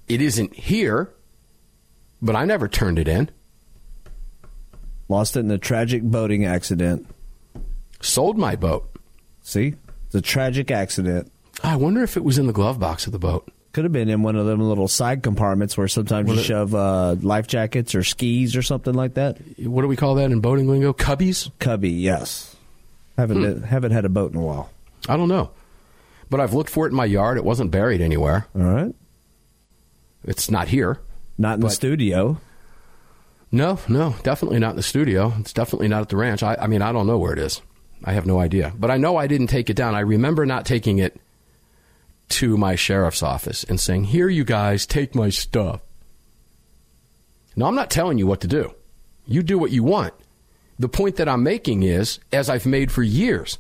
It 0.09 0.20
isn't 0.20 0.55
here, 0.55 1.14
but 2.20 2.37
I 2.37 2.45
never 2.45 2.68
turned 2.68 2.99
it 2.99 3.09
in. 3.09 3.30
Lost 5.09 5.36
it 5.36 5.40
in 5.40 5.50
a 5.50 5.59
tragic 5.59 6.02
boating 6.02 6.44
accident. 6.44 7.07
Sold 8.00 8.38
my 8.38 8.57
boat. 8.57 8.88
See? 9.42 9.74
It's 10.07 10.14
a 10.14 10.20
tragic 10.20 10.70
accident. 10.70 11.30
I 11.62 11.76
wonder 11.76 12.02
if 12.02 12.16
it 12.16 12.24
was 12.24 12.38
in 12.38 12.46
the 12.46 12.52
glove 12.52 12.78
box 12.80 13.07
of 13.07 13.12
the 13.12 13.18
boat. 13.18 13.50
Could 13.72 13.84
have 13.84 13.92
been 13.92 14.09
in 14.09 14.22
one 14.22 14.36
of 14.36 14.46
them 14.46 14.61
little 14.61 14.86
side 14.88 15.22
compartments 15.22 15.76
where 15.76 15.88
sometimes 15.88 16.30
you 16.30 16.38
shove 16.42 16.74
uh, 16.74 17.16
life 17.20 17.46
jackets 17.48 17.94
or 17.94 18.05
skis 18.05 18.55
or 18.57 18.62
something 18.62 18.94
like 18.94 19.14
that. 19.14 19.38
What 19.59 19.82
do 19.82 19.88
we 19.88 19.96
call 19.96 20.14
that 20.16 20.30
in 20.30 20.40
boating 20.40 20.68
lingo? 20.68 20.92
Cubbies? 20.92 21.50
Cubby, 21.59 21.90
yes. 21.90 22.55
Haven't 23.18 23.42
Hmm. 23.42 23.62
haven't 23.64 23.92
had 23.92 24.05
a 24.05 24.09
boat 24.09 24.32
in 24.32 24.38
a 24.38 24.42
while. 24.44 24.70
I 25.09 25.16
don't 25.16 25.28
know. 25.28 25.50
But 26.30 26.40
I've 26.40 26.55
looked 26.55 26.70
for 26.70 26.86
it 26.86 26.90
in 26.90 26.96
my 26.96 27.05
yard. 27.05 27.36
It 27.36 27.44
wasn't 27.44 27.70
buried 27.70 28.00
anywhere. 28.00 28.46
All 28.55 28.62
right. 28.62 28.94
It's 30.24 30.50
not 30.50 30.68
here. 30.68 31.00
Not 31.36 31.55
in 31.55 31.61
the 31.61 31.66
But- 31.66 31.72
studio. 31.74 32.38
No, 33.55 33.78
no, 33.86 34.16
definitely 34.24 34.59
not 34.59 34.70
in 34.70 34.76
the 34.76 34.82
studio. 34.82 35.32
It's 35.38 35.52
definitely 35.52 35.86
not 35.86 36.02
at 36.02 36.09
the 36.09 36.16
ranch. 36.16 36.42
I, 36.42 36.57
I 36.57 36.66
mean, 36.66 36.82
I 36.82 36.90
don't 36.90 37.07
know 37.07 37.18
where 37.18 37.32
it 37.32 37.38
is. 37.38 37.62
I 38.02 38.12
have 38.14 38.26
no 38.26 38.40
idea. 38.40 38.72
But 38.76 38.90
I 38.90 38.96
know 38.96 39.16
I 39.16 39.28
didn't 39.28 39.46
take 39.46 39.70
it 39.70 39.76
down. 39.76 39.94
I 39.94 40.00
remember 40.00 40.44
not 40.44 40.66
taking 40.66 40.98
it 40.98 41.20
to 42.30 42.57
my 42.57 42.74
sheriff's 42.74 43.22
office 43.22 43.62
and 43.62 43.78
saying, 43.78 44.05
Here, 44.05 44.28
you 44.28 44.42
guys, 44.42 44.86
take 44.86 45.14
my 45.14 45.28
stuff. 45.28 45.82
Now, 47.55 47.66
I'm 47.66 47.76
not 47.76 47.90
telling 47.92 48.18
you 48.18 48.26
what 48.26 48.40
to 48.40 48.48
do. 48.48 48.74
You 49.24 49.44
do 49.44 49.57
what 49.57 49.70
you 49.70 49.84
want. 49.84 50.14
The 50.80 50.88
point 50.88 51.14
that 51.16 51.28
I'm 51.28 51.44
making 51.44 51.84
is, 51.84 52.18
as 52.32 52.50
I've 52.50 52.66
made 52.66 52.90
for 52.90 53.05
years, 53.05 53.59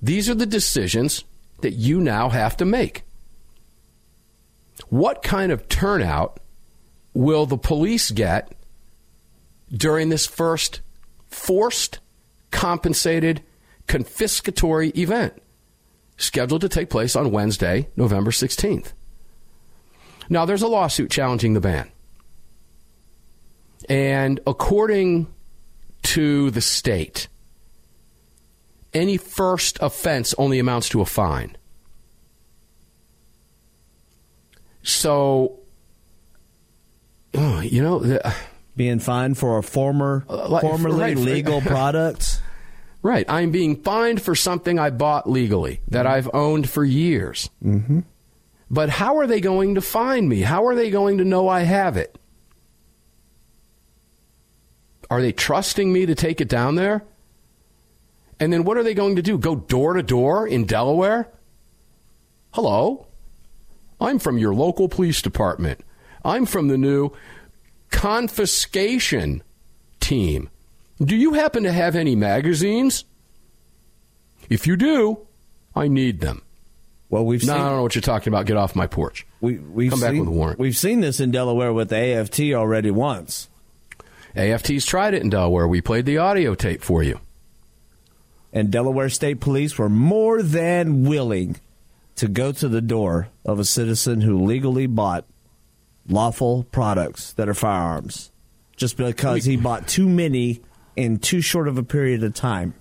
these 0.00 0.30
are 0.30 0.36
the 0.36 0.46
decisions 0.46 1.24
that 1.62 1.72
you 1.72 2.00
now 2.00 2.28
have 2.28 2.56
to 2.58 2.64
make. 2.64 3.02
What 4.88 5.24
kind 5.24 5.50
of 5.50 5.68
turnout 5.68 6.38
will 7.12 7.46
the 7.46 7.58
police 7.58 8.12
get 8.12 8.54
during 9.72 10.08
this 10.08 10.26
first 10.26 10.80
forced, 11.28 12.00
compensated, 12.50 13.42
confiscatory 13.86 14.96
event 14.96 15.40
scheduled 16.16 16.60
to 16.60 16.68
take 16.68 16.90
place 16.90 17.16
on 17.16 17.30
Wednesday, 17.30 17.88
November 17.96 18.30
16th? 18.30 18.92
Now, 20.28 20.44
there's 20.44 20.62
a 20.62 20.68
lawsuit 20.68 21.10
challenging 21.10 21.54
the 21.54 21.60
ban. 21.60 21.90
And 23.88 24.38
according 24.46 25.26
to 26.02 26.50
the 26.50 26.60
state, 26.60 27.28
any 28.94 29.16
first 29.16 29.78
offense 29.80 30.34
only 30.38 30.58
amounts 30.58 30.88
to 30.90 31.00
a 31.00 31.04
fine. 31.04 31.56
So, 34.82 35.58
oh, 37.34 37.60
you 37.60 37.82
know, 37.82 37.98
the, 37.98 38.26
uh, 38.26 38.32
Being 38.80 38.98
fined 38.98 39.36
for 39.36 39.58
a 39.58 39.62
former, 39.62 40.24
like- 40.26 40.62
formerly 40.62 40.98
right, 40.98 41.16
legal 41.18 41.60
product. 41.76 42.40
right, 43.02 43.26
I'm 43.28 43.50
being 43.50 43.82
fined 43.82 44.22
for 44.22 44.34
something 44.34 44.78
I 44.78 44.88
bought 44.88 45.28
legally 45.28 45.82
that 45.88 46.06
I've 46.06 46.30
owned 46.32 46.66
for 46.66 46.82
years. 46.82 47.50
Mm-hmm. 47.62 48.00
But 48.70 48.88
how 48.88 49.18
are 49.18 49.26
they 49.26 49.42
going 49.42 49.74
to 49.74 49.82
find 49.82 50.30
me? 50.30 50.40
How 50.40 50.66
are 50.66 50.74
they 50.74 50.88
going 50.90 51.18
to 51.18 51.24
know 51.26 51.46
I 51.46 51.60
have 51.60 51.98
it? 51.98 52.16
Are 55.10 55.20
they 55.20 55.32
trusting 55.32 55.92
me 55.92 56.06
to 56.06 56.14
take 56.14 56.40
it 56.40 56.48
down 56.48 56.76
there? 56.76 57.04
And 58.38 58.50
then 58.50 58.64
what 58.64 58.78
are 58.78 58.82
they 58.82 58.94
going 58.94 59.16
to 59.16 59.22
do? 59.22 59.36
Go 59.36 59.56
door 59.56 59.92
to 59.92 60.02
door 60.02 60.48
in 60.48 60.64
Delaware? 60.64 61.28
Hello? 62.54 63.08
I'm 64.00 64.18
from 64.18 64.38
your 64.38 64.54
local 64.54 64.88
police 64.88 65.20
department. 65.20 65.80
I'm 66.24 66.46
from 66.46 66.68
the 66.68 66.78
new 66.78 67.12
confiscation 67.90 69.42
team. 70.00 70.50
Do 71.00 71.16
you 71.16 71.34
happen 71.34 71.62
to 71.62 71.72
have 71.72 71.96
any 71.96 72.14
magazines? 72.14 73.04
If 74.48 74.66
you 74.66 74.76
do, 74.76 75.26
I 75.74 75.88
need 75.88 76.20
them. 76.20 76.42
Well, 77.08 77.24
we've 77.24 77.44
no, 77.44 77.54
seen, 77.54 77.60
I 77.60 77.64
don't 77.64 77.76
know 77.76 77.82
what 77.82 77.94
you're 77.94 78.02
talking 78.02 78.32
about. 78.32 78.46
Get 78.46 78.56
off 78.56 78.76
my 78.76 78.86
porch. 78.86 79.26
We, 79.40 79.58
we've 79.58 79.90
Come 79.90 80.00
back 80.00 80.10
seen, 80.10 80.20
with 80.20 80.28
a 80.28 80.32
warrant. 80.32 80.58
We've 80.58 80.76
seen 80.76 81.00
this 81.00 81.18
in 81.20 81.30
Delaware 81.30 81.72
with 81.72 81.88
the 81.88 81.96
AFT 81.96 82.40
already 82.52 82.90
once. 82.90 83.48
AFT's 84.36 84.86
tried 84.86 85.14
it 85.14 85.22
in 85.22 85.30
Delaware. 85.30 85.66
We 85.66 85.80
played 85.80 86.06
the 86.06 86.18
audio 86.18 86.54
tape 86.54 86.82
for 86.82 87.02
you. 87.02 87.20
And 88.52 88.70
Delaware 88.70 89.08
State 89.08 89.40
Police 89.40 89.78
were 89.78 89.88
more 89.88 90.42
than 90.42 91.04
willing 91.04 91.56
to 92.16 92.28
go 92.28 92.52
to 92.52 92.68
the 92.68 92.80
door 92.80 93.28
of 93.44 93.58
a 93.58 93.64
citizen 93.64 94.20
who 94.20 94.44
legally 94.44 94.86
bought 94.86 95.24
lawful 96.10 96.64
products 96.64 97.32
that 97.34 97.48
are 97.48 97.54
firearms 97.54 98.30
just 98.76 98.96
because 98.96 99.44
he 99.44 99.56
bought 99.56 99.86
too 99.86 100.08
many 100.08 100.60
in 100.96 101.18
too 101.18 101.40
short 101.40 101.68
of 101.68 101.78
a 101.78 101.82
period 101.82 102.22
of 102.24 102.34
time. 102.34 102.74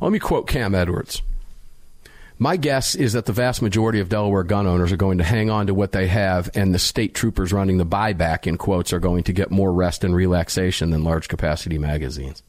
Let 0.00 0.12
me 0.12 0.18
quote 0.18 0.48
Cam 0.48 0.74
Edwards. 0.74 1.22
My 2.38 2.56
guess 2.56 2.94
is 2.94 3.12
that 3.12 3.26
the 3.26 3.32
vast 3.32 3.62
majority 3.62 4.00
of 4.00 4.08
Delaware 4.08 4.42
gun 4.42 4.66
owners 4.66 4.90
are 4.90 4.96
going 4.96 5.18
to 5.18 5.24
hang 5.24 5.48
on 5.48 5.68
to 5.68 5.74
what 5.74 5.92
they 5.92 6.08
have, 6.08 6.50
and 6.54 6.74
the 6.74 6.78
state 6.78 7.14
troopers 7.14 7.52
running 7.52 7.78
the 7.78 7.86
buyback, 7.86 8.48
in 8.48 8.56
quotes, 8.58 8.92
are 8.92 8.98
going 8.98 9.22
to 9.24 9.32
get 9.32 9.52
more 9.52 9.72
rest 9.72 10.02
and 10.02 10.14
relaxation 10.14 10.90
than 10.90 11.04
large 11.04 11.28
capacity 11.28 11.78
magazines. 11.78 12.42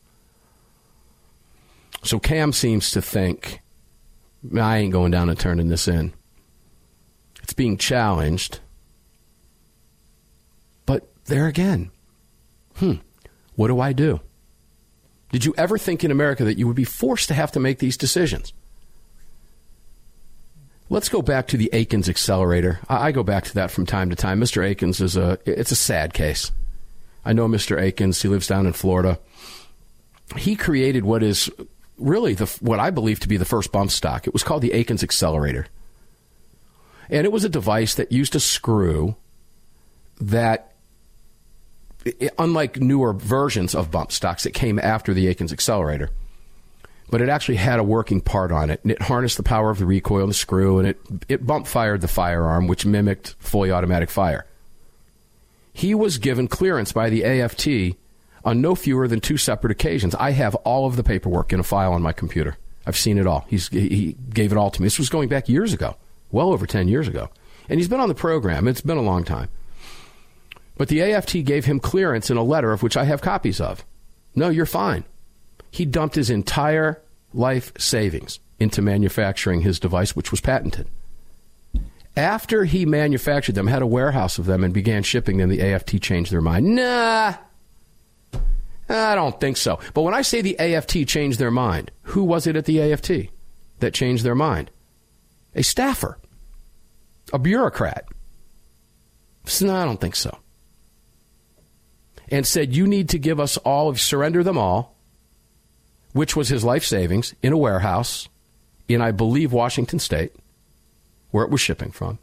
So 2.02 2.20
Cam 2.20 2.54
seems 2.54 2.90
to 2.92 3.02
think, 3.02 3.62
I 4.60 4.78
ain't 4.78 4.92
going 4.92 5.12
down 5.12 5.30
and 5.30 5.40
turning 5.40 5.70
this 5.70 5.88
in. 5.88 6.14
It's 7.44 7.54
being 7.54 7.78
challenged. 7.78 8.62
There 11.26 11.48
again, 11.48 11.92
hmm, 12.76 12.96
what 13.56 13.68
do 13.68 13.80
I 13.80 13.94
do? 13.94 14.20
Did 15.32 15.46
you 15.46 15.54
ever 15.58 15.78
think 15.78 16.04
in 16.04 16.12
America 16.12 16.44
that 16.44 16.58
you 16.58 16.68
would 16.68 16.76
be 16.76 16.84
forced 16.84 17.28
to 17.30 17.34
have 17.34 17.52
to 17.54 17.60
make 17.60 17.80
these 17.80 17.98
decisions? 17.98 18.54
Let's 20.90 21.10
go 21.10 21.22
back 21.22 21.48
to 21.48 21.58
the 21.58 21.72
Akins 21.74 22.08
accelerator. 22.08 22.80
I, 22.88 23.08
I 23.08 23.12
go 23.12 23.24
back 23.24 23.46
to 23.46 23.54
that 23.56 23.72
from 23.72 23.86
time 23.86 24.10
to 24.12 24.16
time. 24.16 24.40
Mr. 24.40 24.64
Akins 24.64 25.02
is 25.02 25.18
a 25.18 25.40
it's 25.46 25.72
a 25.72 25.76
sad 25.76 26.14
case. 26.14 26.52
I 27.26 27.34
know 27.34 27.48
Mr. 27.48 27.82
Akins. 27.82 28.22
He 28.22 28.28
lives 28.28 28.48
down 28.48 28.68
in 28.68 28.74
Florida. 28.74 29.18
He 30.38 30.56
created 30.56 31.04
what 31.04 31.24
is 31.24 31.50
really 31.98 32.34
the 32.34 32.46
what 32.60 32.80
I 32.80 32.92
believe 32.92 33.20
to 33.22 33.28
be 33.28 33.38
the 33.38 33.46
first 33.46 33.72
bump 33.72 33.90
stock. 33.90 34.28
It 34.28 34.34
was 34.34 34.44
called 34.44 34.62
the 34.62 34.74
Akins 34.74 35.04
accelerator, 35.04 35.66
and 37.10 37.26
it 37.26 37.32
was 37.32 37.44
a 37.44 37.50
device 37.50 37.96
that 37.96 38.12
used 38.12 38.36
a 38.36 38.40
screw 38.40 39.16
that 40.22 40.73
unlike 42.38 42.80
newer 42.80 43.14
versions 43.14 43.74
of 43.76 43.92
bump 43.92 44.12
stocks 44.12 44.44
that 44.44 44.54
came 44.54 44.80
after 44.80 45.14
the 45.14 45.28
Akins 45.28 45.54
accelerator, 45.54 46.10
but 47.10 47.22
it 47.22 47.30
actually 47.30 47.58
had 47.58 47.80
a 47.80 47.84
working 47.84 48.22
part 48.22 48.52
on 48.52 48.70
it, 48.70 48.80
and 48.84 48.92
it 48.92 49.02
harnessed 49.04 49.38
the 49.38 49.44
power 49.44 49.70
of 49.70 49.80
the 49.80 49.86
recoil 49.86 50.22
and 50.22 50.30
the 50.30 50.34
screw, 50.34 50.80
and 50.80 50.88
it 50.88 51.00
it 51.30 51.46
bump 51.46 51.68
fired 51.68 52.02
the 52.02 52.08
firearm, 52.08 52.68
which 52.68 52.86
mimicked 52.86 53.36
fully 53.40 53.72
automatic 53.72 54.10
fire. 54.10 54.46
He 55.74 55.96
was 55.96 56.18
given 56.18 56.48
clearance 56.48 56.92
by 56.92 57.10
the 57.10 57.24
AFT 57.24 57.98
on 58.46 58.62
no 58.62 58.76
fewer 58.76 59.08
than 59.08 59.20
two 59.20 59.38
separate 59.38 59.72
occasions. 59.72 60.14
I 60.16 60.32
have 60.32 60.56
all 60.56 60.86
of 60.86 60.96
the 60.96 61.04
paperwork 61.04 61.52
in 61.54 61.60
a 61.60 61.64
file 61.64 61.94
on 61.94 62.02
my 62.02 62.14
computer. 62.14 62.58
I've 62.86 62.98
seen 62.98 63.18
it 63.18 63.26
all. 63.26 63.46
He's, 63.48 63.70
he 63.70 64.16
gave 64.30 64.52
it 64.52 64.58
all 64.58 64.70
to 64.70 64.82
me. 64.82 64.86
This 64.86 65.00
was 65.00 65.10
going 65.10 65.30
back 65.30 65.48
years 65.48 65.74
ago, 65.74 65.96
well 66.32 66.52
over 66.52 66.68
10 66.68 66.88
years 66.88 67.08
ago. 67.08 67.30
And 67.70 67.80
he's 67.80 67.88
been 67.88 68.02
on 68.02 68.10
the 68.10 68.16
program. 68.16 68.68
It's 68.68 68.82
been 68.82 68.98
a 68.98 69.02
long 69.02 69.24
time. 69.24 69.50
But 70.78 70.88
the 70.88 71.02
AFT 71.02 71.44
gave 71.44 71.66
him 71.66 71.80
clearance 71.80 72.30
in 72.30 72.38
a 72.38 72.44
letter 72.44 72.72
of 72.72 72.82
which 72.82 72.98
I 72.98 73.04
have 73.04 73.22
copies 73.22 73.62
of. 73.62 73.86
No, 74.36 74.50
you're 74.50 74.66
fine. 74.66 75.04
He 75.70 75.86
dumped 75.86 76.16
his 76.16 76.30
entire 76.30 77.02
life 77.34 77.72
savings 77.78 78.40
into 78.60 78.82
manufacturing 78.82 79.62
his 79.62 79.80
device, 79.80 80.16
which 80.16 80.32
was 80.32 80.42
patented. 80.42 80.88
After 82.16 82.66
he 82.66 82.86
manufactured 82.86 83.56
them, 83.56 83.68
had 83.68 83.82
a 83.82 83.88
warehouse 83.88 84.38
of 84.38 84.46
them, 84.46 84.64
and 84.64 84.74
began 84.74 85.04
shipping 85.04 85.38
them, 85.38 85.50
the 85.50 85.62
AFT 85.62 86.02
changed 86.02 86.32
their 86.32 86.42
mind. 86.42 86.76
Nah, 86.76 87.34
I 88.90 89.16
don't 89.16 89.40
think 89.40 89.58
so. 89.58 89.80
But 89.94 90.04
when 90.04 90.14
I 90.14 90.22
say 90.22 90.42
the 90.42 90.60
AFT 90.60 91.08
changed 91.08 91.40
their 91.40 91.52
mind, 91.52 91.90
who 92.04 92.24
was 92.24 92.46
it 92.46 92.56
at 92.56 92.66
the 92.66 92.82
AFT 92.82 93.30
that 93.80 93.94
changed 93.94 94.24
their 94.24 94.36
mind? 94.36 94.70
A 95.56 95.64
staffer, 95.64 96.20
a 97.32 97.40
bureaucrat. 97.40 98.06
No, 99.62 99.76
I 99.76 99.86
don't 99.86 100.00
think 100.00 100.16
so. 100.16 100.38
And 102.34 102.48
said, 102.48 102.76
You 102.76 102.88
need 102.88 103.10
to 103.10 103.20
give 103.20 103.40
us 103.40 103.58
all, 103.58 103.90
of 103.90 104.02
surrender 104.02 104.44
them 104.44 104.58
all, 104.58 104.96
which 106.14 106.36
was 106.36 106.50
his 106.50 106.64
life 106.64 106.84
savings, 106.84 107.36
in 107.44 107.54
a 107.54 107.58
warehouse 107.58 108.28
in, 108.88 109.02
I 109.02 109.12
believe, 109.12 109.54
Washington 109.54 110.00
State 110.00 110.34
where 111.30 111.44
it 111.44 111.52
was 111.52 111.62
shipping 111.62 111.92
from. 111.92 112.20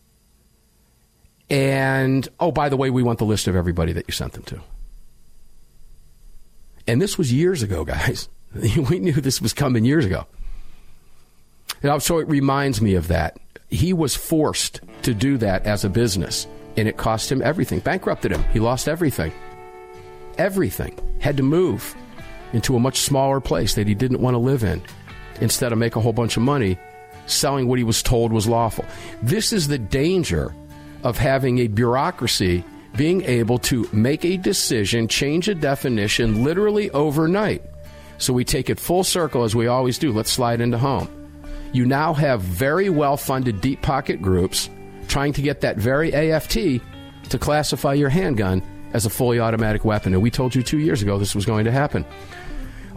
And, 1.49 2.29
oh, 2.39 2.53
by 2.53 2.69
the 2.69 2.77
way, 2.77 2.91
we 2.91 3.03
want 3.03 3.19
the 3.19 3.25
list 3.25 3.49
of 3.49 3.57
everybody 3.57 3.93
that 3.93 4.07
you 4.07 4.13
sent 4.13 4.33
them 4.35 4.45
to. 4.45 4.61
And 6.87 7.03
this 7.03 7.19
was 7.19 7.33
years 7.33 7.63
ago, 7.63 7.85
guys. 7.85 8.29
we 8.55 8.99
knew 8.99 9.13
this 9.13 9.41
was 9.41 9.53
coming 9.53 9.85
years 9.85 10.05
ago. 10.05 10.27
And 11.83 12.03
so 12.03 12.19
it 12.19 12.29
reminds 12.29 12.81
me 12.81 12.95
of 12.95 13.09
that. 13.09 13.37
He 13.69 13.93
was 13.93 14.15
forced 14.15 14.81
to 15.03 15.15
do 15.15 15.39
that 15.39 15.67
as 15.67 15.85
a 15.85 15.89
business, 15.89 16.47
and 16.77 16.89
it 16.89 16.97
cost 16.97 17.31
him 17.31 17.43
everything, 17.43 17.81
bankrupted 17.81 18.33
him. 18.33 18.45
He 18.53 18.61
lost 18.61 18.89
everything. 18.89 19.33
Everything. 20.41 20.99
Had 21.19 21.37
to 21.37 21.43
move 21.43 21.95
into 22.55 22.75
a 22.75 22.81
much 22.81 23.01
smaller 23.01 23.41
place 23.41 23.75
that 23.75 23.87
he 23.87 23.95
didn't 23.95 24.23
want 24.23 24.33
to 24.33 24.39
live 24.39 24.65
in 24.65 24.83
instead 25.43 25.71
of 25.71 25.77
make 25.77 25.97
a 25.97 26.01
whole 26.01 26.15
bunch 26.15 26.39
of 26.39 26.43
money 26.43 26.79
selling 27.27 27.69
what 27.69 27.79
he 27.79 27.85
was 27.85 28.03
told 28.03 28.33
was 28.33 28.49
lawful. 28.49 28.87
This 29.23 29.53
is 29.53 29.69
the 29.69 29.79
danger 29.79 30.55
of 31.05 31.19
having 31.19 31.59
a 31.59 31.67
bureaucracy 31.67 32.65
being 32.97 33.23
able 33.25 33.59
to 33.59 33.87
make 33.93 34.25
a 34.25 34.39
decision, 34.39 35.09
change 35.09 35.47
a 35.47 35.55
definition 35.55 36.43
literally 36.43 36.91
overnight. 36.93 37.63
So 38.17 38.33
we 38.33 38.45
take 38.45 38.71
it 38.71 38.81
full 38.81 39.05
circle 39.05 39.45
as 39.45 39.55
we 39.55 39.67
always 39.67 39.99
do. 39.99 40.11
Let's 40.11 40.33
slide 40.33 40.63
into 40.63 40.79
home. 40.79 41.09
You 41.75 41.85
now 41.85 42.15
have 42.15 42.41
very 42.41 42.89
well 42.89 43.19
funded 43.19 43.61
deep 43.61 43.83
pocket 43.83 44.23
groups 44.23 44.71
trying 45.07 45.35
to 45.35 45.43
get 45.43 45.61
that 45.61 45.77
very 45.77 46.15
AFT 46.15 46.81
to 47.29 47.39
classify 47.39 47.93
your 47.93 48.09
handgun 48.09 48.63
as 48.93 49.07
a 49.07 49.11
fully 49.11 49.41
automatic 49.41 49.85
weapon. 49.85 50.13
And 50.13 50.23
we 50.23 50.31
told 50.31 50.55
you 50.55 50.63
two 50.63 50.79
years 50.79 51.03
ago 51.03 51.19
this 51.19 51.35
was 51.35 51.47
going 51.47 51.65
to 51.65 51.73
happen. 51.73 52.05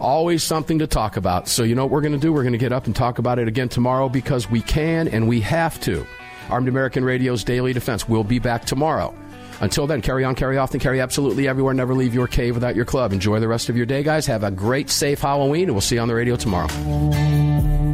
Always 0.00 0.42
something 0.42 0.80
to 0.80 0.86
talk 0.86 1.16
about. 1.16 1.48
So, 1.48 1.62
you 1.62 1.74
know 1.74 1.84
what 1.84 1.92
we're 1.92 2.00
going 2.00 2.12
to 2.12 2.18
do? 2.18 2.32
We're 2.32 2.42
going 2.42 2.52
to 2.52 2.58
get 2.58 2.72
up 2.72 2.86
and 2.86 2.96
talk 2.96 3.18
about 3.18 3.38
it 3.38 3.48
again 3.48 3.68
tomorrow 3.68 4.08
because 4.08 4.50
we 4.50 4.60
can 4.60 5.08
and 5.08 5.28
we 5.28 5.40
have 5.42 5.80
to. 5.82 6.06
Armed 6.50 6.68
American 6.68 7.04
Radio's 7.04 7.44
Daily 7.44 7.72
Defense 7.72 8.08
We'll 8.08 8.24
be 8.24 8.38
back 8.38 8.64
tomorrow. 8.64 9.14
Until 9.60 9.86
then, 9.86 10.02
carry 10.02 10.24
on, 10.24 10.34
carry 10.34 10.58
off, 10.58 10.72
and 10.72 10.80
carry 10.80 11.00
absolutely 11.00 11.46
everywhere. 11.46 11.74
Never 11.74 11.94
leave 11.94 12.12
your 12.12 12.26
cave 12.26 12.54
without 12.54 12.74
your 12.74 12.84
club. 12.84 13.12
Enjoy 13.12 13.38
the 13.38 13.48
rest 13.48 13.68
of 13.68 13.76
your 13.76 13.86
day, 13.86 14.02
guys. 14.02 14.26
Have 14.26 14.42
a 14.42 14.50
great, 14.50 14.90
safe 14.90 15.20
Halloween, 15.20 15.64
and 15.64 15.72
we'll 15.72 15.80
see 15.80 15.94
you 15.94 16.00
on 16.00 16.08
the 16.08 16.14
radio 16.14 16.34
tomorrow. 16.36 17.93